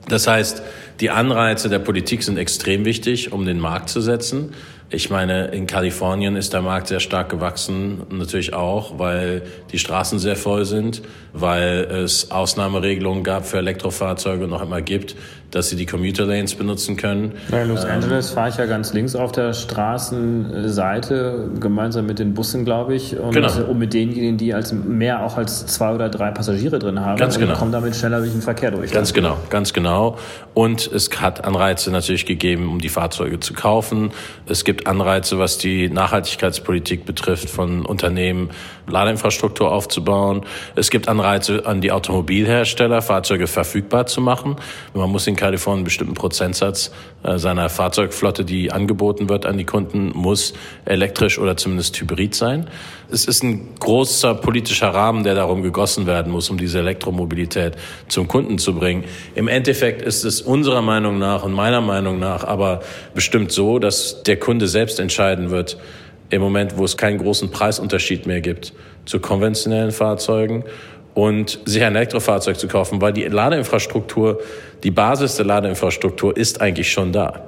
Das 0.08 0.28
heißt, 0.28 0.62
die 1.00 1.10
Anreize 1.10 1.70
der 1.70 1.80
Politik 1.80 2.24
sind 2.24 2.38
extrem 2.38 2.84
wichtig, 2.86 3.32
um 3.32 3.46
den 3.46 3.60
Markt 3.60 3.90
zu 3.90 4.02
setzen. 4.02 4.54
Ich 4.90 5.10
meine, 5.10 5.48
in 5.48 5.66
Kalifornien 5.66 6.36
ist 6.36 6.54
der 6.54 6.62
Markt 6.62 6.88
sehr 6.88 7.00
stark 7.00 7.30
gewachsen, 7.30 8.04
natürlich 8.12 8.54
auch, 8.54 9.00
weil 9.00 9.42
die 9.72 9.80
Straßen 9.80 10.20
sehr 10.20 10.36
voll 10.36 10.66
sind, 10.66 11.02
weil 11.32 11.86
es 11.86 12.32
Ausnahmeregelungen 12.32 13.24
gab 13.24 13.48
für 13.48 13.58
Elektrofahrzeuge 13.58 14.44
und 14.44 14.52
noch 14.52 14.62
immer 14.62 14.82
gibt, 14.82 15.16
dass 15.54 15.70
sie 15.70 15.76
die 15.76 15.86
Commuter 15.86 16.26
Lanes 16.26 16.56
benutzen 16.56 16.98
können. 16.98 17.34
In 17.52 17.68
Los 17.68 17.84
ähm, 17.84 17.92
Angeles 17.92 18.32
fahre 18.32 18.50
ich 18.50 18.58
ja 18.58 18.66
ganz 18.66 18.92
links 18.94 19.16
auf 19.16 19.32
der 19.32 19.54
Straßenseite, 19.54 21.52
gemeinsam 21.60 22.08
mit 22.08 22.18
den 22.20 22.34
Bussen, 22.34 22.66
glaube 22.66 22.96
ich, 22.96 23.18
und, 23.18 23.34
genau. 23.34 23.74
mit 23.74 23.94
denjenigen, 23.94 24.38
die 24.38 24.54
als 24.54 24.74
mehr 24.74 25.24
auch 25.24 25.38
als 25.38 25.68
zwei 25.68 25.94
oder 25.94 26.10
drei 26.10 26.32
Passagiere 26.32 26.80
drin 26.80 27.00
haben. 27.00 27.18
Ganz 27.18 27.38
genau. 27.38 27.52
Und 27.52 27.60
kommen 27.60 27.72
damit 27.72 27.96
schneller 27.96 28.20
durch 28.20 28.32
den 28.32 28.42
Verkehr 28.42 28.72
durch. 28.72 28.92
Ganz 28.92 29.14
genau, 29.14 29.38
ganz 29.50 29.74
genau. 29.74 30.18
Und 30.56 30.88
es 30.92 31.10
hat 31.22 31.46
Anreize 31.46 31.92
natürlich 31.92 32.26
gegeben, 32.26 32.70
um 32.70 32.80
die 32.80 32.90
Fahrzeuge 32.90 33.40
zu 33.40 33.54
kaufen. 33.54 34.12
Es 34.48 34.64
gibt 34.64 34.88
Anreize, 34.88 35.38
was 35.38 35.60
die 35.60 35.90
Nachhaltigkeitspolitik 35.90 37.06
betrifft, 37.06 37.50
von 37.50 37.86
Unternehmen 37.86 38.50
Ladeinfrastruktur 38.88 39.72
aufzubauen. 39.72 40.46
Es 40.76 40.90
gibt 40.90 41.08
Anreize 41.08 41.66
an 41.66 41.82
die 41.82 41.92
Automobilhersteller, 41.92 43.02
Fahrzeuge 43.02 43.48
verfügbar 43.48 44.06
zu 44.08 44.22
machen. 44.22 44.58
Man 44.94 45.10
muss 45.10 45.28
in 45.28 45.36
Kalifornien 45.44 45.80
einen 45.80 45.84
bestimmten 45.84 46.14
Prozentsatz 46.14 46.92
äh, 47.24 47.38
seiner 47.38 47.68
Fahrzeugflotte, 47.68 48.46
die 48.46 48.72
angeboten 48.72 49.28
wird 49.28 49.46
an 49.46 49.58
die 49.58 49.66
Kunden, 49.66 50.12
muss 50.16 50.54
elektrisch 50.86 51.38
oder 51.38 51.58
zumindest 51.58 52.00
hybrid 52.00 52.34
sein. 52.34 52.70
Es 53.12 53.26
ist 53.26 53.44
ein 53.44 53.76
großer 53.78 54.36
politischer 54.36 54.90
Rahmen, 54.94 55.26
der 55.26 55.36
darum 55.36 55.62
gegossen 55.62 56.06
werden 56.08 56.32
muss, 56.32 56.50
um 56.50 56.58
diese 56.58 56.80
Elektromobilität 56.80 57.76
zum 58.08 58.30
Kunden 58.30 58.58
zu 58.58 58.74
bringen. 58.74 59.04
Im 59.36 59.50
Endeffekt 59.50 60.02
ist 60.02 60.24
es 60.24 60.42
unserer 60.42 60.82
Meinung 60.82 61.20
nach 61.20 61.44
und 61.44 61.52
meiner 61.52 61.82
Meinung 61.82 62.20
nach 62.20 62.46
aber 62.46 62.80
bestimmt 63.14 63.52
so, 63.52 63.80
dass 63.80 64.24
der 64.24 64.38
Kunde 64.38 64.70
selbst 64.70 64.98
entscheiden 65.00 65.50
wird, 65.50 65.78
im 66.30 66.42
Moment, 66.42 66.78
wo 66.78 66.86
es 66.86 66.96
keinen 66.96 67.20
großen 67.20 67.52
Preisunterschied 67.52 68.26
mehr 68.26 68.42
gibt 68.42 68.74
zu 69.06 69.20
konventionellen 69.20 69.92
Fahrzeugen 69.92 70.64
und 71.14 71.60
sich 71.66 71.84
ein 71.84 71.96
Elektrofahrzeug 71.96 72.60
zu 72.60 72.68
kaufen, 72.68 73.02
weil 73.02 73.14
die 73.14 73.24
Ladeinfrastruktur, 73.24 74.42
die 74.84 74.92
Basis 74.92 75.36
der 75.36 75.46
Ladeinfrastruktur 75.46 76.36
ist 76.36 76.62
eigentlich 76.62 76.92
schon 76.92 77.12
da. 77.12 77.48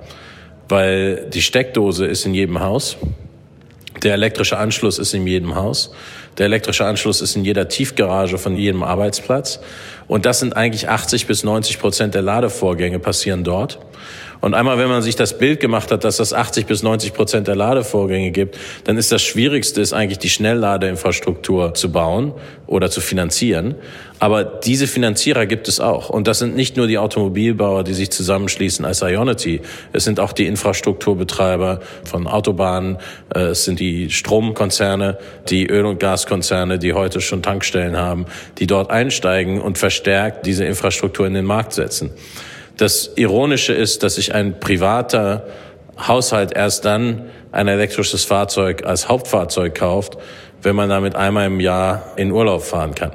Weil 0.70 1.30
die 1.30 1.42
Steckdose 1.42 2.06
ist 2.06 2.26
in 2.26 2.34
jedem 2.34 2.60
Haus, 2.60 2.98
der 4.04 4.14
elektrische 4.14 4.58
Anschluss 4.58 5.00
ist 5.00 5.14
in 5.14 5.26
jedem 5.26 5.56
Haus, 5.56 5.92
der 6.38 6.48
elektrische 6.48 6.86
Anschluss 6.86 7.22
ist 7.22 7.36
in 7.36 7.46
jeder 7.46 7.70
Tiefgarage 7.70 8.38
von 8.38 8.58
jedem 8.58 8.84
Arbeitsplatz 8.84 9.60
und 10.08 10.26
das 10.26 10.40
sind 10.40 10.56
eigentlich 10.56 10.90
80 10.90 11.28
bis 11.28 11.44
90 11.44 11.80
Prozent 11.80 12.14
der 12.14 12.22
Ladevorgänge 12.22 13.00
passieren 13.00 13.44
dort. 13.44 13.80
Und 14.46 14.54
einmal, 14.54 14.78
wenn 14.78 14.90
man 14.90 15.02
sich 15.02 15.16
das 15.16 15.40
Bild 15.40 15.60
gemacht 15.60 15.90
hat, 15.90 16.04
dass 16.04 16.18
das 16.18 16.32
80 16.32 16.68
bis 16.68 16.84
90 16.84 17.14
Prozent 17.14 17.48
der 17.48 17.56
Ladevorgänge 17.56 18.30
gibt, 18.30 18.60
dann 18.84 18.96
ist 18.96 19.12
das 19.12 19.24
Schwierigste, 19.24 19.82
ist 19.82 19.92
eigentlich 19.92 20.20
die 20.20 20.30
Schnellladeinfrastruktur 20.30 21.74
zu 21.74 21.92
bauen 21.92 22.32
oder 22.68 22.92
zu 22.92 23.02
finanzieren. 23.02 23.74
Aber 24.20 24.44
diese 24.44 24.86
Finanzierer 24.86 25.48
gibt 25.48 25.68
es 25.68 25.80
auch. 25.80 26.12
Und 26.12 26.28
das 26.28 26.38
sind 26.38 26.56
nicht 26.56 26.78
nur 26.78 26.86
die 26.86 27.00
Automobilbauer, 27.00 27.84
die 27.84 27.96
sich 27.96 28.12
zusammenschließen 28.12 28.86
als 28.86 29.02
Ionity. 29.02 29.62
Es 29.94 30.04
sind 30.04 30.20
auch 30.20 30.32
die 30.32 30.46
Infrastrukturbetreiber 30.46 31.80
von 32.04 32.28
Autobahnen. 32.28 32.98
Äh, 33.34 33.46
es 33.46 33.66
sind 33.66 33.80
die 33.80 34.12
Stromkonzerne, 34.12 35.18
die 35.50 35.66
Öl- 35.66 35.86
und 35.86 36.00
Gaskonzerne, 36.00 36.78
die 36.78 36.94
heute 36.94 37.20
schon 37.20 37.42
Tankstellen 37.42 37.98
haben, 37.98 38.28
die 38.60 38.68
dort 38.68 38.92
einsteigen 38.92 39.60
und 39.60 39.80
verstärkt 39.80 40.46
diese 40.46 40.66
Infrastruktur 40.66 41.26
in 41.26 41.34
den 41.34 41.46
Markt 41.46 41.74
setzen. 41.74 42.12
Das 42.78 43.12
Ironische 43.16 43.74
ist, 43.74 44.04
dass 44.04 44.16
sich 44.16 44.34
ein 44.34 44.60
privater 44.60 45.48
Haushalt 45.98 46.52
erst 46.54 46.84
dann 46.84 47.30
ein 47.52 47.68
elektrisches 47.70 48.26
Fahrzeug 48.26 48.86
als 48.86 49.08
Hauptfahrzeug 49.08 49.76
kauft, 49.76 50.18
wenn 50.62 50.76
man 50.76 50.90
damit 50.90 51.16
einmal 51.16 51.48
im 51.48 51.62
Jahr 51.62 52.14
in 52.18 52.32
Urlaub 52.32 52.64
fahren 52.64 52.94
kann. 52.94 53.14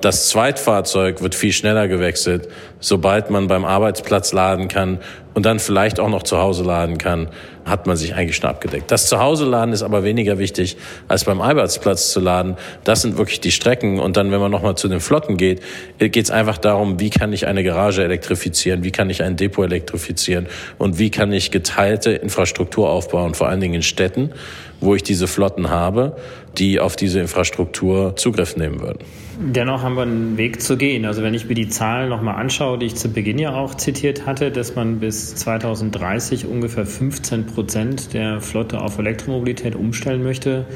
Das 0.00 0.28
Zweitfahrzeug 0.28 1.22
wird 1.22 1.34
viel 1.34 1.52
schneller 1.52 1.86
gewechselt, 1.86 2.48
sobald 2.80 3.30
man 3.30 3.46
beim 3.46 3.64
Arbeitsplatz 3.64 4.32
laden 4.32 4.68
kann 4.68 4.98
und 5.34 5.46
dann 5.46 5.58
vielleicht 5.58 6.00
auch 6.00 6.08
noch 6.08 6.22
zu 6.22 6.38
Hause 6.38 6.64
laden 6.64 6.98
kann, 6.98 7.28
hat 7.64 7.86
man 7.86 7.96
sich 7.96 8.14
eigentlich 8.14 8.36
schon 8.36 8.50
abgedeckt. 8.50 8.90
Das 8.90 9.08
Zuhause 9.08 9.44
laden 9.44 9.72
ist 9.72 9.82
aber 9.82 10.02
weniger 10.02 10.38
wichtig, 10.38 10.76
als 11.06 11.24
beim 11.24 11.40
Arbeitsplatz 11.40 12.10
zu 12.10 12.20
laden. 12.20 12.56
Das 12.84 13.02
sind 13.02 13.18
wirklich 13.18 13.40
die 13.40 13.52
Strecken. 13.52 14.00
Und 14.00 14.16
dann, 14.16 14.32
wenn 14.32 14.40
man 14.40 14.50
nochmal 14.50 14.76
zu 14.76 14.88
den 14.88 15.00
Flotten 15.00 15.36
geht, 15.36 15.62
geht 15.98 16.16
es 16.16 16.30
einfach 16.30 16.58
darum, 16.58 16.98
wie 16.98 17.10
kann 17.10 17.32
ich 17.32 17.46
eine 17.46 17.62
Garage 17.62 18.02
elektrifizieren, 18.02 18.82
wie 18.84 18.90
kann 18.90 19.10
ich 19.10 19.22
ein 19.22 19.36
Depot 19.36 19.64
elektrifizieren 19.64 20.46
und 20.78 20.98
wie 20.98 21.10
kann 21.10 21.32
ich 21.32 21.50
geteilte 21.50 22.12
Infrastruktur 22.12 22.88
aufbauen, 22.88 23.34
vor 23.34 23.48
allen 23.48 23.60
Dingen 23.60 23.74
in 23.74 23.82
Städten, 23.82 24.32
wo 24.80 24.94
ich 24.94 25.02
diese 25.02 25.26
Flotten 25.26 25.70
habe, 25.70 26.16
die 26.56 26.80
auf 26.80 26.96
diese 26.96 27.20
Infrastruktur 27.20 28.16
Zugriff 28.16 28.56
nehmen 28.56 28.80
würden. 28.80 28.98
Dennoch 29.40 29.82
haben 29.82 29.94
wir 29.94 30.02
einen 30.02 30.36
Weg 30.36 30.60
zu 30.60 30.76
gehen. 30.76 31.04
Also 31.04 31.22
wenn 31.22 31.32
ich 31.32 31.46
mir 31.46 31.54
die 31.54 31.68
Zahlen 31.68 32.08
nochmal 32.08 32.34
anschaue, 32.34 32.67
die 32.76 32.86
ich 32.86 32.94
zu 32.96 33.08
Beginn 33.08 33.38
ja 33.38 33.54
auch 33.54 33.74
zitiert 33.74 34.26
hatte, 34.26 34.50
dass 34.50 34.74
man 34.74 35.00
bis 35.00 35.34
2030 35.36 36.46
ungefähr 36.46 36.86
15 36.86 37.46
Prozent 37.46 38.14
der 38.14 38.40
Flotte 38.40 38.80
auf 38.80 38.98
Elektromobilität 38.98 39.74
umstellen 39.74 40.22
möchte, 40.22 40.66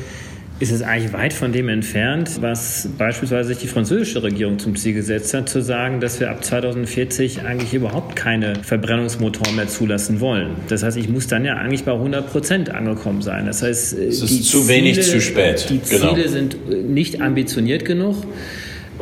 ist 0.63 0.71
es 0.71 0.83
eigentlich 0.83 1.13
weit 1.13 1.33
von 1.33 1.53
dem 1.53 1.69
entfernt, 1.69 2.41
was 2.41 2.89
beispielsweise 2.97 3.49
sich 3.49 3.59
die 3.59 3.67
französische 3.67 4.23
Regierung 4.23 4.61
zum 4.61 4.77
Ziel 4.77 4.95
gesetzt 4.95 5.35
hat, 5.35 5.49
zu 5.49 5.61
sagen, 5.61 5.99
dass 6.01 6.21
wir 6.21 6.31
ab 6.31 6.45
2040 6.45 7.43
eigentlich 7.43 7.75
überhaupt 7.75 8.15
keine 8.15 8.55
Verbrennungsmotoren 8.63 9.57
mehr 9.57 9.67
zulassen 9.67 10.21
wollen. 10.21 10.51
Das 10.69 10.85
heißt, 10.85 10.97
ich 10.97 11.09
muss 11.09 11.27
dann 11.27 11.45
ja 11.45 11.55
eigentlich 11.55 11.85
bei 11.85 11.93
100 11.93 12.31
Prozent 12.31 12.71
angekommen 12.71 13.23
sein. 13.23 13.47
Das 13.47 13.63
heißt, 13.63 13.95
es 13.95 14.23
ist 14.23 14.45
zu 14.45 14.61
Ziele, 14.61 14.69
wenig, 14.69 15.03
zu 15.03 15.21
spät. 15.21 15.67
Die 15.69 15.83
Ziele 15.83 16.15
genau. 16.15 16.29
sind 16.29 16.57
nicht 16.89 17.21
ambitioniert 17.21 17.85
genug. 17.85 18.17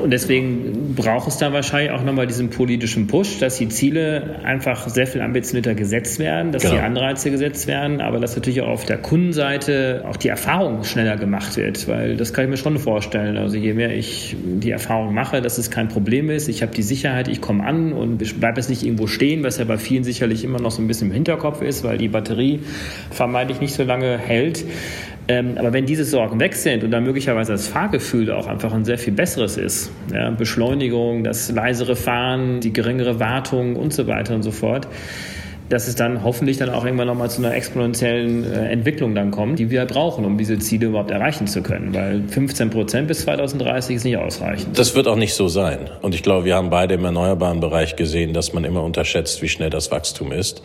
Und 0.00 0.10
deswegen 0.10 0.94
braucht 0.94 1.28
es 1.28 1.38
da 1.38 1.52
wahrscheinlich 1.52 1.92
auch 1.92 2.02
nochmal 2.02 2.26
diesen 2.26 2.50
politischen 2.50 3.06
Push, 3.06 3.38
dass 3.38 3.58
die 3.58 3.68
Ziele 3.68 4.40
einfach 4.44 4.88
sehr 4.88 5.06
viel 5.06 5.20
ambitionierter 5.20 5.74
gesetzt 5.74 6.18
werden, 6.18 6.52
dass 6.52 6.62
genau. 6.62 6.76
die 6.76 6.80
Anreize 6.80 7.30
gesetzt 7.30 7.66
werden, 7.66 8.00
aber 8.00 8.18
dass 8.18 8.36
natürlich 8.36 8.62
auch 8.62 8.68
auf 8.68 8.84
der 8.84 8.98
Kundenseite 8.98 10.04
auch 10.08 10.16
die 10.16 10.28
Erfahrung 10.28 10.84
schneller 10.84 11.16
gemacht 11.16 11.56
wird, 11.56 11.86
weil 11.88 12.16
das 12.16 12.32
kann 12.32 12.44
ich 12.44 12.50
mir 12.50 12.56
schon 12.56 12.78
vorstellen. 12.78 13.36
Also 13.36 13.56
je 13.56 13.74
mehr 13.74 13.94
ich 13.94 14.36
die 14.42 14.70
Erfahrung 14.70 15.14
mache, 15.14 15.42
dass 15.42 15.58
es 15.58 15.70
kein 15.70 15.88
Problem 15.88 16.30
ist, 16.30 16.48
ich 16.48 16.62
habe 16.62 16.72
die 16.74 16.82
Sicherheit, 16.82 17.28
ich 17.28 17.40
komme 17.40 17.64
an 17.64 17.92
und 17.92 18.18
bleibe 18.40 18.56
jetzt 18.56 18.70
nicht 18.70 18.84
irgendwo 18.84 19.06
stehen, 19.06 19.42
was 19.42 19.58
ja 19.58 19.64
bei 19.64 19.78
vielen 19.78 20.04
sicherlich 20.04 20.44
immer 20.44 20.60
noch 20.60 20.70
so 20.70 20.82
ein 20.82 20.88
bisschen 20.88 21.08
im 21.08 21.14
Hinterkopf 21.14 21.62
ist, 21.62 21.84
weil 21.84 21.98
die 21.98 22.08
Batterie 22.08 22.60
vermeintlich 23.10 23.60
nicht 23.60 23.74
so 23.74 23.82
lange 23.82 24.18
hält. 24.18 24.64
Ähm, 25.30 25.58
aber 25.58 25.72
wenn 25.72 25.86
diese 25.86 26.04
Sorgen 26.04 26.40
weg 26.40 26.56
sind 26.56 26.82
und 26.82 26.90
dann 26.90 27.04
möglicherweise 27.04 27.52
das 27.52 27.68
Fahrgefühl 27.68 28.32
auch 28.32 28.48
einfach 28.48 28.72
ein 28.72 28.84
sehr 28.84 28.98
viel 28.98 29.12
besseres 29.12 29.56
ist, 29.56 29.92
ja, 30.12 30.30
Beschleunigung, 30.30 31.22
das 31.22 31.52
leisere 31.52 31.94
Fahren, 31.94 32.58
die 32.58 32.72
geringere 32.72 33.20
Wartung 33.20 33.76
und 33.76 33.92
so 33.92 34.08
weiter 34.08 34.34
und 34.34 34.42
so 34.42 34.50
fort, 34.50 34.88
dass 35.68 35.86
es 35.86 35.94
dann 35.94 36.24
hoffentlich 36.24 36.56
dann 36.56 36.68
auch 36.68 36.84
irgendwann 36.84 37.06
nochmal 37.06 37.30
zu 37.30 37.44
einer 37.44 37.54
exponentiellen 37.54 38.42
äh, 38.42 38.70
Entwicklung 38.70 39.14
dann 39.14 39.30
kommt, 39.30 39.60
die 39.60 39.70
wir 39.70 39.84
brauchen, 39.84 40.24
um 40.24 40.36
diese 40.36 40.58
Ziele 40.58 40.86
überhaupt 40.86 41.12
erreichen 41.12 41.46
zu 41.46 41.62
können. 41.62 41.94
Weil 41.94 42.24
15 42.26 42.70
Prozent 42.70 43.06
bis 43.06 43.20
2030 43.20 43.94
ist 43.94 44.04
nicht 44.04 44.16
ausreichend. 44.16 44.76
Das 44.76 44.96
wird 44.96 45.06
auch 45.06 45.14
nicht 45.14 45.34
so 45.34 45.46
sein. 45.46 45.90
Und 46.02 46.16
ich 46.16 46.24
glaube, 46.24 46.44
wir 46.44 46.56
haben 46.56 46.70
beide 46.70 46.94
im 46.94 47.04
erneuerbaren 47.04 47.60
Bereich 47.60 47.94
gesehen, 47.94 48.32
dass 48.32 48.52
man 48.52 48.64
immer 48.64 48.82
unterschätzt, 48.82 49.42
wie 49.42 49.48
schnell 49.48 49.70
das 49.70 49.92
Wachstum 49.92 50.32
ist. 50.32 50.60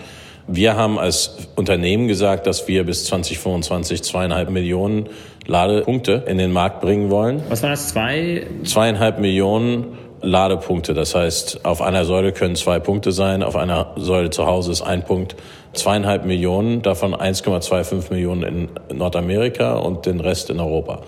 Wir 0.48 0.76
haben 0.76 1.00
als 1.00 1.48
Unternehmen 1.56 2.08
gesagt, 2.08 2.46
dass 2.46 2.68
wir 2.68 2.84
bis 2.84 3.06
2025 3.06 4.04
zweieinhalb 4.04 4.50
Millionen 4.52 5.10
Ladepunkte 5.48 6.24
in 6.28 6.38
den 6.38 6.52
Markt 6.52 6.82
bringen 6.82 7.10
wollen. 7.10 7.42
Was 7.50 7.64
waren 7.64 7.72
das? 7.72 7.90
Zwei? 7.90 8.46
Zweieinhalb 8.64 9.20
Millionen 9.20 9.98
Ladepunkte. 10.22 10.94
Das 10.94 11.16
heißt, 11.16 11.66
auf 11.66 11.82
einer 11.82 12.06
Säule 12.06 12.32
können 12.32 12.56
zwei 12.56 12.80
Punkte 12.80 13.12
sein, 13.12 13.42
auf 13.42 13.56
einer 13.56 13.94
Säule 13.96 14.30
zu 14.30 14.46
Hause 14.46 14.72
ist 14.72 14.82
ein 14.82 15.04
Punkt. 15.04 15.36
Zweieinhalb 15.74 16.26
Millionen, 16.26 16.82
davon 16.82 17.16
1,25 17.16 18.12
Millionen 18.12 18.44
in 18.44 18.98
Nordamerika 18.98 19.74
und 19.74 20.06
den 20.06 20.20
Rest 20.20 20.50
in 20.50 20.60
Europa. 20.60 21.02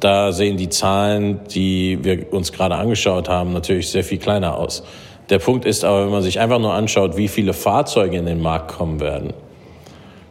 Da 0.00 0.32
sehen 0.32 0.56
die 0.56 0.68
Zahlen, 0.68 1.40
die 1.52 1.98
wir 2.02 2.32
uns 2.32 2.52
gerade 2.52 2.74
angeschaut 2.74 3.28
haben, 3.28 3.52
natürlich 3.52 3.90
sehr 3.90 4.04
viel 4.04 4.18
kleiner 4.18 4.56
aus. 4.56 4.82
Der 5.30 5.38
Punkt 5.38 5.64
ist 5.64 5.84
aber, 5.84 6.04
wenn 6.04 6.12
man 6.12 6.22
sich 6.22 6.40
einfach 6.40 6.58
nur 6.58 6.74
anschaut, 6.74 7.16
wie 7.16 7.28
viele 7.28 7.52
Fahrzeuge 7.52 8.16
in 8.16 8.26
den 8.26 8.42
Markt 8.42 8.76
kommen 8.76 9.00
werden, 9.00 9.32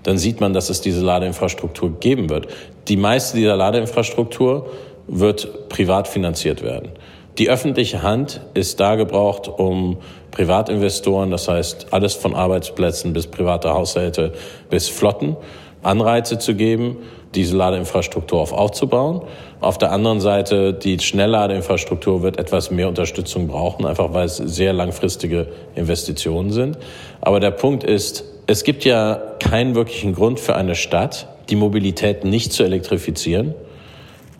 dann 0.03 0.17
sieht 0.17 0.41
man, 0.41 0.53
dass 0.53 0.69
es 0.69 0.81
diese 0.81 1.01
Ladeinfrastruktur 1.01 1.99
geben 1.99 2.29
wird. 2.29 2.47
Die 2.87 2.97
meiste 2.97 3.37
dieser 3.37 3.55
Ladeinfrastruktur 3.55 4.69
wird 5.07 5.69
privat 5.69 6.07
finanziert 6.07 6.61
werden. 6.61 6.91
Die 7.37 7.49
öffentliche 7.49 8.03
Hand 8.03 8.41
ist 8.53 8.79
da 8.81 8.95
gebraucht, 8.95 9.47
um 9.47 9.97
Privatinvestoren, 10.31 11.31
das 11.31 11.47
heißt 11.47 11.87
alles 11.91 12.13
von 12.15 12.35
Arbeitsplätzen 12.35 13.13
bis 13.13 13.27
private 13.27 13.73
Haushalte 13.73 14.33
bis 14.69 14.89
Flotten, 14.89 15.37
Anreize 15.81 16.37
zu 16.37 16.55
geben, 16.55 16.97
diese 17.35 17.55
Ladeinfrastruktur 17.55 18.39
auf 18.39 18.53
aufzubauen. 18.53 19.21
Auf 19.61 19.77
der 19.77 19.91
anderen 19.91 20.19
Seite, 20.19 20.73
die 20.73 20.99
Schnellladeinfrastruktur 20.99 22.23
wird 22.23 22.39
etwas 22.39 22.71
mehr 22.71 22.87
Unterstützung 22.87 23.47
brauchen, 23.47 23.85
einfach 23.85 24.13
weil 24.13 24.25
es 24.25 24.37
sehr 24.37 24.73
langfristige 24.73 25.47
Investitionen 25.75 26.51
sind. 26.51 26.77
Aber 27.21 27.39
der 27.39 27.51
Punkt 27.51 27.83
ist, 27.83 28.23
es 28.47 28.63
gibt 28.63 28.85
ja 28.85 29.21
keinen 29.39 29.75
wirklichen 29.75 30.15
Grund 30.15 30.39
für 30.39 30.55
eine 30.55 30.75
Stadt, 30.75 31.27
die 31.49 31.55
Mobilität 31.55 32.23
nicht 32.23 32.51
zu 32.51 32.63
elektrifizieren, 32.63 33.53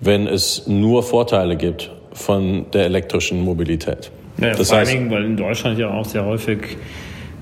wenn 0.02 0.28
es 0.28 0.68
nur 0.68 1.04
Vorteile 1.04 1.58
gibt 1.58 1.92
von 2.14 2.66
der 2.72 2.86
elektrischen 2.86 3.42
Mobilität. 3.42 4.12
Ja, 4.38 4.56
das 4.56 4.70
vor 4.70 4.78
heißt, 4.78 4.92
allen 4.92 5.00
Dingen, 5.00 5.12
weil 5.12 5.26
in 5.26 5.38
Deutschland 5.38 5.78
ja 5.78 5.92
auch 5.92 6.06
sehr 6.06 6.26
häufig 6.26 6.78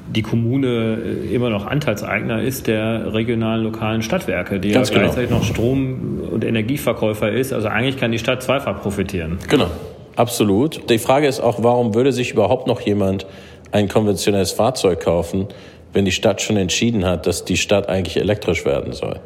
die 0.09 0.21
Kommune 0.21 0.97
äh, 1.27 1.33
immer 1.33 1.49
noch 1.49 1.65
Anteilseigner 1.65 2.41
ist 2.41 2.67
der 2.67 3.13
regionalen 3.13 3.63
lokalen 3.63 4.01
Stadtwerke, 4.01 4.59
die 4.59 4.71
Ganz 4.71 4.89
ja 4.89 4.95
genau. 4.95 5.05
gleichzeitig 5.05 5.31
noch 5.31 5.43
Strom- 5.43 6.21
und 6.31 6.43
Energieverkäufer 6.43 7.31
ist. 7.31 7.53
Also 7.53 7.67
eigentlich 7.67 7.97
kann 7.97 8.11
die 8.11 8.19
Stadt 8.19 8.41
zweifach 8.41 8.81
profitieren. 8.81 9.39
Genau, 9.49 9.67
absolut. 10.15 10.89
Die 10.89 10.99
Frage 10.99 11.27
ist 11.27 11.39
auch, 11.39 11.63
warum 11.63 11.93
würde 11.93 12.11
sich 12.11 12.31
überhaupt 12.31 12.67
noch 12.67 12.81
jemand 12.81 13.25
ein 13.71 13.87
konventionelles 13.87 14.51
Fahrzeug 14.51 15.01
kaufen, 15.01 15.47
wenn 15.93 16.05
die 16.05 16.11
Stadt 16.11 16.41
schon 16.41 16.57
entschieden 16.57 17.05
hat, 17.05 17.27
dass 17.27 17.43
die 17.45 17.57
Stadt 17.57 17.89
eigentlich 17.89 18.17
elektrisch 18.17 18.65
werden 18.65 18.93
soll? 18.93 19.19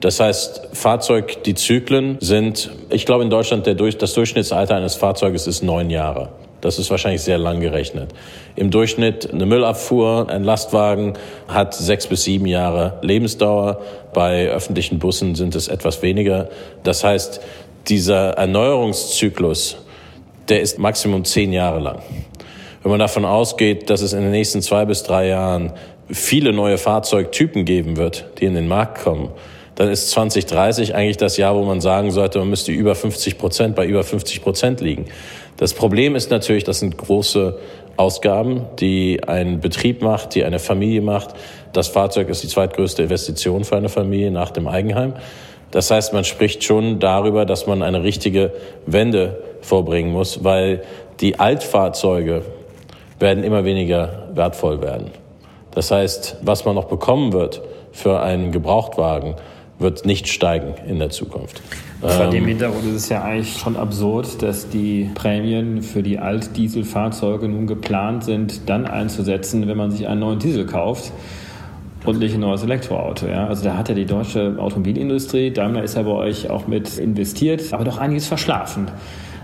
Das 0.00 0.20
heißt, 0.20 0.68
Fahrzeug, 0.74 1.42
die 1.44 1.54
Zyklen 1.54 2.18
sind, 2.20 2.70
ich 2.90 3.04
glaube 3.04 3.24
in 3.24 3.30
Deutschland 3.30 3.66
der, 3.66 3.74
das 3.74 4.14
Durchschnittsalter 4.14 4.76
eines 4.76 4.94
Fahrzeuges 4.94 5.46
ist 5.48 5.62
neun 5.62 5.90
Jahre. 5.90 6.28
Das 6.60 6.78
ist 6.78 6.90
wahrscheinlich 6.90 7.22
sehr 7.22 7.38
lang 7.38 7.60
gerechnet. 7.60 8.10
Im 8.56 8.70
Durchschnitt 8.70 9.32
eine 9.32 9.46
Müllabfuhr, 9.46 10.28
ein 10.28 10.42
Lastwagen 10.42 11.14
hat 11.46 11.74
sechs 11.74 12.06
bis 12.06 12.24
sieben 12.24 12.46
Jahre 12.46 12.98
Lebensdauer. 13.02 13.80
Bei 14.12 14.48
öffentlichen 14.48 14.98
Bussen 14.98 15.34
sind 15.34 15.54
es 15.54 15.68
etwas 15.68 16.02
weniger. 16.02 16.48
Das 16.82 17.04
heißt, 17.04 17.40
dieser 17.86 18.30
Erneuerungszyklus, 18.30 19.76
der 20.48 20.60
ist 20.60 20.78
maximum 20.78 21.24
zehn 21.24 21.52
Jahre 21.52 21.78
lang. 21.78 22.02
Wenn 22.82 22.90
man 22.90 23.00
davon 23.00 23.24
ausgeht, 23.24 23.90
dass 23.90 24.02
es 24.02 24.12
in 24.12 24.22
den 24.22 24.30
nächsten 24.30 24.62
zwei 24.62 24.84
bis 24.84 25.02
drei 25.02 25.28
Jahren 25.28 25.72
viele 26.10 26.52
neue 26.52 26.78
Fahrzeugtypen 26.78 27.64
geben 27.64 27.96
wird, 27.96 28.24
die 28.38 28.46
in 28.46 28.54
den 28.54 28.66
Markt 28.66 29.02
kommen, 29.02 29.30
dann 29.74 29.90
ist 29.90 30.10
2030 30.10 30.94
eigentlich 30.94 31.18
das 31.18 31.36
Jahr, 31.36 31.54
wo 31.54 31.62
man 31.62 31.80
sagen 31.80 32.10
sollte, 32.10 32.40
man 32.40 32.50
müsste 32.50 32.72
über 32.72 32.96
50 32.96 33.38
Prozent, 33.38 33.76
bei 33.76 33.86
über 33.86 34.02
50 34.02 34.42
Prozent 34.42 34.80
liegen. 34.80 35.04
Das 35.58 35.74
Problem 35.74 36.14
ist 36.14 36.30
natürlich, 36.30 36.62
das 36.62 36.78
sind 36.78 36.96
große 36.96 37.58
Ausgaben, 37.96 38.66
die 38.78 39.20
ein 39.26 39.58
Betrieb 39.58 40.02
macht, 40.02 40.36
die 40.36 40.44
eine 40.44 40.60
Familie 40.60 41.02
macht. 41.02 41.34
Das 41.72 41.88
Fahrzeug 41.88 42.28
ist 42.28 42.44
die 42.44 42.48
zweitgrößte 42.48 43.02
Investition 43.02 43.64
für 43.64 43.76
eine 43.76 43.88
Familie 43.88 44.30
nach 44.30 44.50
dem 44.50 44.68
Eigenheim. 44.68 45.14
Das 45.72 45.90
heißt, 45.90 46.12
man 46.12 46.22
spricht 46.22 46.62
schon 46.62 47.00
darüber, 47.00 47.44
dass 47.44 47.66
man 47.66 47.82
eine 47.82 48.04
richtige 48.04 48.52
Wende 48.86 49.42
vorbringen 49.60 50.12
muss, 50.12 50.44
weil 50.44 50.84
die 51.20 51.40
Altfahrzeuge 51.40 52.42
werden 53.18 53.42
immer 53.42 53.64
weniger 53.64 54.28
wertvoll 54.32 54.80
werden. 54.80 55.10
Das 55.72 55.90
heißt, 55.90 56.36
was 56.42 56.64
man 56.64 56.76
noch 56.76 56.86
bekommen 56.86 57.32
wird 57.32 57.62
für 57.90 58.20
einen 58.20 58.52
Gebrauchtwagen, 58.52 59.34
wird 59.80 60.06
nicht 60.06 60.28
steigen 60.28 60.74
in 60.86 61.00
der 61.00 61.10
Zukunft. 61.10 61.60
Vor 62.00 62.30
dem 62.30 62.44
ähm, 62.44 62.48
Hintergrund 62.50 62.84
ist 62.86 62.94
es 62.94 63.08
ja 63.08 63.22
eigentlich 63.22 63.58
schon 63.58 63.76
absurd, 63.76 64.40
dass 64.40 64.68
die 64.68 65.10
Prämien 65.14 65.82
für 65.82 66.02
die 66.02 66.18
Altdieselfahrzeuge 66.18 67.48
nun 67.48 67.66
geplant 67.66 68.22
sind, 68.22 68.68
dann 68.68 68.86
einzusetzen, 68.86 69.66
wenn 69.66 69.76
man 69.76 69.90
sich 69.90 70.06
einen 70.06 70.20
neuen 70.20 70.38
Diesel 70.38 70.64
kauft 70.64 71.12
und 72.04 72.20
nicht 72.20 72.34
ein 72.34 72.40
neues 72.40 72.62
Elektroauto. 72.62 73.26
Ja? 73.26 73.48
Also 73.48 73.64
da 73.64 73.76
hat 73.76 73.88
ja 73.88 73.96
die 73.96 74.06
deutsche 74.06 74.54
Automobilindustrie, 74.58 75.50
Daimler 75.50 75.82
ist 75.82 75.96
ja 75.96 76.02
bei 76.02 76.12
euch 76.12 76.48
auch 76.50 76.68
mit 76.68 76.98
investiert, 76.98 77.72
aber 77.72 77.84
doch 77.84 77.98
einiges 77.98 78.28
verschlafen. 78.28 78.88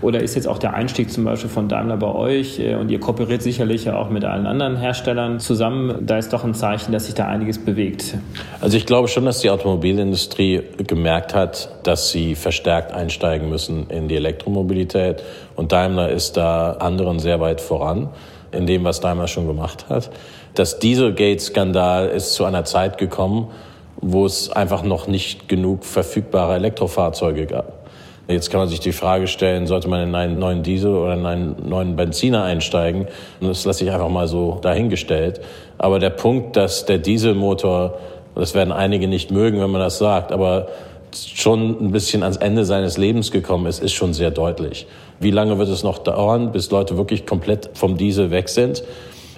Oder 0.01 0.21
ist 0.21 0.35
jetzt 0.35 0.47
auch 0.47 0.57
der 0.57 0.73
Einstieg 0.73 1.11
zum 1.11 1.23
Beispiel 1.23 1.49
von 1.49 1.67
Daimler 1.67 1.97
bei 1.97 2.13
euch 2.13 2.59
äh, 2.59 2.75
und 2.75 2.89
ihr 2.91 2.99
kooperiert 2.99 3.41
sicherlich 3.41 3.85
ja 3.85 3.97
auch 3.97 4.09
mit 4.09 4.25
allen 4.25 4.45
anderen 4.45 4.77
Herstellern 4.77 5.39
zusammen, 5.39 6.05
da 6.05 6.17
ist 6.17 6.33
doch 6.33 6.43
ein 6.43 6.53
Zeichen, 6.53 6.91
dass 6.91 7.05
sich 7.05 7.15
da 7.15 7.27
einiges 7.27 7.63
bewegt. 7.63 8.15
Also 8.61 8.77
ich 8.77 8.85
glaube 8.85 9.07
schon, 9.07 9.25
dass 9.25 9.39
die 9.39 9.49
Automobilindustrie 9.49 10.61
gemerkt 10.85 11.33
hat, 11.33 11.69
dass 11.83 12.11
sie 12.11 12.35
verstärkt 12.35 12.91
einsteigen 12.91 13.49
müssen 13.49 13.89
in 13.89 14.07
die 14.07 14.15
Elektromobilität 14.15 15.23
und 15.55 15.71
Daimler 15.71 16.09
ist 16.09 16.37
da 16.37 16.73
anderen 16.73 17.19
sehr 17.19 17.39
weit 17.39 17.61
voran 17.61 18.09
in 18.51 18.65
dem, 18.65 18.83
was 18.83 19.01
Daimler 19.01 19.27
schon 19.27 19.47
gemacht 19.47 19.85
hat. 19.89 20.09
Das 20.53 20.79
Dieselgate-Skandal 20.79 22.07
ist 22.07 22.33
zu 22.33 22.45
einer 22.45 22.63
Zeit 22.63 22.97
gekommen, 22.97 23.49
wo 23.97 24.25
es 24.25 24.49
einfach 24.49 24.83
noch 24.83 25.07
nicht 25.07 25.49
genug 25.49 25.83
verfügbare 25.83 26.55
Elektrofahrzeuge 26.55 27.45
gab. 27.45 27.84
Jetzt 28.27 28.49
kann 28.49 28.59
man 28.59 28.69
sich 28.69 28.79
die 28.79 28.91
Frage 28.91 29.27
stellen, 29.27 29.67
sollte 29.67 29.87
man 29.87 30.01
in 30.01 30.15
einen 30.15 30.39
neuen 30.39 30.63
Diesel 30.63 30.95
oder 30.95 31.13
in 31.13 31.25
einen 31.25 31.69
neuen 31.69 31.95
Benziner 31.95 32.43
einsteigen? 32.43 33.07
Und 33.39 33.47
das 33.47 33.65
lasse 33.65 33.83
ich 33.83 33.91
einfach 33.91 34.09
mal 34.09 34.27
so 34.27 34.57
dahingestellt. 34.61 35.41
Aber 35.77 35.99
der 35.99 36.09
Punkt, 36.09 36.55
dass 36.55 36.85
der 36.85 36.97
Dieselmotor, 36.97 37.99
das 38.33 38.55
werden 38.55 38.71
einige 38.71 39.07
nicht 39.07 39.29
mögen, 39.29 39.61
wenn 39.61 39.69
man 39.69 39.81
das 39.81 39.99
sagt, 39.99 40.31
aber 40.31 40.67
schon 41.13 41.77
ein 41.79 41.91
bisschen 41.91 42.23
ans 42.23 42.37
Ende 42.37 42.65
seines 42.65 42.97
Lebens 42.97 43.31
gekommen 43.31 43.67
ist, 43.67 43.81
ist 43.81 43.93
schon 43.93 44.13
sehr 44.13 44.31
deutlich. 44.31 44.87
Wie 45.19 45.31
lange 45.31 45.57
wird 45.57 45.69
es 45.69 45.83
noch 45.83 45.99
dauern, 45.99 46.51
bis 46.51 46.71
Leute 46.71 46.97
wirklich 46.97 47.25
komplett 47.25 47.69
vom 47.73 47.95
Diesel 47.95 48.31
weg 48.31 48.49
sind? 48.49 48.83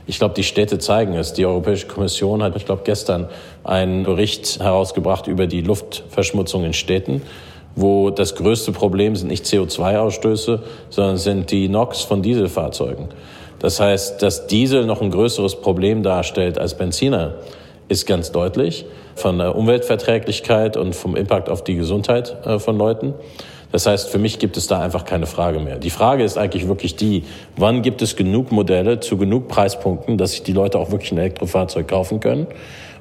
Ich 0.09 0.19
glaube, 0.19 0.33
die 0.33 0.43
Städte 0.43 0.79
zeigen 0.79 1.13
es. 1.15 1.33
Die 1.33 1.45
Europäische 1.45 1.87
Kommission 1.87 2.41
hat, 2.41 2.55
ich 2.55 2.65
glaube, 2.65 2.83
gestern 2.85 3.27
einen 3.65 4.03
Bericht 4.03 4.59
herausgebracht 4.59 5.27
über 5.27 5.47
die 5.47 5.61
Luftverschmutzung 5.61 6.63
in 6.63 6.71
Städten, 6.73 7.21
wo 7.77 8.09
das 8.09 8.35
größte 8.35 8.73
Problem 8.73 9.15
sind 9.15 9.29
nicht 9.29 9.45
CO2-Ausstöße, 9.45 10.59
sondern 10.89 11.17
sind 11.17 11.51
die 11.51 11.69
NOx 11.69 12.01
von 12.01 12.21
Dieselfahrzeugen. 12.21 13.07
Das 13.59 13.79
heißt, 13.79 14.21
dass 14.21 14.47
Diesel 14.47 14.85
noch 14.85 15.01
ein 15.01 15.11
größeres 15.11 15.61
Problem 15.61 16.03
darstellt 16.03 16.57
als 16.57 16.75
Benziner, 16.75 17.35
ist 17.87 18.05
ganz 18.05 18.31
deutlich 18.31 18.85
von 19.15 19.37
der 19.37 19.55
Umweltverträglichkeit 19.55 20.75
und 20.75 20.93
vom 20.95 21.15
Impact 21.15 21.49
auf 21.49 21.63
die 21.63 21.75
Gesundheit 21.75 22.35
äh, 22.45 22.59
von 22.59 22.77
Leuten. 22.77 23.13
Das 23.71 23.85
heißt, 23.85 24.09
für 24.09 24.17
mich 24.17 24.39
gibt 24.39 24.57
es 24.57 24.67
da 24.67 24.79
einfach 24.81 25.05
keine 25.05 25.25
Frage 25.25 25.59
mehr. 25.59 25.77
Die 25.77 25.89
Frage 25.89 26.23
ist 26.23 26.37
eigentlich 26.37 26.67
wirklich 26.67 26.95
die, 26.95 27.23
wann 27.55 27.81
gibt 27.81 28.01
es 28.01 28.15
genug 28.15 28.51
Modelle 28.51 28.99
zu 28.99 29.17
genug 29.17 29.47
Preispunkten, 29.47 30.17
dass 30.17 30.31
sich 30.31 30.43
die 30.43 30.53
Leute 30.53 30.79
auch 30.79 30.91
wirklich 30.91 31.11
ein 31.11 31.17
Elektrofahrzeug 31.17 31.87
kaufen 31.87 32.19
können? 32.19 32.47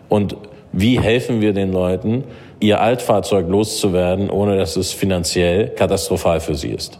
Und 0.08 0.36
wie 0.72 1.00
helfen 1.00 1.40
wir 1.40 1.52
den 1.52 1.72
Leuten, 1.72 2.24
ihr 2.60 2.80
Altfahrzeug 2.80 3.48
loszuwerden, 3.48 4.30
ohne 4.30 4.56
dass 4.56 4.76
es 4.76 4.92
finanziell 4.92 5.68
katastrophal 5.68 6.40
für 6.40 6.54
sie 6.54 6.70
ist? 6.70 6.98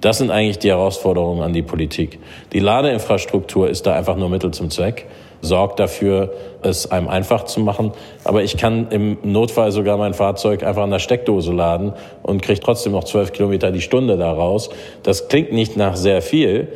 Das 0.00 0.18
sind 0.18 0.30
eigentlich 0.30 0.58
die 0.58 0.68
Herausforderungen 0.68 1.42
an 1.42 1.52
die 1.52 1.62
Politik. 1.62 2.18
Die 2.52 2.60
Ladeinfrastruktur 2.60 3.68
ist 3.68 3.86
da 3.86 3.94
einfach 3.94 4.16
nur 4.16 4.28
Mittel 4.28 4.52
zum 4.52 4.70
Zweck 4.70 5.06
sorgt 5.40 5.78
dafür, 5.78 6.32
es 6.62 6.90
einem 6.90 7.08
einfach 7.08 7.44
zu 7.44 7.60
machen. 7.60 7.92
Aber 8.24 8.42
ich 8.42 8.56
kann 8.56 8.88
im 8.90 9.18
Notfall 9.22 9.72
sogar 9.72 9.96
mein 9.96 10.14
Fahrzeug 10.14 10.62
einfach 10.62 10.82
an 10.82 10.90
der 10.90 10.98
Steckdose 10.98 11.52
laden 11.52 11.92
und 12.22 12.42
kriege 12.42 12.60
trotzdem 12.60 12.92
noch 12.92 13.04
zwölf 13.04 13.32
Kilometer 13.32 13.70
die 13.70 13.80
Stunde 13.80 14.16
daraus. 14.16 14.70
Das 15.02 15.28
klingt 15.28 15.52
nicht 15.52 15.76
nach 15.76 15.96
sehr 15.96 16.22
viel. 16.22 16.68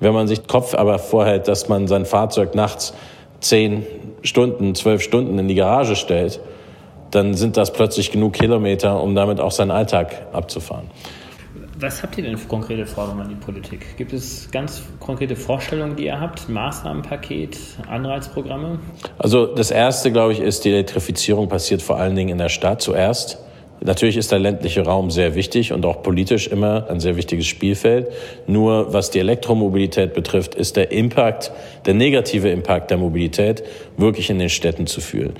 Wenn 0.00 0.14
man 0.14 0.28
sich 0.28 0.46
Kopf 0.46 0.74
aber 0.74 0.98
vorhält, 0.98 1.48
dass 1.48 1.68
man 1.68 1.86
sein 1.86 2.04
Fahrzeug 2.04 2.54
nachts 2.54 2.94
zehn 3.40 3.86
Stunden, 4.22 4.74
zwölf 4.74 5.02
Stunden 5.02 5.38
in 5.38 5.48
die 5.48 5.54
Garage 5.54 5.96
stellt, 5.96 6.40
dann 7.14 7.34
sind 7.34 7.56
das 7.56 7.72
plötzlich 7.72 8.10
genug 8.10 8.34
Kilometer, 8.34 9.02
um 9.02 9.14
damit 9.14 9.40
auch 9.40 9.52
seinen 9.52 9.70
Alltag 9.70 10.26
abzufahren. 10.32 10.90
Was 11.78 12.02
habt 12.02 12.16
ihr 12.18 12.24
denn 12.24 12.38
für 12.38 12.46
konkrete 12.46 12.86
Forderungen 12.86 13.22
an 13.22 13.28
die 13.28 13.34
Politik? 13.34 13.96
Gibt 13.96 14.12
es 14.12 14.48
ganz 14.50 14.82
konkrete 15.00 15.34
Vorstellungen, 15.34 15.96
die 15.96 16.06
ihr 16.06 16.20
habt? 16.20 16.48
Maßnahmenpaket, 16.48 17.58
Anreizprogramme? 17.88 18.78
Also 19.18 19.46
das 19.46 19.70
Erste, 19.70 20.12
glaube 20.12 20.32
ich, 20.32 20.40
ist, 20.40 20.64
die 20.64 20.70
Elektrifizierung 20.70 21.48
passiert 21.48 21.82
vor 21.82 21.98
allen 21.98 22.14
Dingen 22.14 22.30
in 22.30 22.38
der 22.38 22.48
Stadt 22.48 22.80
zuerst. 22.80 23.38
Natürlich 23.80 24.16
ist 24.16 24.32
der 24.32 24.38
ländliche 24.38 24.82
Raum 24.82 25.10
sehr 25.10 25.34
wichtig 25.34 25.72
und 25.72 25.84
auch 25.84 26.02
politisch 26.02 26.46
immer 26.46 26.88
ein 26.88 27.00
sehr 27.00 27.16
wichtiges 27.16 27.46
Spielfeld. 27.46 28.08
Nur 28.46 28.94
was 28.94 29.10
die 29.10 29.18
Elektromobilität 29.18 30.14
betrifft, 30.14 30.54
ist 30.54 30.76
der 30.76 30.92
Impact, 30.92 31.52
der 31.84 31.94
negative 31.94 32.48
Impact 32.48 32.90
der 32.90 32.98
Mobilität 32.98 33.62
wirklich 33.96 34.30
in 34.30 34.38
den 34.38 34.48
Städten 34.48 34.86
zu 34.86 35.00
fühlen. 35.00 35.34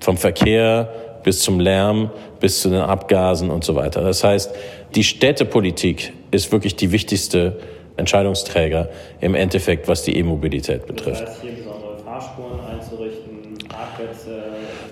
Vom 0.00 0.16
Verkehr 0.16 0.88
bis 1.26 1.40
zum 1.40 1.58
Lärm, 1.58 2.10
bis 2.38 2.60
zu 2.62 2.70
den 2.70 2.82
Abgasen 2.82 3.50
und 3.50 3.64
so 3.64 3.74
weiter. 3.74 4.00
Das 4.00 4.22
heißt, 4.22 4.54
die 4.94 5.02
Städtepolitik 5.02 6.12
ist 6.30 6.52
wirklich 6.52 6.76
die 6.76 6.92
wichtigste 6.92 7.58
Entscheidungsträger 7.96 8.90
im 9.20 9.34
Endeffekt, 9.34 9.88
was 9.88 10.04
die 10.04 10.16
E-Mobilität 10.16 10.86
betrifft. 10.86 11.22
Das 11.22 11.30
heißt, 11.30 11.42
hier 11.42 11.50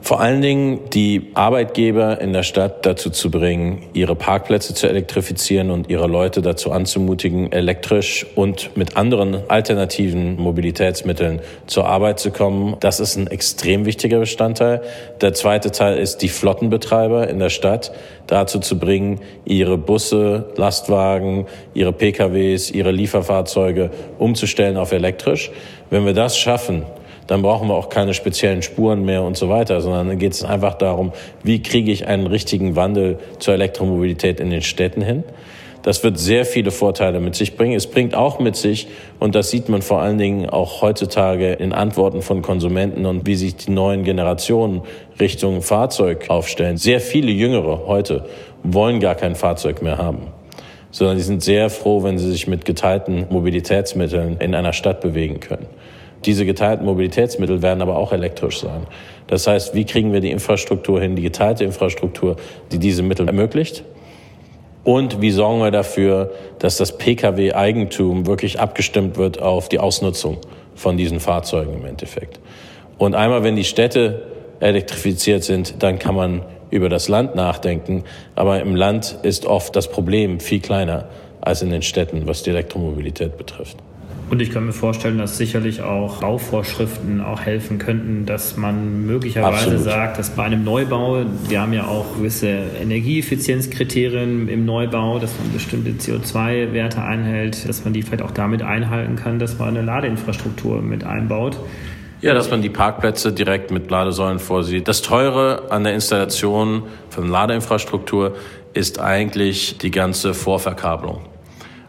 vor 0.04 0.20
allen 0.20 0.42
Dingen 0.42 0.80
die 0.92 1.30
Arbeitgeber 1.32 2.20
in 2.20 2.34
der 2.34 2.42
Stadt 2.42 2.84
dazu 2.84 3.08
zu 3.08 3.30
bringen, 3.30 3.86
ihre 3.94 4.14
Parkplätze 4.14 4.74
zu 4.74 4.86
elektrifizieren 4.86 5.70
und 5.70 5.88
ihre 5.88 6.06
Leute 6.06 6.42
dazu 6.42 6.72
anzumutigen, 6.72 7.50
elektrisch 7.52 8.26
und 8.34 8.76
mit 8.76 8.98
anderen 8.98 9.48
alternativen 9.48 10.36
Mobilitätsmitteln 10.36 11.40
zur 11.66 11.86
Arbeit 11.86 12.20
zu 12.20 12.32
kommen. 12.32 12.76
Das 12.80 13.00
ist 13.00 13.16
ein 13.16 13.28
extrem 13.28 13.86
wichtiger 13.86 14.18
Bestandteil. 14.18 14.82
Der 15.22 15.32
zweite 15.32 15.70
Teil 15.70 15.96
ist, 15.96 16.18
die 16.18 16.28
Flottenbetreiber 16.28 17.26
in 17.26 17.38
der 17.38 17.48
Stadt 17.48 17.90
dazu 18.26 18.58
zu 18.58 18.78
bringen, 18.78 19.22
ihre 19.46 19.78
Busse, 19.78 20.52
Lastwagen, 20.56 21.46
ihre 21.72 21.94
PKWs, 21.94 22.70
ihre 22.70 22.90
Lieferfahrzeuge 22.90 23.90
umzustellen 24.18 24.76
auf 24.76 24.92
elektrisch. 24.92 25.50
Wenn 25.88 26.04
wir 26.04 26.12
das 26.12 26.36
schaffen, 26.36 26.82
dann 27.26 27.42
brauchen 27.42 27.68
wir 27.68 27.74
auch 27.74 27.88
keine 27.88 28.14
speziellen 28.14 28.62
Spuren 28.62 29.04
mehr 29.04 29.22
und 29.22 29.36
so 29.36 29.48
weiter, 29.48 29.80
sondern 29.80 30.08
dann 30.08 30.18
geht 30.18 30.32
es 30.32 30.44
einfach 30.44 30.74
darum, 30.74 31.12
wie 31.42 31.62
kriege 31.62 31.90
ich 31.90 32.06
einen 32.06 32.26
richtigen 32.26 32.76
Wandel 32.76 33.18
zur 33.38 33.54
Elektromobilität 33.54 34.40
in 34.40 34.50
den 34.50 34.62
Städten 34.62 35.00
hin. 35.00 35.24
Das 35.82 36.02
wird 36.02 36.18
sehr 36.18 36.46
viele 36.46 36.70
Vorteile 36.70 37.20
mit 37.20 37.34
sich 37.34 37.58
bringen. 37.58 37.74
Es 37.74 37.86
bringt 37.86 38.14
auch 38.14 38.38
mit 38.38 38.56
sich, 38.56 38.88
und 39.20 39.34
das 39.34 39.50
sieht 39.50 39.68
man 39.68 39.82
vor 39.82 40.00
allen 40.00 40.16
Dingen 40.16 40.48
auch 40.48 40.80
heutzutage 40.80 41.52
in 41.52 41.74
Antworten 41.74 42.22
von 42.22 42.40
Konsumenten 42.40 43.04
und 43.04 43.26
wie 43.26 43.34
sich 43.34 43.56
die 43.56 43.70
neuen 43.70 44.02
Generationen 44.02 44.80
Richtung 45.20 45.60
Fahrzeug 45.60 46.30
aufstellen. 46.30 46.78
Sehr 46.78 47.00
viele 47.00 47.30
Jüngere 47.30 47.86
heute 47.86 48.24
wollen 48.62 48.98
gar 48.98 49.14
kein 49.14 49.34
Fahrzeug 49.34 49.82
mehr 49.82 49.98
haben 49.98 50.28
sondern 50.94 51.16
die 51.16 51.24
sind 51.24 51.42
sehr 51.42 51.70
froh, 51.70 52.04
wenn 52.04 52.18
sie 52.18 52.30
sich 52.30 52.46
mit 52.46 52.64
geteilten 52.64 53.26
Mobilitätsmitteln 53.28 54.36
in 54.38 54.54
einer 54.54 54.72
Stadt 54.72 55.00
bewegen 55.00 55.40
können. 55.40 55.66
Diese 56.24 56.46
geteilten 56.46 56.86
Mobilitätsmittel 56.86 57.62
werden 57.62 57.82
aber 57.82 57.96
auch 57.96 58.12
elektrisch 58.12 58.60
sein. 58.60 58.86
Das 59.26 59.46
heißt, 59.46 59.74
wie 59.74 59.84
kriegen 59.84 60.12
wir 60.12 60.20
die 60.20 60.30
Infrastruktur 60.30 61.00
hin, 61.00 61.16
die 61.16 61.22
geteilte 61.22 61.64
Infrastruktur, 61.64 62.36
die 62.72 62.78
diese 62.78 63.02
Mittel 63.02 63.26
ermöglicht? 63.26 63.84
Und 64.84 65.20
wie 65.20 65.30
sorgen 65.30 65.60
wir 65.60 65.70
dafür, 65.70 66.32
dass 66.58 66.76
das 66.76 66.98
Pkw-Eigentum 66.98 68.26
wirklich 68.26 68.60
abgestimmt 68.60 69.16
wird 69.16 69.40
auf 69.40 69.68
die 69.68 69.78
Ausnutzung 69.78 70.38
von 70.74 70.96
diesen 70.96 71.20
Fahrzeugen 71.20 71.74
im 71.74 71.86
Endeffekt? 71.86 72.38
Und 72.98 73.14
einmal, 73.14 73.42
wenn 73.42 73.56
die 73.56 73.64
Städte 73.64 74.22
elektrifiziert 74.60 75.42
sind, 75.42 75.82
dann 75.82 75.98
kann 75.98 76.14
man 76.14 76.42
über 76.70 76.88
das 76.88 77.08
Land 77.08 77.34
nachdenken. 77.34 78.04
Aber 78.34 78.60
im 78.60 78.76
Land 78.76 79.18
ist 79.22 79.46
oft 79.46 79.74
das 79.74 79.88
Problem 79.88 80.40
viel 80.40 80.60
kleiner 80.60 81.08
als 81.40 81.62
in 81.62 81.70
den 81.70 81.82
Städten, 81.82 82.26
was 82.26 82.42
die 82.42 82.50
Elektromobilität 82.50 83.36
betrifft. 83.36 83.76
Und 84.30 84.40
ich 84.40 84.50
kann 84.50 84.64
mir 84.64 84.72
vorstellen, 84.72 85.18
dass 85.18 85.36
sicherlich 85.36 85.82
auch 85.82 86.20
Bauvorschriften 86.20 87.20
auch 87.20 87.42
helfen 87.42 87.78
könnten, 87.78 88.24
dass 88.24 88.56
man 88.56 89.06
möglicherweise 89.06 89.56
Absolut. 89.56 89.82
sagt, 89.82 90.18
dass 90.18 90.30
bei 90.30 90.44
einem 90.44 90.64
Neubau, 90.64 91.24
wir 91.48 91.60
haben 91.60 91.74
ja 91.74 91.86
auch 91.86 92.16
gewisse 92.16 92.48
Energieeffizienzkriterien 92.48 94.48
im 94.48 94.64
Neubau, 94.64 95.18
dass 95.18 95.38
man 95.38 95.52
bestimmte 95.52 95.90
CO2-Werte 95.90 97.02
einhält, 97.02 97.68
dass 97.68 97.84
man 97.84 97.92
die 97.92 98.02
vielleicht 98.02 98.22
auch 98.22 98.30
damit 98.30 98.62
einhalten 98.62 99.16
kann, 99.16 99.38
dass 99.38 99.58
man 99.58 99.68
eine 99.68 99.82
Ladeinfrastruktur 99.82 100.80
mit 100.80 101.04
einbaut. 101.04 101.58
Ja, 102.22 102.32
dass 102.32 102.50
man 102.50 102.62
die 102.62 102.70
Parkplätze 102.70 103.32
direkt 103.32 103.70
mit 103.70 103.90
Ladesäulen 103.90 104.38
vorsieht. 104.38 104.88
Das 104.88 105.02
Teure 105.02 105.70
an 105.70 105.84
der 105.84 105.92
Installation 105.92 106.84
von 107.10 107.28
Ladeinfrastruktur 107.28 108.36
ist 108.72 108.98
eigentlich 108.98 109.76
die 109.76 109.90
ganze 109.90 110.32
Vorverkabelung. 110.32 111.33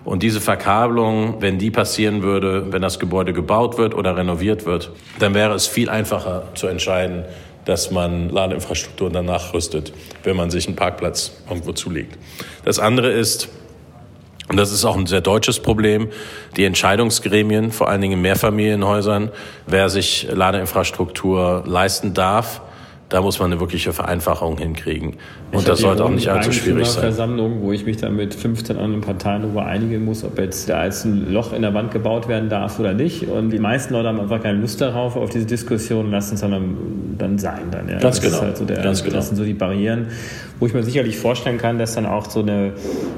Und 0.05 0.21
diese 0.21 0.39
Verkabelung, 0.39 1.41
wenn 1.41 1.57
die 1.57 1.71
passieren 1.71 2.21
würde, 2.21 2.71
wenn 2.71 2.81
das 2.83 2.99
Gebäude 2.99 3.33
gebaut 3.33 3.79
wird 3.79 3.95
oder 3.95 4.15
renoviert 4.15 4.65
wird, 4.65 4.91
dann 5.17 5.33
wäre 5.33 5.53
es 5.55 5.65
viel 5.65 5.89
einfacher 5.89 6.43
zu 6.53 6.67
entscheiden, 6.67 7.25
dass 7.65 7.89
man 7.89 8.29
Ladeinfrastruktur 8.29 9.09
danach 9.09 9.55
rüstet, 9.55 9.91
wenn 10.23 10.35
man 10.35 10.51
sich 10.51 10.67
einen 10.67 10.75
Parkplatz 10.75 11.31
irgendwo 11.49 11.73
zulegt. 11.73 12.19
Das 12.63 12.77
andere 12.77 13.09
ist, 13.09 13.49
und 14.47 14.57
das 14.57 14.71
ist 14.71 14.85
auch 14.85 14.95
ein 14.95 15.07
sehr 15.07 15.21
deutsches 15.21 15.59
Problem, 15.59 16.09
die 16.55 16.65
Entscheidungsgremien, 16.65 17.71
vor 17.71 17.89
allen 17.89 18.01
Dingen 18.01 18.13
in 18.13 18.21
Mehrfamilienhäusern, 18.21 19.31
wer 19.65 19.89
sich 19.89 20.27
Ladeinfrastruktur 20.31 21.63
leisten 21.65 22.13
darf, 22.13 22.61
da 23.09 23.21
muss 23.21 23.39
man 23.39 23.51
eine 23.51 23.59
wirkliche 23.59 23.93
Vereinfachung 23.93 24.57
hinkriegen. 24.57 25.17
Und 25.55 25.61
ich 25.61 25.67
das 25.67 25.79
sollte 25.79 26.03
auch 26.03 26.09
nicht 26.09 26.27
allzu 26.29 26.51
schwierig 26.51 26.87
sein. 26.87 27.01
Versammlung, 27.01 27.61
wo 27.61 27.71
ich 27.71 27.85
mich 27.85 27.97
dann 27.97 28.15
mit 28.15 28.33
15 28.33 28.77
anderen 28.77 29.01
Parteien 29.01 29.43
darüber 29.43 29.65
einigen 29.65 30.05
muss, 30.05 30.23
ob 30.23 30.37
jetzt 30.39 30.69
da 30.69 30.79
als 30.79 31.05
ein 31.05 31.31
Loch 31.31 31.53
in 31.53 31.61
der 31.61 31.73
Wand 31.73 31.91
gebaut 31.91 32.27
werden 32.27 32.49
darf 32.49 32.79
oder 32.79 32.93
nicht. 32.93 33.27
Und 33.27 33.51
die 33.51 33.59
meisten 33.59 33.93
Leute 33.93 34.09
haben 34.09 34.19
einfach 34.19 34.41
keine 34.41 34.59
Lust 34.59 34.81
darauf, 34.81 35.15
auf 35.15 35.29
diese 35.29 35.45
Diskussion, 35.45 36.11
lassen 36.11 36.35
es 36.35 36.41
dann, 36.41 36.77
dann 37.17 37.37
sein. 37.37 37.61
Dann, 37.71 37.87
ja. 37.87 37.99
Ganz 37.99 38.19
das 38.19 38.21
genau. 38.21 38.41
Halt 38.41 38.57
so 38.57 38.65
der, 38.65 38.81
Ganz 38.81 39.03
genau. 39.03 39.15
Das 39.15 39.27
sind 39.27 39.37
so 39.37 39.43
die 39.43 39.53
Barrieren, 39.53 40.07
wo 40.59 40.67
ich 40.67 40.73
mir 40.73 40.83
sicherlich 40.83 41.17
vorstellen 41.17 41.57
kann, 41.57 41.79
dass 41.79 41.95
dann 41.95 42.05
auch 42.05 42.29
so 42.29 42.41
eine, 42.41 42.73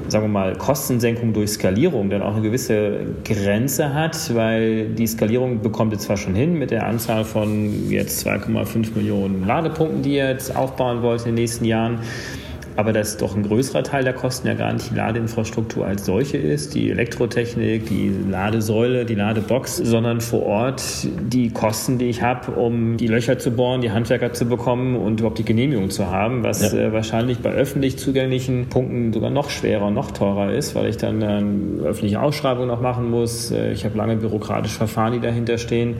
sagen 0.08 0.24
wir 0.24 0.28
mal, 0.28 0.56
Kostensenkung 0.56 1.32
durch 1.32 1.50
Skalierung 1.50 2.10
dann 2.10 2.22
auch 2.22 2.34
eine 2.34 2.42
gewisse 2.42 3.00
Grenze 3.24 3.94
hat, 3.94 4.34
weil 4.34 4.86
die 4.86 5.06
Skalierung 5.06 5.60
bekommt 5.60 5.92
jetzt 5.92 6.04
zwar 6.04 6.16
schon 6.16 6.34
hin 6.34 6.58
mit 6.58 6.70
der 6.70 6.86
Anzahl 6.86 7.24
von 7.24 7.90
jetzt 7.90 8.26
2,5 8.26 8.96
Millionen 8.96 9.46
Ladepunkten, 9.46 10.02
die 10.02 10.16
ihr 10.16 10.30
jetzt 10.30 10.54
aufbauen 10.56 11.02
wollt 11.02 11.20
in 11.20 11.26
den 11.26 11.34
nächsten 11.36 11.64
Jahren 11.64 12.00
aber 12.78 12.92
dass 12.92 13.16
doch 13.16 13.34
ein 13.34 13.42
größerer 13.42 13.82
Teil 13.82 14.04
der 14.04 14.12
Kosten 14.12 14.46
ja 14.46 14.54
gar 14.54 14.72
nicht 14.72 14.92
die 14.92 14.94
Ladeinfrastruktur 14.94 15.84
als 15.84 16.06
solche 16.06 16.36
ist, 16.36 16.76
die 16.76 16.92
Elektrotechnik, 16.92 17.88
die 17.88 18.12
Ladesäule, 18.30 19.04
die 19.04 19.16
Ladebox, 19.16 19.78
sondern 19.78 20.20
vor 20.20 20.46
Ort 20.46 20.84
die 21.20 21.50
Kosten, 21.50 21.98
die 21.98 22.04
ich 22.04 22.22
habe, 22.22 22.52
um 22.52 22.96
die 22.96 23.08
Löcher 23.08 23.36
zu 23.36 23.50
bohren, 23.50 23.80
die 23.80 23.90
Handwerker 23.90 24.32
zu 24.32 24.46
bekommen 24.46 24.94
und 24.94 25.18
überhaupt 25.18 25.38
die 25.38 25.44
Genehmigung 25.44 25.90
zu 25.90 26.06
haben, 26.06 26.44
was 26.44 26.72
ja. 26.72 26.78
äh, 26.78 26.92
wahrscheinlich 26.92 27.40
bei 27.40 27.50
öffentlich 27.50 27.98
zugänglichen 27.98 28.68
Punkten 28.68 29.12
sogar 29.12 29.30
noch 29.30 29.50
schwerer 29.50 29.86
und 29.86 29.94
noch 29.94 30.12
teurer 30.12 30.52
ist, 30.52 30.76
weil 30.76 30.88
ich 30.88 30.98
dann 30.98 31.20
äh, 31.20 31.82
öffentliche 31.82 32.22
Ausschreibungen 32.22 32.68
noch 32.68 32.80
machen 32.80 33.10
muss. 33.10 33.50
Äh, 33.50 33.72
ich 33.72 33.84
habe 33.86 33.98
lange 33.98 34.14
bürokratische 34.14 34.76
Verfahren, 34.76 35.14
die 35.14 35.20
dahinter 35.20 35.58
stehen. 35.58 35.96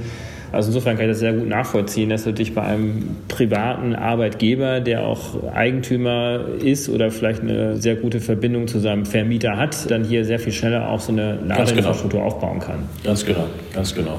Also 0.53 0.69
insofern 0.69 0.97
kann 0.97 1.07
ich 1.07 1.13
das 1.13 1.21
sehr 1.21 1.33
gut 1.33 1.49
nachvollziehen, 1.49 2.09
dass 2.09 2.27
natürlich 2.27 2.55
bei 2.55 2.63
einem 2.63 3.17
privaten 3.29 3.95
Arbeitgeber, 3.95 4.81
der 4.81 5.03
auch 5.03 5.53
Eigentümer 5.53 6.41
ist 6.63 6.89
oder 6.89 7.11
vielleicht 7.11 7.43
eine 7.43 7.77
sehr 7.77 7.97
gute 7.97 8.21
Verbindung 8.21 8.69
zu 8.69 8.79
seinem 8.79 9.07
Vermieter 9.07 9.57
hat, 9.57 9.91
dann 9.91 10.05
hier 10.05 10.25
sehr 10.25 10.39
viel 10.39 10.53
schneller 10.53 10.89
auch 10.89 11.01
so 11.01 11.13
eine 11.13 11.39
genau. 11.41 11.59
Ladeinfrastruktur 11.59 12.21
genau. 12.21 12.33
aufbauen 12.33 12.61
kann. 12.61 12.89
Ganz 13.05 13.25
genau, 13.25 13.47
ganz 13.75 13.95
genau. 13.95 14.19